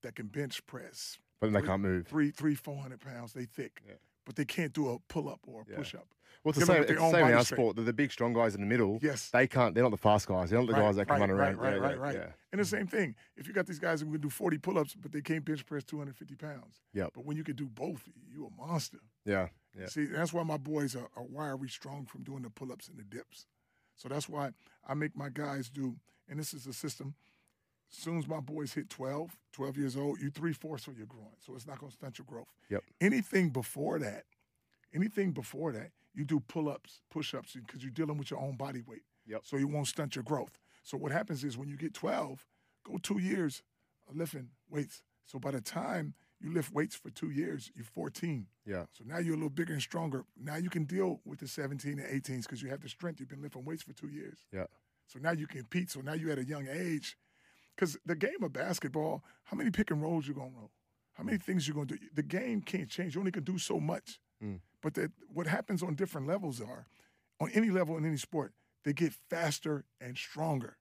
that 0.04 0.15
can 0.15 0.28
bench 0.28 0.63
press 0.67 1.17
But 1.39 1.47
then 1.47 1.54
they 1.54 1.60
Three- 1.62 1.67
can't 1.67 1.82
move. 1.82 2.08
three, 2.08 2.30
three, 2.30 2.56
four 2.56 2.78
hundred 2.78 3.01
pounds. 3.01 3.34
They 3.34 3.45
thick, 3.45 3.82
Yeah. 3.88 3.95
but 4.25 4.36
they 4.36 4.45
can't 4.45 4.71
do 4.73 4.89
a 4.89 4.99
pull 5.12 5.28
up 5.28 5.39
or 5.47 5.62
a 5.62 5.65
Yeah. 5.67 5.78
push 5.78 5.95
up. 5.95 6.08
Well, 6.43 6.52
it's 6.52 6.60
the 6.60 6.65
same. 6.65 6.84
It's 6.84 6.91
the 6.91 7.12
same 7.12 7.28
in 7.28 7.34
our 7.34 7.45
sport. 7.45 7.76
The, 7.76 7.82
the 7.82 7.93
big 7.93 8.12
strong 8.12 8.34
guys 8.34 8.56
in 8.56 8.62
the 8.62 8.67
middle. 8.67 9.00
Yes. 9.02 9.30
They 9.30 9.48
can't. 9.48 9.74
They're 9.74 9.84
not 9.84 9.91
the 9.91 9.98
fast 9.98 10.28
guys. 10.28 10.50
They're 10.50 10.60
not 10.60 10.67
the 10.67 10.74
Right, 10.74 10.82
guys 10.82 10.95
that 10.98 11.08
can 11.08 11.19
right, 11.19 11.21
run 11.21 11.30
around. 11.30 11.58
right, 11.58 11.74
yeah, 11.74 11.80
right, 11.80 11.95
yeah, 11.95 12.02
right. 12.02 12.15
Yeah. 12.15 12.28
And 12.52 12.60
the 12.60 12.65
mm. 12.65 12.69
same 12.69 12.88
thing, 12.88 13.15
if 13.36 13.48
you 13.48 13.54
got 13.54 13.65
these 13.65 13.80
guys 13.80 14.02
who 14.02 14.12
can 14.12 14.21
do 14.21 14.30
40 14.30 14.58
pull 14.60 14.78
ups, 14.78 14.95
but 14.95 15.12
they 15.12 15.21
can't 15.21 15.43
bench 15.43 15.65
press 15.65 15.84
250 15.84 16.36
pounds. 16.36 16.82
Yeah. 16.93 17.08
But 17.13 17.26
when 17.26 17.38
you 17.38 17.43
can 17.43 17.56
do 17.56 17.65
both, 17.65 18.04
you 18.32 18.45
a 18.45 18.62
monster. 18.62 19.00
Yeah. 19.26 19.48
Yeah. 19.78 19.88
See, 19.88 20.06
that's 20.06 20.32
why 20.32 20.43
my 20.43 20.58
boys 20.58 20.95
are, 20.95 21.10
why 21.15 21.48
are 21.48 21.58
wiry 21.58 21.69
strong 21.69 22.06
from 22.06 22.24
doing 22.24 22.43
the 22.43 22.50
pull 22.50 22.71
ups 22.71 22.88
and 22.88 22.98
the 22.98 23.04
dips. 23.04 23.45
So 23.95 24.10
that's 24.10 24.30
why 24.30 24.52
I 24.88 24.93
make 24.93 25.15
my 25.15 25.30
guys 25.30 25.69
do, 25.69 25.95
and 26.30 26.39
this 26.39 26.54
is 26.54 26.67
a 26.67 26.74
system. 26.74 27.15
As 27.91 27.98
soon 27.98 28.17
as 28.17 28.28
my 28.28 28.39
boys 28.39 28.74
hit 28.74 28.89
12, 28.89 29.38
12 29.54 29.78
years 29.78 29.95
old, 29.95 30.19
you 30.19 30.30
three 30.30 30.54
fourths 30.54 30.88
of 30.88 30.98
your 30.98 31.08
growing. 31.08 31.36
So 31.39 31.56
it's 31.56 31.67
not 31.67 31.80
going 31.80 31.91
to 31.91 31.98
stunt 31.98 32.17
your 32.17 32.26
growth. 32.26 32.52
Yep. 32.69 32.84
Anything 33.00 33.50
before 33.50 34.00
that, 34.00 34.24
anything 34.93 35.32
before 35.32 35.71
that, 35.74 35.91
you 36.15 36.25
do 36.25 36.39
pull 36.39 36.69
ups, 36.69 37.01
push 37.12 37.34
ups, 37.34 37.54
because 37.54 37.84
you're 37.84 37.91
dealing 37.91 38.17
with 38.17 38.32
your 38.32 38.39
own 38.39 38.56
body 38.56 38.82
weight. 38.88 39.04
Yep. 39.28 39.41
So 39.43 39.58
you 39.58 39.67
won't 39.67 39.88
stunt 39.88 40.15
your 40.15 40.23
growth. 40.23 40.58
So 40.84 40.97
what 40.97 41.12
happens 41.12 41.43
is 41.43 41.58
when 41.58 41.67
you 41.67 41.78
get 41.78 41.93
12, 41.93 42.45
go 42.86 42.97
two 42.97 43.19
years 43.19 43.63
lifting 44.13 44.49
weights. 44.69 45.01
So 45.25 45.39
by 45.39 45.51
the 45.51 45.62
time 45.62 46.13
you 46.39 46.54
lift 46.54 46.71
weights 46.71 46.95
for 46.95 47.10
two 47.10 47.32
years, 47.32 47.71
you're 47.75 47.86
14. 47.86 48.45
Yeah. 48.65 48.86
So 48.91 49.04
now 49.06 49.17
you're 49.17 49.34
a 49.34 49.38
little 49.38 49.49
bigger 49.49 49.73
and 49.73 49.82
stronger. 49.82 50.25
Now 50.39 50.58
you 50.58 50.69
can 50.69 50.84
deal 50.84 51.21
with 51.25 51.39
the 51.39 51.47
17 51.47 51.99
and 51.99 52.23
18s 52.23 52.43
because 52.43 52.62
you 52.62 52.69
have 52.69 52.82
the 52.82 52.89
strength. 52.89 53.19
You've 53.19 53.30
been 53.30 53.41
lifting 53.41 53.65
weights 53.65 53.84
for 53.84 53.93
two 53.93 54.10
years. 54.10 54.45
Yeah. 54.51 54.65
So 55.08 55.19
now 55.19 55.32
you 55.32 55.47
can 55.47 55.62
compete. 55.62 55.89
So 55.91 56.01
now 56.01 56.13
you're 56.13 56.32
at 56.32 56.39
a 56.39 56.45
young 56.45 56.67
age. 56.67 57.17
Because 57.75 57.97
the 58.06 58.15
game 58.15 58.41
of 58.41 58.54
basketball, 58.54 59.23
how 59.43 59.58
many 59.58 59.69
pick 59.69 59.91
and 59.91 60.01
rolls 60.01 60.28
you 60.28 60.34
gonna 60.34 60.51
roll? 60.56 60.71
How 61.13 61.23
many 61.23 61.38
things 61.38 61.67
you 61.67 61.73
gonna 61.73 61.88
do? 61.88 61.97
The 62.13 62.23
game 62.23 62.62
can't 62.62 62.89
change. 62.89 63.15
You 63.15 63.21
only 63.21 63.32
can 63.32 63.43
do 63.43 63.58
so 63.58 63.80
much. 63.80 64.19
Mm. 64.43 64.60
But 64.82 64.93
that 64.95 65.12
what 65.34 65.48
happens 65.48 65.82
on 65.84 65.95
different 65.95 66.28
levels 66.28 66.62
are, 66.62 66.88
on 67.39 67.50
any 67.54 67.69
level 67.69 67.98
in 67.98 68.06
any 68.06 68.17
sport, 68.17 68.54
they 68.84 68.93
get 68.93 69.13
faster 69.30 69.86
and 70.00 70.17
stronger. 70.17 70.78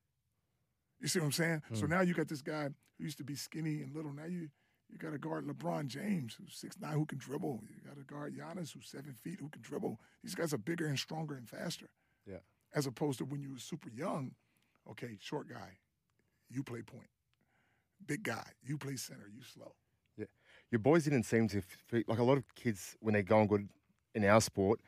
You 1.01 1.09
see 1.09 1.19
what 1.19 1.27
I'm 1.27 1.33
saying? 1.33 1.63
So 1.73 1.87
Mm. 1.87 1.91
now 1.91 2.01
you 2.03 2.15
got 2.15 2.29
this 2.29 2.43
guy 2.43 2.69
who 2.99 3.05
used 3.05 3.19
to 3.19 3.25
be 3.25 3.35
skinny 3.35 3.83
and 3.83 3.95
little. 3.95 4.13
Now 4.13 4.25
you 4.27 4.51
you 4.91 4.99
got 4.99 5.11
to 5.13 5.19
guard 5.19 5.47
LeBron 5.47 5.87
James, 5.87 6.35
who's 6.35 6.55
six 6.57 6.79
nine, 6.79 6.93
who 6.93 7.07
can 7.07 7.19
dribble. 7.19 7.65
You 7.69 7.81
got 7.89 7.97
to 7.97 8.03
guard 8.05 8.37
Giannis, 8.37 8.73
who's 8.73 8.87
seven 8.89 9.15
feet, 9.15 9.41
who 9.41 9.49
can 9.49 9.63
dribble. 9.63 9.99
These 10.23 10.35
guys 10.35 10.53
are 10.53 10.59
bigger 10.59 10.87
and 10.87 10.99
stronger 10.99 11.35
and 11.35 11.49
faster. 11.49 11.89
Yeah. 12.27 12.41
As 12.75 12.87
opposed 12.87 13.19
to 13.19 13.25
when 13.25 13.41
you 13.41 13.51
were 13.51 13.59
super 13.59 13.89
young, 13.89 14.35
okay, 14.91 15.17
short 15.21 15.49
guy, 15.49 15.79
you 16.51 16.63
play 16.63 16.83
point. 16.83 17.09
Big 18.07 18.23
guy, 18.25 18.47
you 18.63 18.77
play 18.77 18.97
center, 18.97 19.29
you 19.35 19.43
slow. 19.43 19.75
Your 20.75 20.81
boys 20.81 21.05
didn't 21.05 21.23
seem 21.23 21.47
to 21.51 21.63
like 22.09 22.19
a 22.19 22.25
lot 22.25 22.37
of 22.37 22.53
kids 22.57 22.97
when 22.99 23.13
they're 23.13 23.23
going 23.23 23.47
good 23.47 23.69
in 24.13 24.25
our 24.25 24.41
sport. 24.41 24.81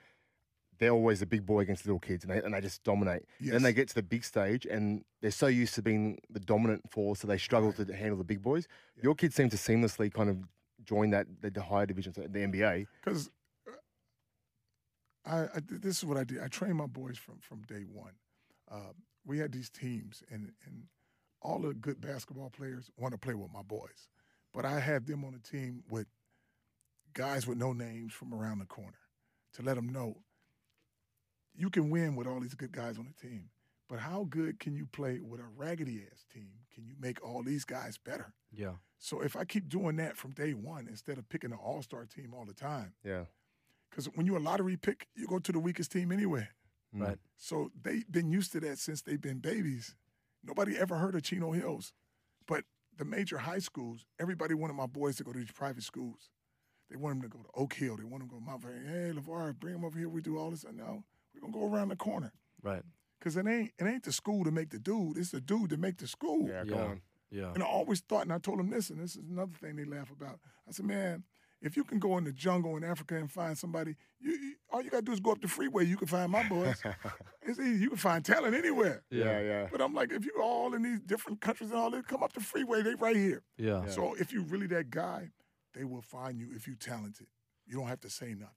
They're 0.81 0.91
always 0.91 1.23
a 1.23 1.27
big 1.27 1.47
boy 1.47 1.61
against 1.61 1.87
little 1.87 2.01
kids, 2.01 2.25
and 2.25 2.33
they, 2.33 2.39
and 2.43 2.53
they 2.53 2.61
just 2.61 2.83
dominate. 2.83 3.23
Yes. 3.39 3.53
Then 3.53 3.63
they 3.63 3.73
get 3.73 3.87
to 3.91 3.95
the 3.95 4.03
big 4.03 4.25
stage, 4.25 4.67
and 4.67 5.05
they're 5.23 5.31
so 5.31 5.47
used 5.47 5.75
to 5.77 5.83
being 5.83 6.19
the 6.29 6.41
dominant 6.41 6.91
force, 6.91 7.21
so 7.21 7.29
they 7.29 7.39
struggle 7.39 7.73
Right. 7.79 7.87
to 7.87 7.95
handle 7.95 8.19
the 8.19 8.25
big 8.25 8.43
boys. 8.43 8.67
Yeah. 8.97 9.05
Your 9.05 9.15
kids 9.15 9.37
seem 9.37 9.49
to 9.51 9.57
seamlessly 9.57 10.13
kind 10.13 10.29
of 10.29 10.39
join 10.85 11.11
that 11.11 11.29
the, 11.41 11.53
the 11.53 11.63
higher 11.63 11.87
divisions, 11.87 12.17
the 12.17 12.23
NBA. 12.41 12.89
Because 13.05 13.31
I, 15.25 15.43
I 15.43 15.61
this 15.71 15.99
is 15.99 16.05
what 16.05 16.17
I 16.17 16.25
did. 16.25 16.41
I 16.41 16.49
trained 16.49 16.75
my 16.79 16.87
boys 16.87 17.17
from 17.17 17.39
from 17.39 17.63
day 17.63 17.85
one. 17.89 18.15
Uh, 18.69 18.93
we 19.25 19.39
had 19.39 19.53
these 19.53 19.71
teams, 19.71 20.25
and 20.33 20.51
and 20.65 20.89
all 21.43 21.61
the 21.61 21.75
good 21.75 22.01
basketball 22.01 22.51
players 22.51 22.91
want 22.97 23.13
to 23.13 23.19
play 23.19 23.35
with 23.35 23.53
my 23.53 23.63
boys, 23.63 24.09
but 24.57 24.65
I 24.65 24.81
had 24.81 25.07
them 25.07 25.23
on 25.23 25.35
a 25.35 25.39
team 25.39 25.85
with 25.91 26.07
guys 27.13 27.47
with 27.47 27.59
no 27.59 27.73
names 27.75 28.15
from 28.15 28.33
around 28.33 28.59
the 28.59 28.65
corner 28.65 28.99
to 29.53 29.63
let 29.63 29.77
them 29.77 29.91
know 29.91 30.17
you 31.55 31.69
can 31.71 31.91
win 31.91 32.17
with 32.17 32.27
all 32.27 32.41
these 32.41 32.55
good 32.55 32.73
guys 32.73 32.99
on 32.99 33.07
the 33.07 33.29
team. 33.29 33.51
But 33.89 34.01
how 34.01 34.27
good 34.29 34.59
can 34.59 34.75
you 34.75 34.87
play 34.87 35.21
with 35.21 35.41
a 35.41 35.47
raggedy 35.57 36.03
ass 36.11 36.25
team? 36.33 36.49
Can 36.75 36.87
you 36.87 36.95
make 36.99 37.23
all 37.25 37.43
these 37.43 37.65
guys 37.65 37.99
better? 37.99 38.33
Yeah. 38.51 38.73
So 38.99 39.21
if 39.21 39.37
I 39.37 39.45
keep 39.45 39.69
doing 39.69 39.97
that 39.97 40.17
from 40.17 40.33
day 40.33 40.55
one 40.55 40.89
instead 40.89 41.19
of 41.19 41.29
picking 41.29 41.53
an 41.53 41.59
all 41.63 41.83
star 41.83 42.05
team 42.07 42.35
all 42.35 42.45
the 42.47 42.53
time, 42.55 42.95
Yeah. 43.05 43.25
because 43.91 44.07
when 44.15 44.27
you're 44.27 44.39
a 44.39 44.41
lottery 44.41 44.77
pick, 44.77 45.07
you 45.15 45.27
go 45.27 45.39
to 45.39 45.53
the 45.53 45.61
weakest 45.61 45.93
team 45.93 46.11
anyway. 46.11 46.49
Mm. 46.95 47.01
Right. 47.07 47.19
So 47.37 47.71
they've 47.81 48.11
been 48.11 48.31
used 48.31 48.53
to 48.53 48.61
that 48.61 48.79
since 48.79 49.03
they've 49.03 49.21
been 49.21 49.39
babies. 49.39 49.95
Nobody 50.43 50.77
ever 50.79 50.97
heard 50.97 51.15
of 51.15 51.23
Chino 51.23 51.53
Hills. 51.53 51.93
But 52.47 52.65
the 52.97 53.05
major 53.05 53.39
high 53.39 53.59
schools, 53.59 54.05
everybody 54.21 54.55
wanted 54.55 54.75
my 54.75 54.87
boys 54.87 55.17
to 55.17 55.25
go 55.25 55.33
to 55.33 55.39
these 55.39 55.51
private 55.51 55.83
schools. 55.83 56.31
They 56.91 56.97
want 56.97 57.21
them 57.21 57.31
to 57.31 57.37
go 57.37 57.43
to 57.43 57.49
Oak 57.55 57.75
Hill. 57.75 57.97
They 57.97 58.05
want 58.05 58.21
them 58.23 58.29
to 58.29 58.35
go 58.35 58.39
to 58.41 58.45
Mount 58.47 58.63
Vernon. 58.63 58.87
Hey, 58.87 59.13
LaVar, 59.21 59.59
bring 59.59 59.75
them 59.75 59.85
over 59.85 59.99
here. 59.99 60.09
We 60.09 60.21
do 60.21 60.39
all 60.39 60.51
this. 60.51 60.65
No, 60.65 61.03
we're 61.35 61.41
going 61.41 61.53
to 61.53 61.59
go 61.59 61.67
around 61.67 61.89
the 61.89 61.97
corner. 61.97 62.33
Right. 62.63 62.83
Because 63.19 63.37
it 63.37 63.47
ain't 63.47 63.73
it 63.79 63.85
ain't 63.85 64.05
the 64.05 64.13
school 64.13 64.45
to 64.45 64.51
make 64.51 64.71
the 64.71 64.79
dude. 64.79 65.17
It's 65.19 65.31
the 65.31 65.41
dude 65.41 65.71
to 65.71 65.77
make 65.77 65.97
the 65.99 66.07
school. 66.07 66.49
Yeah, 66.49 66.65
go 66.65 66.75
Yeah. 66.77 66.85
on. 66.85 67.01
Yeah. 67.31 67.53
And 67.55 67.63
I 67.63 67.67
always 67.67 68.01
thought, 68.01 68.23
and 68.23 68.33
I 68.33 68.39
told 68.39 68.61
him 68.61 68.71
this, 68.71 68.89
and 68.91 69.01
this 69.01 69.17
is 69.17 69.25
another 69.29 69.53
thing 69.61 69.75
they 69.77 69.85
laugh 69.85 70.11
about. 70.13 70.39
I 70.69 70.71
said, 70.73 70.87
man, 70.87 71.25
if 71.63 71.77
you 71.77 71.85
can 71.85 71.99
go 71.99 72.19
in 72.19 72.25
the 72.25 72.33
jungle 72.33 72.77
in 72.77 72.85
Africa 72.85 73.17
and 73.17 73.31
find 73.31 73.57
somebody, 73.57 73.97
you, 74.21 74.33
you 74.33 74.55
all 74.73 74.83
you 74.83 74.91
gotta 74.91 75.03
do 75.05 75.13
is 75.13 75.21
go 75.21 75.33
up 75.33 75.41
the 75.41 75.49
freeway. 75.49 75.85
You 75.87 75.97
can 75.97 76.07
find 76.09 76.31
my 76.31 76.47
boys. 76.49 76.83
it's 77.43 77.59
easy. 77.59 77.83
You 77.83 77.89
can 77.91 77.99
find 77.99 78.25
talent 78.25 78.55
anywhere. 78.55 79.03
Yeah, 79.11 79.41
yeah. 79.41 79.69
But 79.71 79.81
I'm 79.81 79.95
like, 79.95 80.13
if 80.13 80.25
you're 80.25 80.43
all 80.43 80.75
in 80.75 80.83
these 80.83 81.01
different 81.01 81.41
countries 81.41 81.71
and 81.71 81.79
all 81.79 81.91
that, 81.91 82.07
come 82.07 82.23
up 82.23 82.33
the 82.33 82.41
freeway. 82.41 82.83
They 82.83 82.95
right 82.95 83.17
here. 83.17 83.43
Yeah. 83.59 83.83
Yeah. 83.85 83.91
So 83.91 84.15
if 84.19 84.33
you 84.33 84.43
really 84.43 84.67
that 84.69 84.91
guy, 84.91 85.31
they 85.75 85.85
will 85.85 86.03
find 86.03 86.39
you. 86.39 86.49
If 86.55 86.67
you 86.67 86.75
talented, 86.75 87.27
you 87.67 87.77
don't 87.77 87.87
have 87.89 88.01
to 88.01 88.11
say 88.11 88.29
nothing. 88.35 88.49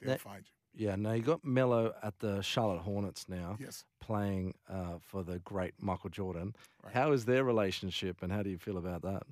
They'll 0.00 0.10
That- 0.10 0.20
find 0.20 0.44
you. 0.44 0.52
Yeah. 0.86 0.94
Now 0.96 1.12
you 1.12 1.22
got 1.22 1.44
Melo 1.44 1.92
at 2.02 2.18
the 2.20 2.40
Charlotte 2.42 2.80
Hornets 2.82 3.28
now, 3.28 3.56
Yes. 3.60 3.84
playing 4.00 4.54
uh, 4.68 4.98
for 5.00 5.24
the 5.24 5.40
great 5.40 5.74
Michael 5.80 6.10
Jordan. 6.10 6.54
Right. 6.84 6.94
How 6.94 7.10
is 7.12 7.24
their 7.24 7.42
relationship, 7.42 8.22
and 8.22 8.30
how 8.32 8.42
do 8.44 8.50
you 8.50 8.58
feel 8.58 8.78
about 8.78 9.02
that? 9.02 9.24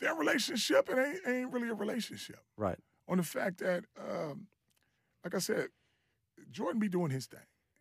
Their 0.00 0.14
relationship, 0.14 0.88
it 0.90 0.98
ain't, 0.98 1.20
ain't 1.26 1.52
really 1.52 1.68
a 1.68 1.74
relationship. 1.74 2.40
Right. 2.56 2.78
on 3.08 3.16
the 3.18 3.22
fact 3.22 3.58
that, 3.58 3.84
um, 3.98 4.46
like 5.24 5.34
I 5.34 5.38
said, 5.38 5.68
Jordan 6.50 6.78
be 6.80 6.88
doing 6.88 7.10
his 7.10 7.26
thing, 7.26 7.40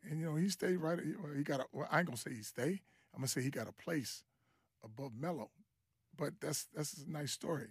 and 0.09 0.19
you 0.19 0.25
know 0.25 0.35
he 0.35 0.47
stayed 0.49 0.77
right. 0.77 0.99
He 1.35 1.43
got 1.43 1.59
a. 1.59 1.65
Well, 1.73 1.87
I 1.91 1.97
ain't 1.99 2.07
gonna 2.07 2.17
say 2.17 2.33
he 2.33 2.41
stay. 2.43 2.81
I'm 3.13 3.19
gonna 3.19 3.27
say 3.27 3.41
he 3.41 3.49
got 3.49 3.67
a 3.67 3.73
place 3.73 4.23
above 4.83 5.11
Melo, 5.19 5.49
but 6.17 6.33
that's 6.39 6.67
that's 6.73 6.93
a 7.05 7.09
nice 7.11 7.31
story. 7.33 7.67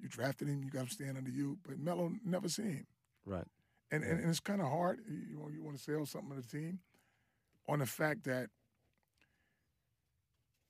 You 0.00 0.08
drafted 0.08 0.48
him, 0.48 0.62
you 0.64 0.70
got 0.70 0.82
him 0.82 0.88
staying 0.88 1.16
under 1.16 1.30
you, 1.30 1.58
but 1.66 1.78
Melo 1.78 2.12
never 2.24 2.48
seen 2.48 2.70
him, 2.70 2.86
Right. 3.26 3.46
and 3.90 4.02
and, 4.02 4.18
and 4.20 4.30
it's 4.30 4.40
kind 4.40 4.60
of 4.62 4.68
hard. 4.68 5.00
You, 5.08 5.18
you 5.30 5.38
want 5.38 5.52
you 5.54 5.62
want 5.62 5.76
to 5.76 5.82
sell 5.82 6.06
something 6.06 6.30
to 6.34 6.42
the 6.42 6.48
team 6.48 6.80
on 7.68 7.80
the 7.80 7.86
fact 7.86 8.24
that. 8.24 8.48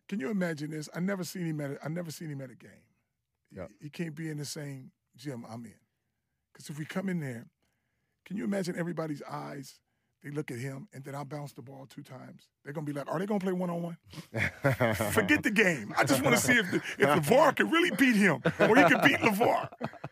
Can 0.09 0.21
you 0.21 0.31
imagine 0.31 0.71
this? 0.71 0.89
I 0.95 1.01
never 1.01 1.25
seen 1.25 1.47
him 1.47 1.61
at 1.61 1.71
a, 1.73 1.79
I 1.85 1.89
never 1.89 2.11
seen 2.11 2.29
him 2.29 2.41
at 2.43 2.51
a 2.51 2.55
game. 2.55 2.71
He- 3.55 3.61
Yep. 3.61 3.93
can't 3.93 4.15
be 4.15 4.29
in 4.29 4.39
the 4.39 4.45
same 4.45 4.91
gym 5.17 5.45
I'm 5.49 5.65
in. 5.65 5.75
Because 6.53 6.69
if 6.71 6.79
we 6.79 6.85
come 6.85 7.09
in 7.09 7.21
there, 7.21 7.47
can 8.25 8.37
you 8.37 8.45
imagine 8.45 8.77
everybody's 8.77 9.23
eyes? 9.23 9.79
They 10.23 10.31
look 10.31 10.51
at 10.51 10.59
him, 10.59 10.89
and 10.95 11.05
then 11.05 11.15
I 11.15 11.23
bounce 11.25 11.53
the 11.53 11.61
ball 11.61 11.87
two 11.87 12.03
times. 12.03 12.49
They're 12.65 12.73
gonna 12.73 12.87
be 12.87 12.95
like, 12.95 13.07
"Are 13.09 13.19
they 13.19 13.27
gonna 13.27 13.41
play 13.41 13.53
one 13.53 13.69
on 13.69 13.83
one?" 13.83 13.99
Forget 15.13 15.43
the 15.43 15.51
game. 15.51 15.93
I 15.99 16.05
just 16.05 16.23
want 16.23 16.35
to 16.35 16.41
see 16.41 16.55
if 16.55 16.71
the, 16.71 16.77
if 16.99 17.09
LaVar 17.27 17.57
can 17.57 17.71
really 17.71 17.91
beat 17.91 18.17
him, 18.17 18.41
or 18.59 18.75
he 18.77 18.85
can 18.85 19.01
beat 19.05 19.19
LaVar. 19.19 19.69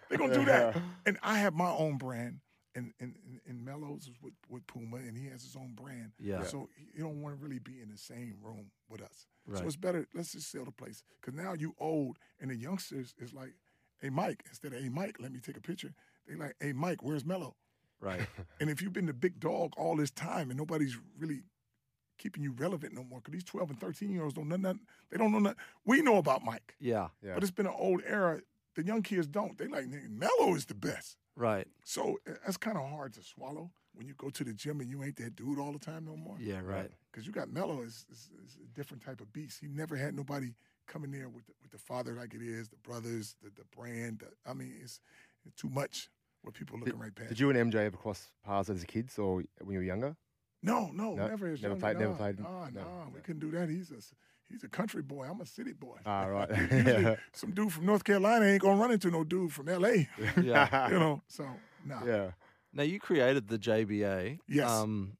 They're 0.08 0.18
gonna 0.18 0.34
do 0.34 0.44
that. 0.44 0.76
And 1.06 1.18
I 1.22 1.38
have 1.38 1.54
my 1.54 1.70
own 1.70 1.96
brand, 1.96 2.40
and 2.74 2.92
and 3.00 3.14
and, 3.24 3.40
and 3.46 3.64
Melo's 3.64 4.02
is 4.02 4.14
with, 4.22 4.34
with 4.48 4.66
Puma, 4.66 4.96
and 4.96 5.16
he 5.16 5.26
has 5.28 5.42
his 5.42 5.56
own 5.56 5.74
brand. 5.74 6.12
Yeah. 6.18 6.42
So 6.44 6.68
you 6.94 7.02
don't 7.02 7.20
want 7.22 7.36
to 7.38 7.42
really 7.42 7.58
be 7.58 7.80
in 7.80 7.90
the 7.90 7.98
same 7.98 8.36
room 8.42 8.70
with 8.88 9.02
us. 9.02 9.26
Right. 9.46 9.58
So 9.58 9.66
it's 9.66 9.76
better. 9.76 10.06
Let's 10.14 10.32
just 10.32 10.50
sell 10.50 10.64
the 10.64 10.70
place 10.72 11.02
because 11.20 11.34
now 11.38 11.52
you 11.54 11.74
old, 11.78 12.18
and 12.40 12.50
the 12.50 12.56
youngsters 12.56 13.14
is 13.18 13.32
like, 13.34 13.54
"Hey 14.00 14.10
Mike," 14.10 14.44
instead 14.48 14.72
of 14.72 14.80
"Hey 14.82 14.88
Mike, 14.88 15.16
let 15.20 15.32
me 15.32 15.40
take 15.40 15.56
a 15.56 15.60
picture." 15.60 15.94
They 16.26 16.34
like, 16.36 16.54
"Hey 16.60 16.72
Mike, 16.72 17.02
where's 17.02 17.24
Melo?" 17.24 17.56
Right. 18.00 18.20
And 18.60 18.68
if 18.70 18.80
you've 18.82 18.92
been 18.92 19.06
the 19.06 19.12
big 19.12 19.38
dog 19.40 19.72
all 19.76 19.96
this 19.96 20.10
time 20.10 20.50
and 20.50 20.58
nobody's 20.58 20.96
really 21.18 21.42
keeping 22.18 22.42
you 22.42 22.52
relevant 22.52 22.94
no 22.94 23.02
more, 23.04 23.18
because 23.20 23.32
these 23.32 23.44
12 23.44 23.70
and 23.70 23.80
13 23.80 24.10
year 24.10 24.22
olds 24.22 24.34
don't 24.34 24.48
know 24.48 24.56
nothing. 24.56 24.80
They 25.10 25.18
don't 25.18 25.32
know 25.32 25.38
nothing. 25.40 25.58
We 25.84 26.02
know 26.02 26.16
about 26.18 26.44
Mike, 26.44 26.74
Yeah. 26.78 27.08
Yeah. 27.22 27.34
but 27.34 27.42
it's 27.42 27.50
been 27.52 27.66
an 27.66 27.74
old 27.76 28.02
era. 28.06 28.40
The 28.74 28.84
young 28.84 29.02
kids 29.02 29.26
don't. 29.26 29.56
They 29.58 29.66
like, 29.68 29.86
"Nigga, 29.86 30.08
Melo 30.10 30.54
is 30.54 30.64
the 30.66 30.74
best. 30.74 31.16
Right. 31.36 31.66
So 31.84 32.18
that's 32.44 32.56
kind 32.56 32.76
of 32.76 32.88
hard 32.90 33.12
to 33.14 33.22
swallow 33.22 33.70
when 33.94 34.06
you 34.06 34.14
go 34.14 34.30
to 34.30 34.44
the 34.44 34.52
gym 34.54 34.80
and 34.80 34.90
you 34.90 35.02
ain't 35.02 35.16
that 35.16 35.36
dude 35.36 35.58
all 35.58 35.72
the 35.72 35.78
time 35.78 36.04
no 36.06 36.16
more. 36.16 36.36
Yeah. 36.40 36.60
Right. 36.64 36.90
Because 37.10 37.26
you 37.26 37.32
got 37.32 37.50
Melo 37.52 37.82
is, 37.82 38.06
is, 38.10 38.30
is 38.44 38.58
a 38.62 38.68
different 38.74 39.02
type 39.04 39.20
of 39.20 39.32
beast. 39.32 39.58
He 39.60 39.66
never 39.68 39.96
had 39.96 40.14
nobody 40.14 40.54
coming 40.86 41.10
there 41.10 41.28
with 41.28 41.46
the, 41.46 41.52
with 41.62 41.70
the 41.70 41.78
father 41.78 42.12
like 42.14 42.34
it 42.34 42.42
is, 42.42 42.68
the 42.68 42.76
brothers, 42.78 43.36
the, 43.42 43.50
the 43.50 43.64
brand. 43.76 44.20
The, 44.20 44.50
I 44.50 44.54
mean, 44.54 44.74
it's, 44.82 45.00
it's 45.46 45.54
too 45.60 45.68
much 45.70 46.08
what 46.42 46.54
people 46.54 46.78
looking 46.78 46.98
right 46.98 47.14
past. 47.14 47.28
Did 47.30 47.40
you 47.40 47.50
and 47.50 47.72
MJ 47.72 47.76
ever 47.86 47.96
cross 47.96 48.30
paths 48.44 48.68
as 48.70 48.82
kids 48.84 49.18
or 49.18 49.42
when 49.60 49.72
you 49.74 49.78
were 49.78 49.84
younger? 49.84 50.16
No, 50.62 50.90
no, 50.92 51.14
No? 51.14 51.26
never. 51.26 51.48
as 51.48 51.60
Never 51.62 51.74
young- 51.74 51.80
played- 51.80 51.98
never 51.98 52.14
played- 52.14 52.40
Nah, 52.40 52.68
no, 52.70 52.80
nah, 52.82 53.08
we 53.14 53.20
couldn't 53.20 53.40
do 53.40 53.50
that. 53.52 53.68
He's 53.68 53.90
a 53.90 53.96
he's 54.48 54.64
a 54.64 54.68
country 54.68 55.02
boy. 55.02 55.26
I'm 55.30 55.40
a 55.40 55.46
city 55.46 55.72
boy. 55.72 55.98
Ah, 56.06 56.24
right. 56.24 56.48
Usually, 56.72 57.16
some 57.32 57.52
dude 57.52 57.72
from 57.72 57.86
North 57.86 58.04
Carolina 58.04 58.44
ain't 58.46 58.62
gonna 58.62 58.80
run 58.80 58.90
into 58.92 59.10
no 59.10 59.24
dude 59.24 59.52
from 59.52 59.68
L.A. 59.68 60.08
Yeah. 60.40 60.88
you 60.90 60.98
know, 60.98 61.22
so 61.28 61.46
nah. 61.84 62.04
yeah. 62.04 62.30
Now 62.72 62.82
you 62.84 62.98
created 63.00 63.48
the 63.48 63.58
JBA. 63.58 64.38
Yes. 64.48 64.70
Um, 64.70 65.16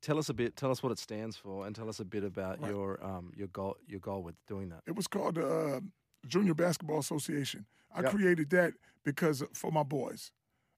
tell 0.00 0.18
us 0.18 0.28
a 0.28 0.34
bit. 0.34 0.56
Tell 0.56 0.70
us 0.70 0.82
what 0.82 0.92
it 0.92 0.98
stands 0.98 1.36
for, 1.36 1.66
and 1.66 1.74
tell 1.76 1.88
us 1.88 2.00
a 2.00 2.04
bit 2.04 2.24
about 2.24 2.60
Right. 2.60 2.70
your 2.70 3.02
um 3.04 3.32
your 3.36 3.48
goal 3.48 3.76
your 3.86 4.00
goal 4.00 4.22
with 4.22 4.34
doing 4.46 4.68
that. 4.70 4.80
It 4.86 4.94
was 4.96 5.06
called 5.06 5.36
the 5.36 5.46
uh, 5.76 5.80
Junior 6.26 6.54
Basketball 6.54 6.98
Association. 6.98 7.66
I 7.94 8.02
Yep. 8.02 8.10
created 8.10 8.50
that 8.50 8.74
because 9.04 9.42
for 9.54 9.70
my 9.70 9.82
boys. 9.82 10.32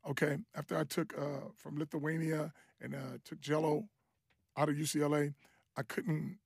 Okay, 0.09 0.39
after 0.55 0.79
I 0.79 0.85
took 0.85 1.13
uh, 1.19 1.51
from 1.55 1.77
Lithuania 1.79 2.53
and 2.81 2.95
uh, 2.95 3.19
took 3.25 3.41
Gelo 3.41 3.89
out 4.57 4.69
of 4.69 4.77
UCLA, 4.77 5.35
I 5.77 5.83
couldn't. 5.83 6.39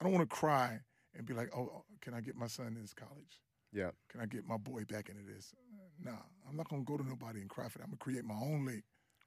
I 0.00 0.04
don't 0.04 0.12
want 0.12 0.28
to 0.28 0.34
cry 0.34 0.80
and 1.14 1.26
be 1.26 1.34
like, 1.34 1.50
oh, 1.56 1.70
"Oh, 1.74 1.84
can 2.00 2.14
I 2.14 2.20
get 2.20 2.36
my 2.36 2.46
son 2.46 2.68
in 2.68 2.80
this 2.80 2.94
college? 2.94 3.40
Yeah. 3.72 3.90
Can 4.08 4.20
I 4.20 4.26
get 4.26 4.46
my 4.46 4.56
boy 4.56 4.84
back 4.84 5.08
into 5.08 5.22
this?" 5.22 5.52
Uh, 5.74 6.10
nah, 6.10 6.18
I'm 6.48 6.56
not 6.56 6.68
gonna 6.68 6.84
go 6.84 6.96
to 6.96 7.06
nobody 7.06 7.40
and 7.40 7.50
cry 7.50 7.68
for 7.68 7.78
that. 7.78 7.84
I'm 7.84 7.90
gonna 7.90 7.98
create 7.98 8.24
my 8.24 8.34
own 8.34 8.64
league. 8.64 8.84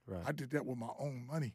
Right. 0.08 0.24
I 0.26 0.32
did 0.32 0.52
that 0.52 0.66
with 0.66 0.78
my 0.78 0.90
own 1.00 1.26
money. 1.28 1.54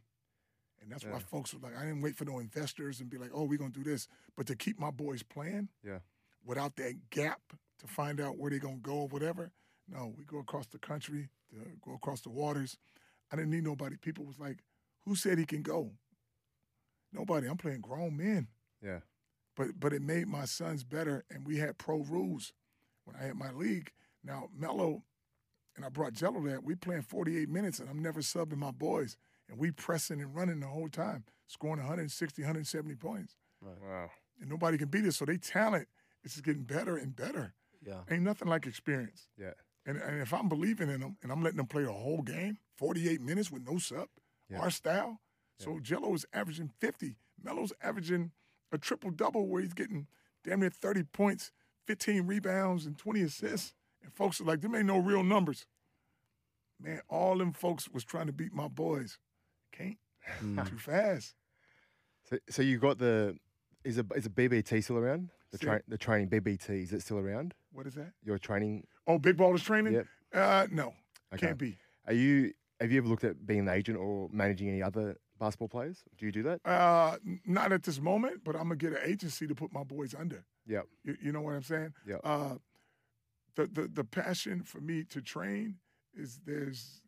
And 0.81 0.93
that's 0.93 1.05
why 1.05 1.19
folks 1.19 1.53
were 1.53 1.59
like, 1.61 1.77
I 1.77 1.81
didn't 1.85 2.03
wait 2.03 2.17
for 2.17 2.25
no 2.25 2.39
investors 2.39 3.01
and 3.01 3.11
be 3.11 3.19
like, 3.19 3.31
oh, 3.35 3.43
we're 3.43 3.59
going 3.59 3.73
to 3.73 3.83
do 3.83 3.91
this. 3.91 4.07
But 4.37 4.47
to 4.47 4.55
keep 4.55 4.79
my 4.79 4.93
boys 4.93 5.25
playing 5.25 5.71
Yeah. 5.83 5.99
without 6.45 6.77
that 6.77 7.11
gap 7.11 7.41
to 7.81 7.87
find 7.89 8.21
out 8.21 8.39
where 8.39 8.49
they're 8.49 8.61
going 8.61 8.77
to 8.77 8.81
go 8.81 8.99
or 8.99 9.09
whatever, 9.09 9.51
no, 9.89 10.15
we 10.17 10.25
go 10.25 10.39
across 10.39 10.69
the 10.69 10.79
country, 10.79 11.31
to 11.51 11.57
go 11.85 11.95
across 11.95 12.21
the 12.21 12.31
waters. 12.31 12.79
I 13.33 13.37
didn't 13.37 13.51
need 13.51 13.65
nobody. 13.65 13.97
People 13.97 14.25
was 14.25 14.39
like, 14.39 14.59
who 15.05 15.17
said 15.17 15.37
he 15.37 15.45
can 15.47 15.63
go? 15.63 15.91
Nobody. 17.13 17.49
I'm 17.49 17.57
playing 17.57 17.81
grown 17.81 18.17
men. 18.17 18.47
Yeah. 18.83 19.01
But 19.57 19.81
but 19.81 19.93
it 19.93 20.03
made 20.03 20.29
my 20.29 20.45
sons 20.45 20.85
better, 20.85 21.25
and 21.31 21.47
we 21.47 21.57
had 21.59 21.79
pro 21.79 21.99
rules 21.99 22.53
when 23.05 23.17
I 23.17 23.25
had 23.25 23.37
my 23.37 23.51
league. 23.51 23.91
Now 24.25 24.49
Melo 24.57 25.03
and 25.77 25.85
I 25.85 25.89
brought 25.89 26.13
Gelo 26.13 26.45
there. 26.45 26.61
We 26.61 26.75
playing 26.75 27.03
48 27.03 27.49
minutes, 27.49 27.79
and 27.81 27.89
I'm 27.89 28.01
never 28.03 28.21
subbing 28.21 28.57
my 28.59 28.71
boys, 28.73 29.17
and 29.49 29.59
we 29.59 29.71
pressing 29.71 30.21
and 30.21 30.35
running 30.35 30.61
the 30.61 30.67
whole 30.67 30.89
time, 30.89 31.25
scoring 31.47 31.79
160, 31.79 32.43
170 32.43 32.95
points, 32.97 33.37
Wow. 33.63 34.11
and 34.41 34.49
nobody 34.51 34.77
can 34.79 34.89
beat 34.89 35.05
us. 35.07 35.17
So 35.17 35.25
they 35.25 35.37
talent 35.39 35.89
is 36.25 36.33
just 36.33 36.45
getting 36.45 36.65
better 36.65 36.97
and 36.97 37.15
better. 37.15 37.55
Yeah. 37.85 38.01
Ain't 38.11 38.23
nothing 38.25 38.49
like 38.49 38.67
experience. 38.67 39.29
Yeah. 39.39 39.53
And, 39.87 39.99
and 39.99 40.21
if 40.21 40.35
I'm 40.35 40.49
believing 40.49 40.91
in 40.91 41.01
them 41.01 41.17
and 41.23 41.31
I'm 41.33 41.43
letting 41.43 41.57
them 41.59 41.67
play 41.67 41.85
the 41.85 41.93
whole 41.93 42.23
game, 42.23 42.59
48 42.77 43.21
minutes 43.23 43.51
with 43.51 43.65
no 43.67 43.79
sub, 43.79 44.09
Yeah. 44.51 44.59
our 44.59 44.71
style. 44.71 45.21
So 45.61 45.79
Gelo 45.81 46.15
is 46.15 46.27
averaging 46.33 46.71
50. 46.81 47.17
Melo's 47.43 47.73
averaging 47.81 48.33
a 48.73 48.79
triple 48.79 49.11
double 49.11 49.47
where 49.47 49.63
he's 49.63 49.75
getting 49.75 50.07
damn 50.45 50.61
near 50.61 50.71
30 50.71 51.05
points, 51.05 51.53
15 51.87 52.27
rebounds, 52.27 52.87
and 52.87 52.97
20 52.99 53.23
assists. 53.23 53.75
And 54.03 54.13
folks 54.13 54.41
are 54.41 54.45
like, 54.45 54.61
them 54.61 54.75
ain't 54.75 54.87
no 54.87 54.99
real 54.99 55.23
numbers. 55.23 55.67
Man, 56.81 57.01
all 57.09 57.37
them 57.39 57.53
folks 57.53 57.89
was 57.89 58.05
trying 58.05 58.27
to 58.27 58.33
beat 58.33 58.53
my 58.53 58.69
boys. 58.69 59.19
Can't. 59.73 59.97
Mm. 60.43 60.69
Too 60.69 60.79
fast. 60.79 61.35
So, 62.29 62.39
so 62.51 62.63
you 62.63 62.79
got 62.79 62.99
the 62.99 63.37
is 63.85 63.99
a 63.99 64.05
is 64.15 64.27
a 64.27 64.31
BBT 64.31 64.85
still 64.85 64.99
around? 64.99 65.31
The 65.51 65.57
Still. 65.57 65.71
train 65.71 65.81
the 65.89 65.97
training 65.99 66.29
BBT 66.29 66.83
is 66.83 66.93
it 66.93 67.01
still 67.03 67.19
around? 67.19 67.55
What 67.73 67.87
is 67.87 67.95
that? 67.95 68.13
Your 68.23 68.39
training? 68.39 68.87
Oh, 69.07 69.19
big 69.19 69.37
ballers 69.39 69.63
training? 69.65 69.95
Yep. 69.95 70.07
Uh, 70.35 70.67
no, 70.71 70.93
Okay. 71.33 71.47
can't 71.47 71.59
be. 71.59 71.79
Are 72.07 72.13
you 72.13 72.53
have 72.81 72.93
you 72.93 72.99
ever 72.99 73.09
looked 73.09 73.25
at 73.25 73.45
being 73.47 73.61
an 73.61 73.69
agent 73.69 73.97
or 73.99 74.29
managing 74.31 74.69
any 74.69 74.83
other 74.83 75.17
basketball 75.39 75.69
players? 75.69 76.05
Do 76.17 76.27
you 76.27 76.33
do 76.33 76.43
that? 76.45 76.61
Uh, 76.65 77.17
not 77.47 77.73
at 77.73 77.83
this 77.83 78.01
moment, 78.01 78.43
but 78.45 78.55
I'm 78.57 78.65
gonna 78.65 78.77
get 78.77 78.93
an 78.93 79.01
agency 79.05 79.47
to 79.47 79.55
put 79.55 79.73
my 79.73 79.85
boys 79.85 80.15
under. 80.19 80.45
Yep. 80.67 80.87
You, 81.05 81.17
you 81.23 81.33
know 81.33 81.41
what 81.41 81.55
I'm 81.55 81.63
saying? 81.63 81.95
Yeah. 82.07 82.17
Uh, 82.25 82.57
the, 83.57 83.67
the 83.67 83.89
the 83.89 84.05
passion 84.05 84.63
for 84.63 84.81
me 84.81 85.05
to 85.05 85.21
train 85.21 85.77
is 86.15 86.41
there's 86.47 87.03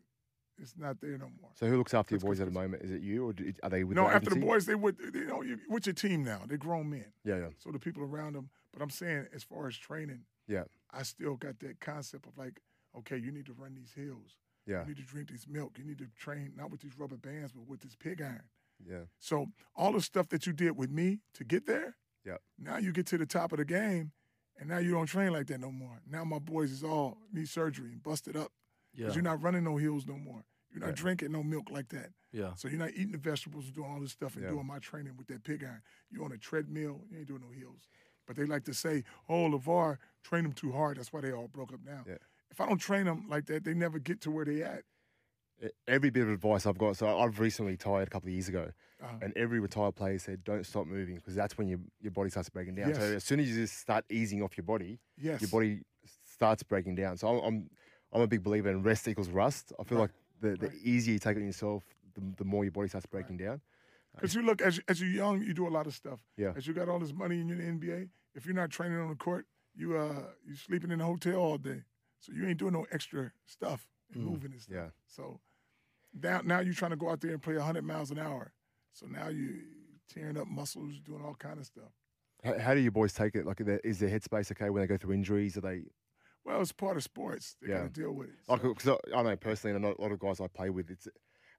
it's 0.60 0.74
not 0.76 1.00
there 1.00 1.12
no 1.12 1.30
more. 1.40 1.50
So 1.54 1.66
who 1.66 1.76
looks 1.78 1.94
after 1.94 2.14
your 2.14 2.20
boys 2.20 2.40
at 2.40 2.46
the 2.46 2.52
moment? 2.52 2.82
Is 2.82 2.90
it 2.90 3.02
you 3.02 3.28
or 3.28 3.32
do, 3.32 3.52
are 3.62 3.70
they 3.70 3.84
with 3.84 3.96
no, 3.96 4.08
the 4.08 4.14
after 4.14 4.30
the 4.30 4.36
boys, 4.36 4.66
they 4.66 4.74
would 4.74 4.96
you 5.14 5.24
know 5.26 5.42
you, 5.42 5.58
what's 5.68 5.86
your 5.86 5.94
team 5.94 6.22
now? 6.22 6.42
They're 6.46 6.58
grown 6.58 6.90
men, 6.90 7.06
Yeah, 7.24 7.38
yeah, 7.38 7.48
so 7.58 7.70
the 7.70 7.78
people 7.78 8.02
around 8.02 8.34
them. 8.34 8.50
But 8.72 8.82
I'm 8.82 8.90
saying 8.90 9.26
as 9.34 9.42
far 9.42 9.66
as 9.66 9.76
training, 9.76 10.20
Yeah. 10.46 10.64
I 10.92 11.02
still 11.02 11.36
got 11.36 11.60
that 11.60 11.80
concept 11.80 12.26
of 12.26 12.36
like, 12.36 12.60
okay, 12.98 13.16
you 13.16 13.32
need 13.32 13.46
to 13.46 13.52
run 13.52 13.74
these 13.74 13.92
hills. 13.92 14.36
Yeah, 14.70 14.82
You 14.82 14.88
need 14.88 14.96
to 14.98 15.02
drink 15.02 15.30
this 15.30 15.46
milk. 15.48 15.78
You 15.78 15.84
need 15.84 15.98
to 15.98 16.06
train 16.16 16.52
not 16.56 16.70
with 16.70 16.80
these 16.80 16.96
rubber 16.98 17.16
bands, 17.16 17.52
but 17.52 17.66
with 17.66 17.80
this 17.80 17.96
pig 17.96 18.22
iron. 18.22 18.44
yeah. 18.86 19.04
So 19.18 19.48
all 19.74 19.92
the 19.92 20.00
stuff 20.00 20.28
that 20.30 20.46
you 20.46 20.52
did 20.52 20.76
with 20.76 20.90
me 20.90 21.20
to 21.34 21.44
get 21.44 21.66
there, 21.66 21.96
Yep. 22.24 22.42
Now 22.58 22.76
you 22.76 22.92
get 22.92 23.06
to 23.06 23.18
the 23.18 23.24
top 23.26 23.50
of 23.52 23.58
the 23.58 23.64
game, 23.64 24.12
and 24.58 24.68
now 24.68 24.76
you 24.78 24.90
don't 24.92 25.06
train 25.06 25.32
like 25.32 25.46
that 25.46 25.58
no 25.60 25.70
more. 25.72 26.00
Now 26.06 26.22
my 26.24 26.38
boys 26.38 26.70
is 26.70 26.84
all 26.84 27.16
need 27.32 27.48
surgery 27.48 27.92
and 27.92 28.02
busted 28.02 28.36
up 28.36 28.52
Yeah. 28.92 28.98
because 29.06 29.14
you're 29.16 29.22
not 29.24 29.42
running 29.42 29.64
no 29.64 29.78
hills 29.78 30.06
no 30.06 30.18
more. 30.18 30.44
You're 30.70 30.80
not 30.80 30.88
Yeah. 30.88 31.02
drinking 31.02 31.32
no 31.32 31.42
milk 31.42 31.70
like 31.70 31.88
that. 31.88 32.12
Yeah. 32.30 32.52
So 32.54 32.68
you're 32.68 32.78
not 32.78 32.90
eating 32.90 33.12
the 33.12 33.18
vegetables 33.18 33.64
and 33.66 33.74
doing 33.74 33.90
all 33.90 34.00
this 34.00 34.12
stuff 34.12 34.34
and 34.36 34.44
Yeah. 34.44 34.50
doing 34.50 34.66
my 34.66 34.78
training 34.80 35.16
with 35.16 35.28
that 35.28 35.42
pig 35.44 35.64
iron. 35.64 35.82
You're 36.10 36.24
on 36.24 36.32
a 36.32 36.38
treadmill. 36.38 37.06
You 37.10 37.18
ain't 37.18 37.26
doing 37.26 37.40
no 37.40 37.50
hills. 37.50 37.88
But 38.26 38.36
they 38.36 38.44
like 38.44 38.64
to 38.64 38.74
say, 38.74 39.02
"Oh, 39.28 39.48
LaVar 39.50 39.98
trained 40.22 40.44
them 40.44 40.52
too 40.52 40.72
hard. 40.72 40.98
That's 40.98 41.12
why 41.12 41.22
they 41.22 41.32
all 41.32 41.48
broke 41.48 41.72
up 41.72 41.80
now." 41.82 42.04
Yeah. 42.06 42.18
If 42.50 42.60
I 42.60 42.66
don't 42.66 42.78
train 42.78 43.06
them 43.06 43.26
like 43.28 43.46
that, 43.46 43.64
they 43.64 43.74
never 43.74 43.98
get 43.98 44.20
to 44.22 44.30
where 44.30 44.44
they 44.44 44.62
at. 44.62 44.82
Every 45.86 46.08
bit 46.10 46.22
of 46.22 46.30
advice 46.30 46.64
I've 46.64 46.78
got. 46.78 46.96
So 46.96 47.18
I've 47.18 47.38
recently 47.38 47.72
retired 47.72 48.08
a 48.08 48.10
couple 48.10 48.28
of 48.28 48.32
years 48.32 48.48
ago, 48.48 48.70
Uh, 49.02 49.08
and 49.20 49.36
every 49.36 49.60
retired 49.60 49.94
player 49.94 50.18
said, 50.18 50.42
"Don't 50.42 50.64
stop 50.64 50.86
moving 50.86 51.16
because 51.16 51.34
that's 51.34 51.58
when 51.58 51.68
your 51.68 51.80
your 52.00 52.12
body 52.12 52.30
starts 52.30 52.48
breaking 52.48 52.76
down." 52.76 52.94
So 52.94 53.02
as 53.02 53.24
soon 53.24 53.40
as 53.40 53.50
you 53.50 53.56
just 53.62 53.78
start 53.78 54.06
easing 54.10 54.42
off 54.42 54.56
your 54.56 54.64
body, 54.64 54.98
yes. 55.18 55.42
your 55.42 55.50
body 55.50 55.82
starts 56.24 56.62
breaking 56.62 56.94
down. 56.94 57.18
So 57.18 57.28
I'm 57.28 57.44
I'm, 57.44 57.70
I'm 58.12 58.20
a 58.22 58.26
big 58.26 58.42
believer 58.42 58.70
in 58.70 58.82
rest 58.82 59.06
equals 59.06 59.28
rust. 59.28 59.72
I 59.78 59.84
feel 59.84 59.98
Right. 59.98 60.04
like 60.04 60.12
the, 60.40 60.56
the 60.56 60.68
Right. 60.68 60.82
easier 60.82 61.12
you 61.12 61.18
take 61.18 61.36
it 61.36 61.40
on 61.40 61.46
yourself, 61.46 61.84
the, 62.14 62.22
the 62.38 62.44
more 62.44 62.64
your 62.64 62.72
body 62.72 62.88
starts 62.88 63.06
breaking 63.06 63.36
down. 63.36 63.60
Because 64.14 64.34
you 64.34 64.42
look, 64.42 64.60
as, 64.62 64.80
as 64.88 65.00
you're 65.00 65.10
young, 65.10 65.42
you 65.42 65.52
do 65.54 65.68
a 65.68 65.70
lot 65.70 65.86
of 65.86 65.94
stuff. 65.94 66.20
Yeah. 66.36 66.54
As 66.56 66.66
you 66.66 66.72
got 66.74 66.88
all 66.88 66.98
this 66.98 67.12
money 67.12 67.38
in 67.40 67.48
your 67.48 67.58
NBA, 67.58 68.08
if 68.34 68.44
you're 68.46 68.54
not 68.54 68.70
training 68.70 68.98
on 68.98 69.08
the 69.08 69.14
court, 69.14 69.46
you 69.74 69.96
uh 69.98 70.24
you 70.46 70.56
sleeping 70.56 70.90
in 70.90 71.00
a 71.02 71.04
hotel 71.04 71.36
all 71.36 71.58
day. 71.58 71.84
So 72.20 72.32
you 72.32 72.46
ain't 72.46 72.58
doing 72.58 72.72
no 72.74 72.86
extra 72.92 73.32
stuff 73.46 73.86
and 74.12 74.22
Mm, 74.22 74.26
moving 74.30 74.52
and 74.52 74.60
stuff. 74.60 74.74
yeah. 74.76 74.88
So 75.06 75.40
now 76.12 76.40
now 76.44 76.60
you're 76.60 76.74
trying 76.74 76.90
to 76.92 76.96
go 76.96 77.10
out 77.10 77.20
there 77.20 77.32
and 77.32 77.42
play 77.42 77.54
100 77.56 77.82
miles 77.84 78.10
an 78.10 78.18
hour. 78.18 78.52
So 78.92 79.06
now 79.06 79.28
you 79.28 79.60
tearing 80.12 80.36
up 80.36 80.46
muscles, 80.48 81.00
doing 81.00 81.22
all 81.24 81.34
kind 81.34 81.58
of 81.58 81.66
stuff. 81.66 81.92
How, 82.44 82.58
how 82.58 82.74
do 82.74 82.80
your 82.80 82.90
boys 82.92 83.12
take 83.12 83.34
it? 83.34 83.46
Like, 83.46 83.60
is 83.84 83.98
their 83.98 84.08
headspace 84.10 84.50
okay 84.52 84.70
when 84.70 84.82
they 84.82 84.86
go 84.86 84.96
through 84.96 85.12
injuries? 85.12 85.56
Are 85.56 85.60
they 85.60 85.82
Well, 86.44 86.60
it's 86.60 86.72
part 86.72 86.96
of 86.96 87.02
sports. 87.02 87.56
They 87.60 87.68
Yeah. 87.68 87.78
got 87.82 87.94
to 87.94 88.00
deal 88.00 88.12
with 88.12 88.28
it. 88.30 88.34
like? 88.48 88.60
So- 88.62 88.74
Because 88.74 88.98
I, 89.14 89.18
I 89.18 89.22
know 89.22 89.36
personally, 89.36 89.76
and 89.76 89.84
a 89.84 90.00
lot 90.00 90.10
of 90.12 90.18
guys 90.18 90.40
I 90.40 90.46
play 90.48 90.70
with, 90.70 90.90
it's 90.90 91.06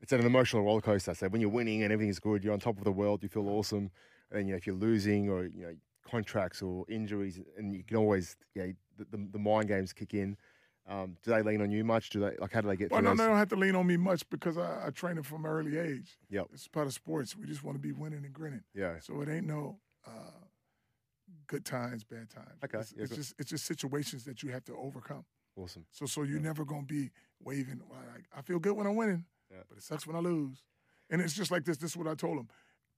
it's 0.02 0.12
an 0.12 0.26
emotional 0.26 0.64
roller 0.64 0.82
coaster. 0.82 1.14
So 1.14 1.30
when 1.30 1.42
you're 1.42 1.52
winning 1.52 1.84
and 1.84 1.94
everything's 1.94 2.20
good, 2.20 2.44
you're 2.44 2.54
on 2.54 2.60
top 2.60 2.78
of 2.80 2.84
the 2.84 2.92
world, 2.92 3.22
you 3.24 3.30
feel 3.30 3.48
awesome. 3.50 3.92
And 4.32 4.40
then 4.40 4.48
you 4.48 4.54
know, 4.54 4.58
if 4.58 4.66
you're 4.66 4.76
losing 4.76 5.30
or 5.30 5.46
you 5.46 5.62
know 5.66 5.76
contracts 6.10 6.62
or 6.64 6.86
injuries, 6.90 7.40
and 7.58 7.74
you 7.76 7.84
can 7.84 7.98
always 7.98 8.36
yeah 8.56 8.68
the, 8.98 9.06
the, 9.12 9.28
the 9.34 9.40
mind 9.40 9.68
games 9.68 9.94
kick 9.94 10.14
in. 10.16 10.36
Um, 10.88 11.16
do 11.24 11.32
they 11.32 11.44
lean 11.44 11.62
on 11.62 11.72
you 11.72 11.84
much? 11.84 12.10
Do 12.10 12.20
they 12.22 12.36
like 12.40 12.52
how 12.52 12.62
do 12.62 12.68
they 12.68 12.76
get 12.76 12.92
well, 12.92 13.02
no, 13.02 13.10
those? 13.10 13.20
they 13.20 13.26
don't 13.28 13.38
have 13.38 13.50
to 13.50 13.56
lean 13.56 13.76
on 13.76 13.86
me 13.88 13.98
much 13.98 14.28
because 14.30 14.58
I, 14.58 14.88
I 14.88 14.90
train 14.90 15.16
them 15.16 15.24
from 15.24 15.46
an 15.46 15.52
early 15.52 15.78
age. 15.78 16.18
Yep. 16.30 16.48
It's 16.54 16.68
part 16.68 16.88
of 16.88 16.94
sports. 16.94 17.38
We 17.38 17.46
just 17.46 17.64
want 17.64 17.76
to 17.78 17.82
be 17.82 17.92
winning 17.92 18.26
and 18.26 18.34
grinning. 18.34 18.64
Yeah, 18.74 18.96
So 19.00 19.22
it 19.22 19.30
ain't 19.30 19.46
no 19.46 19.80
uh, 20.08 20.12
good 21.48 21.66
times, 21.66 22.04
bad 22.04 22.30
times. 22.30 22.60
Okay, 22.64 22.80
It's, 22.80 22.94
yeah, 22.98 23.04
it's 23.04 23.16
just 23.16 23.36
it's 23.38 23.50
just 23.50 23.66
situations 23.66 24.24
that 24.26 24.42
you 24.44 24.52
have 24.52 24.66
to 24.66 24.76
overcome. 24.76 25.24
awesome. 25.56 25.86
So 25.92 26.06
so 26.06 26.24
you're 26.24 26.40
never 26.40 26.66
gonna 26.66 26.84
be 26.84 27.12
waving. 27.40 27.82
Like, 27.90 28.26
I 28.36 28.42
feel 28.42 28.60
good 28.60 28.74
when 28.74 28.88
I'm 28.88 28.96
winning, 28.96 29.26
Yeah. 29.52 29.60
but 29.70 29.78
it 29.78 29.84
sucks 29.84 30.08
when 30.08 30.16
I 30.16 30.20
lose. 30.20 30.64
And 31.10 31.22
it's 31.22 31.34
just 31.34 31.52
like 31.52 31.66
this. 31.66 31.78
This 31.78 31.92
is 31.92 31.98
what 31.98 32.08
I 32.08 32.16
told 32.16 32.38
them. 32.40 32.48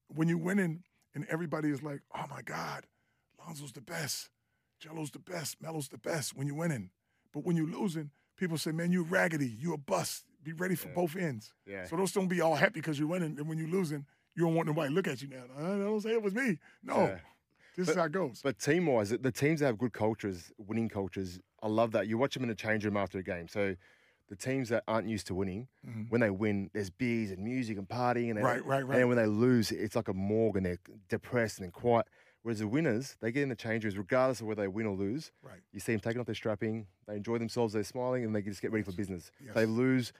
When 0.08 0.28
you're 0.28 0.38
winning, 0.38 0.84
and 1.16 1.26
everybody 1.30 1.70
is 1.70 1.82
like, 1.84 2.02
"Oh 2.16 2.26
my 2.30 2.42
God, 2.44 2.86
Lonzo's 3.40 3.72
the 3.74 3.82
best, 3.82 4.30
Gelo's 4.80 5.12
the 5.12 5.20
best, 5.20 5.62
Melo's 5.62 5.90
the 5.90 5.98
best." 5.98 6.36
When 6.36 6.46
you're 6.48 6.56
winning, 6.56 6.92
but 7.34 7.44
when 7.44 7.58
you're 7.58 7.68
losing, 7.68 8.12
people 8.38 8.58
say, 8.58 8.72
"Man, 8.72 8.92
you're 8.92 9.04
raggedy. 9.04 9.50
You're 9.50 9.74
a 9.76 9.78
bust. 9.78 10.26
Be 10.44 10.54
ready 10.54 10.76
for 10.76 10.88
Yeah. 10.90 10.94
both 10.96 11.16
ends." 11.16 11.54
Yeah, 11.66 11.86
So 11.86 11.98
those 11.98 12.12
don't 12.14 12.28
be 12.30 12.40
all 12.42 12.56
happy 12.56 12.76
because 12.80 12.98
you're 13.00 13.08
winning, 13.10 13.38
and 13.38 13.48
when 13.50 13.58
you're 13.58 13.68
losing, 13.68 14.06
you 14.36 14.44
don't 14.46 14.56
want 14.56 14.68
nobody 14.68 14.90
to 14.90 14.96
look 14.96 15.08
at 15.08 15.22
you 15.22 15.28
now. 15.28 15.44
I 15.58 15.62
don't 15.78 16.02
say 16.02 16.12
it 16.14 16.22
was 16.22 16.34
me. 16.34 16.60
No, 16.82 16.96
Yeah. 17.08 17.20
this 17.76 17.88
But- 17.88 17.92
is 17.92 17.96
how 17.98 18.04
it 18.06 18.12
goes. 18.12 18.42
But 18.42 18.60
team 18.60 18.86
wise, 18.86 19.10
the 19.10 19.32
teams 19.32 19.60
that 19.60 19.66
have 19.68 19.78
good 19.78 19.94
cultures, 19.94 20.52
winning 20.58 20.90
cultures, 20.90 21.40
I 21.62 21.68
love 21.68 21.92
that. 21.92 22.08
You 22.08 22.18
watch 22.18 22.34
them 22.36 22.44
in 22.44 22.50
a 22.50 22.56
change 22.56 22.86
room 22.86 22.98
after 22.98 23.18
a 23.20 23.24
game. 23.24 23.48
So 23.48 23.76
the 24.30 24.36
teams 24.36 24.70
that 24.70 24.84
aren't 24.88 25.08
used 25.08 25.28
to 25.28 25.36
winning, 25.36 25.68
Mhm. 25.86 26.10
when 26.10 26.22
they 26.22 26.30
win, 26.30 26.70
there's 26.74 26.90
beers 26.90 27.30
and 27.32 27.44
music 27.44 27.78
and 27.78 27.88
partying. 27.88 28.30
And 28.30 28.38
they- 28.38 28.44
Right, 28.44 28.66
right, 28.66 28.84
And 29.00 29.08
when 29.08 29.18
they 29.18 29.28
lose, 29.28 29.72
it's 29.72 29.96
like 29.96 30.08
a 30.08 30.14
morgue 30.14 30.58
and 30.58 30.66
they're 30.66 30.80
depressed 31.10 31.60
and 31.60 31.72
quiet. 31.72 32.08
Whereas 32.44 32.60
the 32.60 32.68
winners, 32.68 33.16
they 33.22 33.32
get 33.32 33.44
in 33.44 33.50
the 33.50 33.56
change 33.56 33.84
rooms, 33.86 33.98
regardless 33.98 34.42
of 34.42 34.48
whether 34.48 34.62
they 34.62 34.68
win 34.68 34.86
or 34.86 34.96
lose. 34.96 35.32
Right. 35.42 35.60
You 35.72 35.80
see 35.80 35.94
them 35.94 36.02
taking 36.02 36.20
off 36.20 36.26
their 36.26 36.36
strapping, 36.36 36.88
they 37.08 37.16
enjoy 37.16 37.38
themselves, 37.38 37.74
they're 37.74 37.84
smiling, 37.86 38.26
and 38.26 38.36
they 38.36 38.42
just 38.42 38.62
get 38.62 38.72
ready 38.72 38.84
for 38.84 38.92
business. 38.92 39.32
Yes. 39.44 39.56
They 39.56 39.66
lose, 39.66 40.12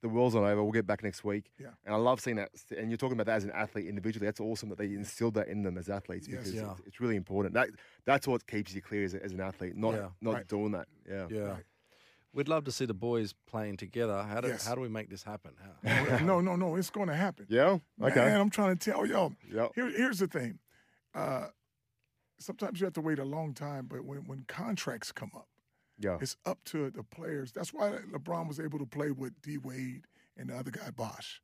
the 0.00 0.08
world's 0.08 0.34
not 0.34 0.44
over. 0.44 0.62
We'll 0.62 0.72
get 0.72 0.86
back 0.86 1.02
next 1.02 1.24
week. 1.24 1.50
Yeah. 1.60 1.68
And 1.84 1.94
I 1.94 1.98
love 1.98 2.20
seeing 2.20 2.36
that. 2.36 2.50
And 2.76 2.90
you're 2.90 2.96
talking 2.96 3.14
about 3.14 3.26
that 3.26 3.36
as 3.36 3.44
an 3.44 3.50
athlete 3.50 3.86
individually. 3.86 4.26
That's 4.26 4.40
awesome 4.40 4.70
that 4.70 4.78
they 4.78 4.86
instilled 4.86 5.34
that 5.34 5.48
in 5.48 5.62
them 5.62 5.76
as 5.76 5.90
athletes 5.90 6.26
Yes. 6.26 6.38
because 6.38 6.54
Yeah. 6.54 6.70
it's, 6.72 6.80
it's 6.86 7.00
really 7.00 7.16
important. 7.16 7.52
That 7.54 7.68
that's 8.06 8.26
what 8.26 8.46
keeps 8.46 8.74
you 8.74 8.80
clear 8.80 9.04
as, 9.04 9.14
as 9.14 9.32
an 9.32 9.40
athlete, 9.40 9.76
not 9.76 9.94
Yeah. 9.94 10.08
not 10.22 10.34
Right. 10.34 10.48
doing 10.48 10.72
that. 10.72 10.88
Yeah. 11.06 11.26
Yeah. 11.30 11.40
Right. 11.40 11.64
We'd 12.32 12.48
love 12.48 12.64
to 12.64 12.72
see 12.72 12.84
the 12.86 12.94
boys 12.94 13.34
playing 13.46 13.76
together. 13.78 14.22
How 14.22 14.40
do 14.40 14.48
Yes. 14.48 14.66
how 14.66 14.74
do 14.74 14.80
we 14.80 14.88
make 14.88 15.10
this 15.10 15.22
happen? 15.24 15.52
How, 15.84 16.18
no, 16.24 16.40
no, 16.40 16.56
no. 16.56 16.76
It's 16.76 16.88
going 16.90 17.08
to 17.08 17.14
happen. 17.16 17.46
Yeah. 17.50 17.78
Okay. 18.00 18.14
Man, 18.24 18.40
I'm 18.40 18.50
trying 18.50 18.74
to 18.76 18.90
tell 18.90 19.04
y'all. 19.04 19.34
Yep. 19.52 19.72
Here, 19.74 19.90
here's 19.90 20.18
the 20.20 20.28
thing. 20.28 20.60
Uh, 21.14 21.48
sometimes 22.38 22.80
you 22.80 22.84
have 22.86 22.94
to 22.94 23.00
wait 23.00 23.18
a 23.18 23.24
long 23.24 23.54
time, 23.54 23.86
but 23.86 24.04
when, 24.04 24.26
when 24.26 24.44
contracts 24.48 25.12
come 25.12 25.30
up, 25.34 25.48
Yeah. 25.98 26.18
it's 26.20 26.36
up 26.46 26.62
to 26.66 26.90
the 26.90 27.02
players. 27.02 27.52
That's 27.52 27.72
why 27.72 27.90
LeBron 28.12 28.48
was 28.48 28.60
able 28.60 28.78
to 28.78 28.86
play 28.86 29.10
with 29.10 29.40
D 29.42 29.58
Wade 29.58 30.04
and 30.36 30.50
the 30.50 30.56
other 30.56 30.70
guy 30.70 30.90
Bosh, 30.90 31.40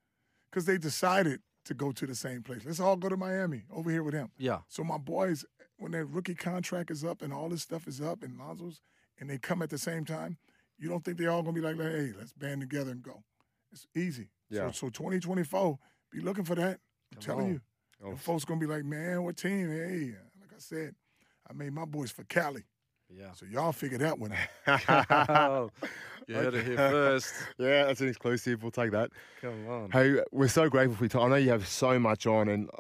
because 0.51 0.65
they 0.67 0.79
decided 0.79 1.41
to 1.65 1.75
go 1.75 1.91
to 1.93 2.07
the 2.07 2.15
same 2.15 2.43
place. 2.43 2.63
Let's 2.65 2.79
all 2.81 2.97
go 2.97 3.09
to 3.09 3.17
Miami 3.17 3.65
over 3.73 3.91
here 3.91 4.03
with 4.03 4.15
him. 4.15 4.31
yeah. 4.39 4.61
So 4.69 4.85
my 4.85 4.99
boys, 4.99 5.45
when 5.79 5.93
their 5.93 6.05
rookie 6.05 6.35
contract 6.35 6.91
is 6.91 7.03
up 7.05 7.23
and 7.23 7.33
all 7.33 7.49
this 7.49 7.63
stuff 7.63 7.89
is 7.89 8.01
up 8.01 8.23
and 8.23 8.39
Lonzo's, 8.39 8.81
and 9.19 9.31
they 9.31 9.39
come 9.39 9.63
at 9.63 9.71
the 9.71 9.79
same 9.79 10.05
time, 10.05 10.37
you 10.79 10.89
don't 10.89 11.05
think 11.05 11.19
they're 11.19 11.31
all 11.31 11.43
gonna 11.43 11.55
be 11.55 11.61
like, 11.61 11.77
hey, 11.81 12.13
let's 12.19 12.33
band 12.33 12.61
together 12.61 12.91
and 12.91 13.03
go. 13.03 13.23
It's 13.73 13.87
easy. 13.97 14.29
Yeah. 14.51 14.71
So, 14.73 14.87
so 14.87 14.91
2024, 14.91 15.79
be 16.13 16.21
looking 16.21 16.45
for 16.45 16.55
that. 16.57 16.81
I'm 17.13 17.15
Come 17.15 17.21
telling 17.21 17.47
on. 17.47 17.53
you. 17.55 17.61
Oh, 18.05 18.11
The 18.13 18.17
folks 18.19 18.45
gonna 18.45 18.61
be 18.61 18.67
like, 18.67 18.85
man, 18.85 19.23
what 19.23 19.37
team? 19.37 19.69
Hey, 19.71 20.15
I 20.55 20.59
said, 20.59 20.95
I 21.51 21.53
made 21.53 21.73
my 21.73 21.85
boys 21.85 22.13
for 22.13 22.23
Cali. 22.25 22.63
Yeah. 23.11 23.33
So 23.33 23.45
y'all 23.47 23.73
figure 23.73 23.99
that 23.99 24.19
one 24.19 24.33
out. 24.67 25.73
you 26.29 26.35
heard 26.35 26.55
it 26.55 26.67
here 26.67 26.77
first. 26.77 27.35
yeah, 27.59 27.87
that's 27.87 28.01
an 28.01 28.09
exclusive. 28.09 28.63
We'll 28.63 28.71
take 28.71 28.93
that. 28.93 29.11
Come 29.41 29.69
on. 29.69 29.91
Hey, 29.91 30.21
we're 30.31 30.49
so 30.49 30.69
grateful 30.69 30.97
for 30.97 31.05
your 31.05 31.09
time. 31.09 31.23
I 31.23 31.29
know 31.29 31.37
you 31.37 31.51
have 31.51 31.67
so 31.67 31.99
much 31.99 32.27
on, 32.27 32.49
and 32.49 32.71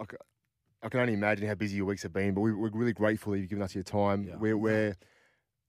I 0.82 0.88
can 0.88 1.00
only 1.00 1.14
imagine 1.14 1.48
how 1.48 1.54
busy 1.54 1.76
your 1.76 1.86
weeks 1.86 2.04
have 2.04 2.12
been. 2.12 2.32
But 2.32 2.42
we, 2.42 2.52
we're 2.52 2.70
really 2.70 2.92
grateful 2.92 3.32
that 3.32 3.40
you've 3.40 3.50
given 3.50 3.62
us 3.62 3.74
your 3.74 3.84
time. 3.84 4.24
Yeah. 4.28 4.36
We're, 4.36 4.56
we're 4.56 4.96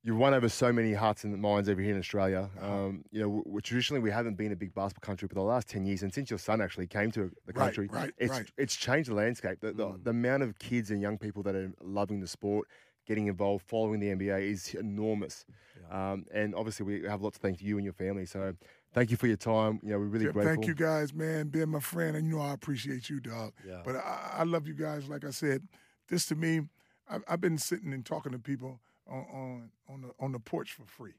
you've 0.05 0.17
won 0.17 0.35
over 0.35 0.47
so 0.47 0.71
many 0.71 0.93
hearts 0.93 1.23
and 1.23 1.35
minds 1.41 1.67
over 1.67 1.81
here 1.81 1.91
in 1.91 1.99
Australia. 1.99 2.49
Uh-huh. 2.61 2.73
Um, 2.73 3.03
you 3.11 3.21
know, 3.21 3.43
we 3.45 3.61
traditionally 3.61 3.99
we 3.99 4.11
haven't 4.11 4.35
been 4.35 4.51
a 4.51 4.55
big 4.55 4.73
basketball 4.73 5.05
country 5.05 5.27
for 5.27 5.33
the 5.33 5.41
last 5.41 5.67
ten 5.67 5.85
years, 5.85 6.03
and 6.03 6.13
since 6.13 6.29
your 6.29 6.39
son 6.39 6.61
actually 6.61 6.87
came 6.87 7.11
to 7.11 7.31
the 7.45 7.53
country, 7.53 7.89
right, 7.91 8.13
it's 8.17 8.31
right. 8.31 8.51
it's 8.57 8.75
changed 8.75 9.09
the 9.09 9.15
landscape. 9.15 9.59
The, 9.59 9.73
the, 9.73 9.85
Mm. 9.85 10.03
the 10.03 10.09
amount 10.11 10.43
of 10.43 10.57
kids 10.59 10.91
and 10.91 11.01
young 11.01 11.17
people 11.17 11.43
that 11.43 11.55
are 11.55 11.71
loving 11.81 12.19
the 12.19 12.27
sport, 12.27 12.67
getting 13.05 13.27
involved, 13.27 13.65
following 13.67 13.99
the 13.99 14.07
NBA 14.07 14.41
is 14.51 14.73
enormous. 14.75 15.45
Yeah. 15.89 16.11
Um, 16.11 16.25
and 16.33 16.55
obviously, 16.55 16.85
we 16.85 17.07
have 17.07 17.21
lots 17.21 17.37
to 17.37 17.41
thank 17.41 17.61
you 17.61 17.77
and 17.77 17.83
your 17.83 17.93
family. 17.93 18.25
So, 18.25 18.53
thank 18.93 19.11
you 19.11 19.17
for 19.17 19.27
your 19.27 19.37
time. 19.37 19.79
You 19.83 19.89
know, 19.89 19.99
we're 19.99 20.05
really 20.05 20.25
Jim, 20.25 20.33
grateful. 20.33 20.55
Thank 20.55 20.67
you 20.67 20.75
guys, 20.75 21.13
man, 21.13 21.47
being 21.49 21.69
my 21.69 21.79
friend, 21.79 22.15
and 22.15 22.27
you 22.27 22.37
know 22.37 22.41
I 22.41 22.53
appreciate 22.53 23.09
you, 23.09 23.19
dog. 23.19 23.53
Yeah. 23.67 23.81
But 23.83 23.97
I, 23.97 24.37
I 24.39 24.43
love 24.43 24.67
you 24.67 24.75
guys. 24.75 25.07
Like 25.07 25.25
I 25.25 25.31
said, 25.31 25.67
this 26.09 26.25
to 26.27 26.35
me, 26.35 26.61
I've, 27.09 27.23
I've 27.27 27.41
been 27.41 27.57
sitting 27.57 27.91
and 27.93 28.05
talking 28.05 28.31
to 28.31 28.39
people 28.39 28.79
on 29.07 29.25
on 29.33 29.69
on 29.89 30.01
the 30.01 30.11
on 30.19 30.31
the 30.31 30.39
porch 30.39 30.73
for 30.73 30.85
free. 30.85 31.13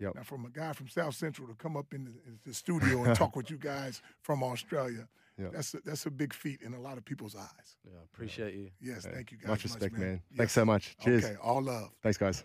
Yep. 0.00 0.14
Now, 0.16 0.22
from 0.22 0.44
a 0.46 0.50
guy 0.50 0.72
from 0.72 0.88
South 0.88 1.14
Central 1.14 1.46
to 1.46 1.54
come 1.54 1.76
up 1.76 1.94
in 1.94 2.04
the, 2.04 2.10
in 2.26 2.38
the 2.44 2.52
studio 2.54 3.04
and 3.04 3.14
talk 3.14 3.36
with 3.36 3.50
you 3.50 3.56
guys 3.56 4.02
from 4.20 4.42
Australia, 4.42 5.06
Yep. 5.38 5.52
that's 5.52 5.74
a, 5.74 5.78
that's 5.84 6.06
a 6.06 6.10
big 6.10 6.34
feat 6.34 6.60
in 6.62 6.74
a 6.74 6.80
lot 6.80 6.98
of 6.98 7.04
people's 7.04 7.36
eyes. 7.36 7.76
Yeah. 7.84 7.92
Appreciate 8.12 8.54
you. 8.54 8.70
Yes, 8.80 9.04
Yeah. 9.06 9.14
thank 9.14 9.30
you 9.32 9.38
guys. 9.38 9.48
much 9.48 9.64
respect, 9.64 9.92
man. 9.94 10.00
man. 10.08 10.22
Thanks 10.36 10.52
so 10.52 10.64
much. 10.64 10.96
Cheers. 10.98 11.24
Okay, 11.24 11.36
all 11.42 11.62
love. 11.62 11.90
Thanks, 12.02 12.18
guys. 12.18 12.42